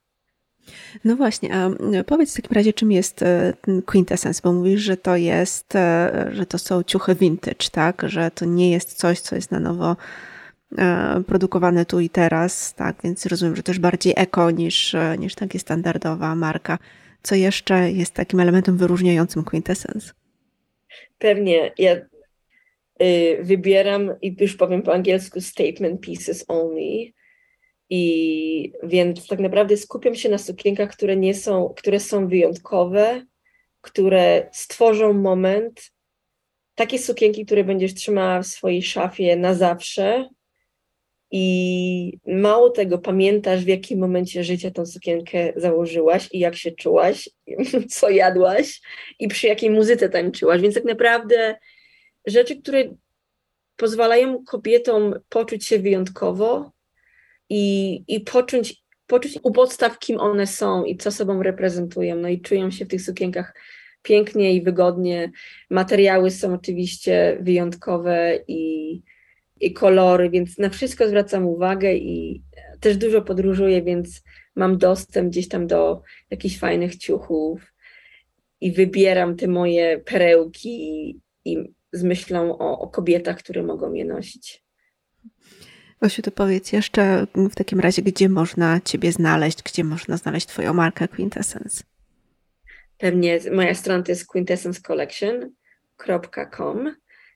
No 1.03 1.15
właśnie, 1.15 1.55
a 1.55 1.69
powiedz 2.03 2.33
w 2.33 2.41
takim 2.41 2.55
razie, 2.55 2.73
czym 2.73 2.91
jest 2.91 3.23
e, 3.23 3.53
quintessence, 3.85 4.41
bo 4.43 4.53
mówisz, 4.53 4.81
że 4.81 4.97
to 4.97 5.15
jest, 5.15 5.75
e, 5.75 6.29
że 6.31 6.45
to 6.45 6.57
są 6.57 6.83
ciuchy 6.83 7.15
vintage, 7.15 7.69
tak? 7.71 8.01
Że 8.05 8.31
to 8.31 8.45
nie 8.45 8.71
jest 8.71 8.93
coś, 8.93 9.19
co 9.19 9.35
jest 9.35 9.51
na 9.51 9.59
nowo 9.59 9.95
e, 10.77 11.23
produkowane 11.27 11.85
tu 11.85 11.99
i 11.99 12.09
teraz, 12.09 12.73
tak? 12.73 12.95
Więc 13.03 13.25
rozumiem, 13.25 13.55
że 13.55 13.63
też 13.63 13.79
bardziej 13.79 14.13
eko 14.15 14.51
niż, 14.51 14.95
niż 15.19 15.35
takie 15.35 15.59
standardowa 15.59 16.35
marka. 16.35 16.77
Co 17.23 17.35
jeszcze 17.35 17.91
jest 17.91 18.13
takim 18.13 18.39
elementem 18.39 18.77
wyróżniającym 18.77 19.43
quintessence? 19.43 20.11
pewnie 21.17 21.71
ja 21.77 21.95
y, 23.01 23.37
wybieram 23.41 24.15
i 24.21 24.35
już 24.39 24.55
powiem 24.55 24.81
po 24.81 24.93
angielsku 24.93 25.41
statement 25.41 26.01
pieces 26.01 26.45
only. 26.47 27.13
I 27.89 28.73
więc 28.83 29.27
tak 29.27 29.39
naprawdę 29.39 29.77
skupiam 29.77 30.15
się 30.15 30.29
na 30.29 30.37
sukienkach, 30.37 30.91
które 30.91 31.17
nie 31.17 31.33
są, 31.33 31.73
które 31.77 31.99
są 31.99 32.27
wyjątkowe, 32.27 33.25
które 33.81 34.49
stworzą 34.51 35.13
moment. 35.13 35.91
Takie 36.75 36.99
sukienki, 36.99 37.45
które 37.45 37.63
będziesz 37.63 37.93
trzymała 37.93 38.41
w 38.41 38.47
swojej 38.47 38.83
szafie 38.83 39.35
na 39.35 39.53
zawsze. 39.53 40.29
I 41.31 42.19
mało 42.27 42.69
tego, 42.69 42.97
pamiętasz, 42.97 43.63
w 43.63 43.67
jakim 43.67 43.99
momencie 43.99 44.43
życia 44.43 44.71
tą 44.71 44.85
sukienkę 44.85 45.53
założyłaś 45.55 46.29
i 46.31 46.39
jak 46.39 46.55
się 46.55 46.71
czułaś, 46.71 47.29
co 47.95 48.09
jadłaś 48.09 48.81
i 49.19 49.27
przy 49.27 49.47
jakiej 49.47 49.69
muzyce 49.69 50.09
tańczyłaś. 50.09 50.61
Więc 50.61 50.75
tak 50.75 50.85
naprawdę 50.85 51.55
rzeczy, 52.25 52.61
które 52.61 52.83
pozwalają 53.75 54.43
kobietom 54.45 55.19
poczuć 55.29 55.65
się 55.65 55.79
wyjątkowo 55.79 56.71
i, 57.49 58.03
i 58.07 58.19
poczuć, 58.19 58.83
poczuć 59.07 59.39
u 59.43 59.51
podstaw, 59.51 59.99
kim 59.99 60.19
one 60.19 60.47
są 60.47 60.83
i 60.83 60.97
co 60.97 61.11
sobą 61.11 61.43
reprezentują. 61.43 62.15
No 62.15 62.29
i 62.29 62.41
czują 62.41 62.71
się 62.71 62.85
w 62.85 62.87
tych 62.87 63.01
sukienkach 63.01 63.53
pięknie 64.01 64.53
i 64.53 64.61
wygodnie. 64.61 65.31
Materiały 65.69 66.31
są 66.31 66.53
oczywiście 66.53 67.37
wyjątkowe 67.41 68.39
i, 68.47 69.01
i 69.59 69.73
kolory, 69.73 70.29
więc 70.29 70.57
na 70.57 70.69
wszystko 70.69 71.07
zwracam 71.07 71.45
uwagę 71.45 71.95
i 71.95 72.43
też 72.79 72.97
dużo 72.97 73.21
podróżuję, 73.21 73.81
więc 73.81 74.23
mam 74.55 74.77
dostęp 74.77 75.29
gdzieś 75.29 75.47
tam 75.47 75.67
do 75.67 76.01
jakichś 76.29 76.59
fajnych 76.59 76.95
ciuchów 76.95 77.73
i 78.61 78.71
wybieram 78.71 79.35
te 79.35 79.47
moje 79.47 79.97
perełki 79.97 80.69
i, 80.69 81.19
i 81.45 81.73
z 81.91 82.03
myślą 82.03 82.57
o, 82.57 82.79
o 82.79 82.87
kobietach, 82.87 83.37
które 83.37 83.63
mogą 83.63 83.93
je 83.93 84.05
nosić. 84.05 84.66
Gosiu, 86.01 86.21
to 86.21 86.31
powiedz 86.31 86.71
jeszcze 86.71 87.27
w 87.35 87.55
takim 87.55 87.79
razie, 87.79 88.01
gdzie 88.01 88.29
można 88.29 88.81
Ciebie 88.81 89.11
znaleźć, 89.11 89.63
gdzie 89.63 89.83
można 89.83 90.17
znaleźć 90.17 90.47
Twoją 90.47 90.73
markę 90.73 91.07
Quintessence? 91.07 91.83
Pewnie 92.97 93.39
moja 93.51 93.75
strona 93.75 94.03
to 94.03 94.11
jest 94.11 94.27
quintessencecollection.com 94.27 96.95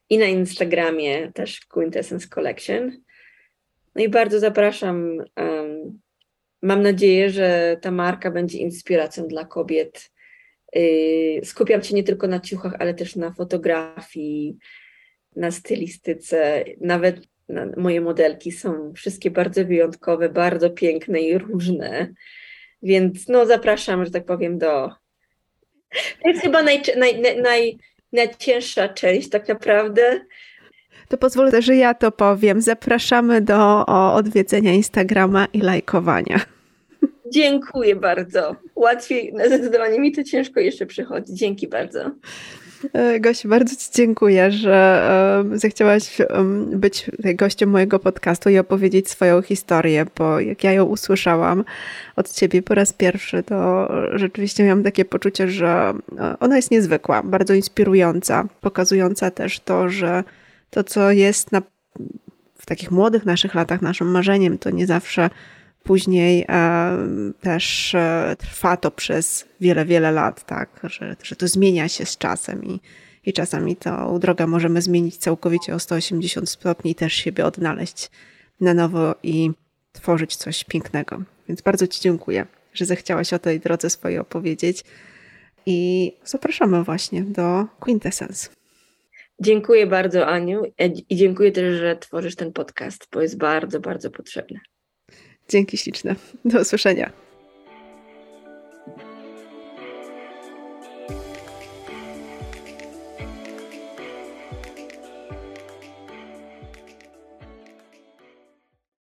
i 0.10 0.18
na 0.18 0.26
Instagramie 0.26 1.32
też 1.32 1.60
Quintessence 1.60 2.28
Collection. 2.28 2.92
No 3.96 4.04
i 4.04 4.10
bardzo 4.10 4.40
zapraszam. 4.40 5.18
Mam 6.62 6.82
nadzieję, 6.82 7.30
że 7.30 7.78
ta 7.82 7.92
marka 7.92 8.32
będzie 8.32 8.58
inspiracją 8.58 9.28
dla 9.28 9.46
kobiet. 9.46 10.12
Yy, 10.76 11.42
skupiam 11.44 11.84
się 11.84 11.96
nie 11.96 12.04
tylko 12.04 12.28
na 12.28 12.40
ciuchach, 12.40 12.76
ale 12.80 12.94
też 12.94 13.16
na 13.16 13.34
fotografii, 13.34 14.58
na 15.36 15.52
stylistyce. 15.52 16.66
Nawet 16.82 17.18
na, 17.18 17.24
moje 17.78 18.02
modelki 18.02 18.52
są 18.52 18.94
wszystkie 18.94 19.32
bardzo 19.32 19.66
wyjątkowe, 19.66 20.30
bardzo 20.30 20.70
piękne 20.70 21.22
i 21.22 21.38
różne. 21.38 22.14
Więc 22.84 23.28
no, 23.28 23.46
zapraszam, 23.46 24.06
że 24.06 24.12
tak 24.12 24.26
powiem, 24.26 24.58
do. 24.58 24.90
To 26.24 26.30
jest 26.30 26.42
chyba 26.42 26.64
naj, 26.64 26.82
naj, 26.98 27.42
naj, 27.42 27.78
najcięższa 28.14 28.90
część, 28.90 29.30
tak 29.30 29.48
naprawdę. 29.48 30.22
To 31.08 31.18
pozwolę, 31.18 31.62
że 31.62 31.76
ja 31.76 31.94
to 31.94 32.12
powiem. 32.12 32.62
Zapraszamy 32.62 33.42
do 33.42 33.86
odwiedzenia 34.14 34.74
Instagrama 34.74 35.48
i 35.54 35.62
lajkowania. 35.62 36.40
Dziękuję 37.34 37.96
bardzo. 37.96 38.56
Łatwiej, 38.76 39.34
zdecydowanie 39.46 40.00
mi 40.00 40.12
to 40.12 40.24
ciężko 40.24 40.60
jeszcze 40.60 40.86
przychodzi. 40.86 41.34
Dzięki 41.34 41.68
bardzo. 41.68 42.12
E, 42.94 43.20
Gosiu, 43.20 43.50
bardzo 43.50 43.76
Ci 43.76 43.90
dziękuję, 43.94 44.52
że 44.52 45.44
zechciałaś 45.54 46.18
być 46.72 47.12
gościem 47.36 47.70
mojego 47.70 48.00
podcastu 48.00 48.50
i 48.50 48.58
opowiedzieć 48.58 49.10
swoją 49.10 49.42
historię, 49.42 50.06
bo 50.18 50.40
jak 50.40 50.64
ja 50.64 50.72
ją 50.72 50.86
usłyszałam 50.86 51.64
od 52.16 52.32
Ciebie 52.32 52.62
po 52.62 52.76
raz 52.76 52.94
pierwszy, 52.94 53.44
to 53.44 53.90
rzeczywiście 54.14 54.64
miałam 54.64 54.84
takie 54.84 55.06
poczucie, 55.06 55.48
że 55.48 55.94
e, 56.20 56.40
ona 56.40 56.56
jest 56.56 56.72
niezwykła, 56.72 57.24
bardzo 57.24 57.54
inspirująca, 57.54 58.48
pokazująca 58.62 59.32
też 59.32 59.60
to, 59.60 59.90
że 59.90 60.24
to, 60.70 60.84
co 60.84 61.12
jest 61.12 61.52
na, 61.52 61.62
w 62.58 62.66
takich 62.66 62.92
młodych 62.92 63.26
naszych 63.26 63.56
latach 63.56 63.82
naszym 63.82 64.12
marzeniem, 64.12 64.58
to 64.58 64.70
nie 64.70 64.88
zawsze 64.88 65.30
Później 65.84 66.46
e, 66.50 66.98
też 67.42 67.96
e, 67.96 68.36
trwa 68.40 68.78
to 68.78 68.92
przez 68.92 69.46
wiele, 69.62 69.86
wiele 69.86 70.12
lat, 70.12 70.46
tak, 70.46 70.80
że, 70.84 71.16
że 71.24 71.36
to 71.36 71.48
zmienia 71.48 71.88
się 71.88 72.06
z 72.06 72.18
czasem 72.18 72.66
i, 72.66 72.80
i 73.26 73.34
czasami 73.34 73.76
tą 73.76 74.20
drogę 74.20 74.48
możemy 74.48 74.82
zmienić 74.82 75.18
całkowicie 75.18 75.76
o 75.76 75.80
180 75.80 76.50
stopni 76.50 76.92
i 76.92 76.96
też 76.96 77.14
siebie 77.14 77.46
odnaleźć 77.46 78.10
na 78.62 78.74
nowo 78.74 79.16
i 79.24 79.52
tworzyć 79.92 80.36
coś 80.36 80.64
pięknego. 80.64 81.22
Więc 81.48 81.62
bardzo 81.62 81.88
Ci 81.88 82.02
dziękuję, 82.02 82.46
że 82.74 82.86
zechciałaś 82.86 83.34
o 83.34 83.40
tej 83.40 83.60
drodze 83.60 83.90
swojej 83.90 84.20
opowiedzieć 84.20 84.84
i 85.66 86.12
zapraszamy 86.26 86.84
właśnie 86.84 87.22
do 87.22 87.66
Quintessence. 87.80 88.50
Dziękuję 89.40 89.88
bardzo, 89.88 90.28
Aniu, 90.28 90.64
i 91.10 91.16
dziękuję 91.16 91.52
też, 91.52 91.80
że 91.80 91.96
tworzysz 91.96 92.36
ten 92.36 92.54
podcast, 92.54 93.08
bo 93.14 93.22
jest 93.22 93.38
bardzo, 93.38 93.80
bardzo 93.80 94.12
potrzebny. 94.12 94.60
Dzięki 95.50 95.78
śliczne. 95.78 96.16
Do 96.46 96.62
usłyszenia. 96.62 97.12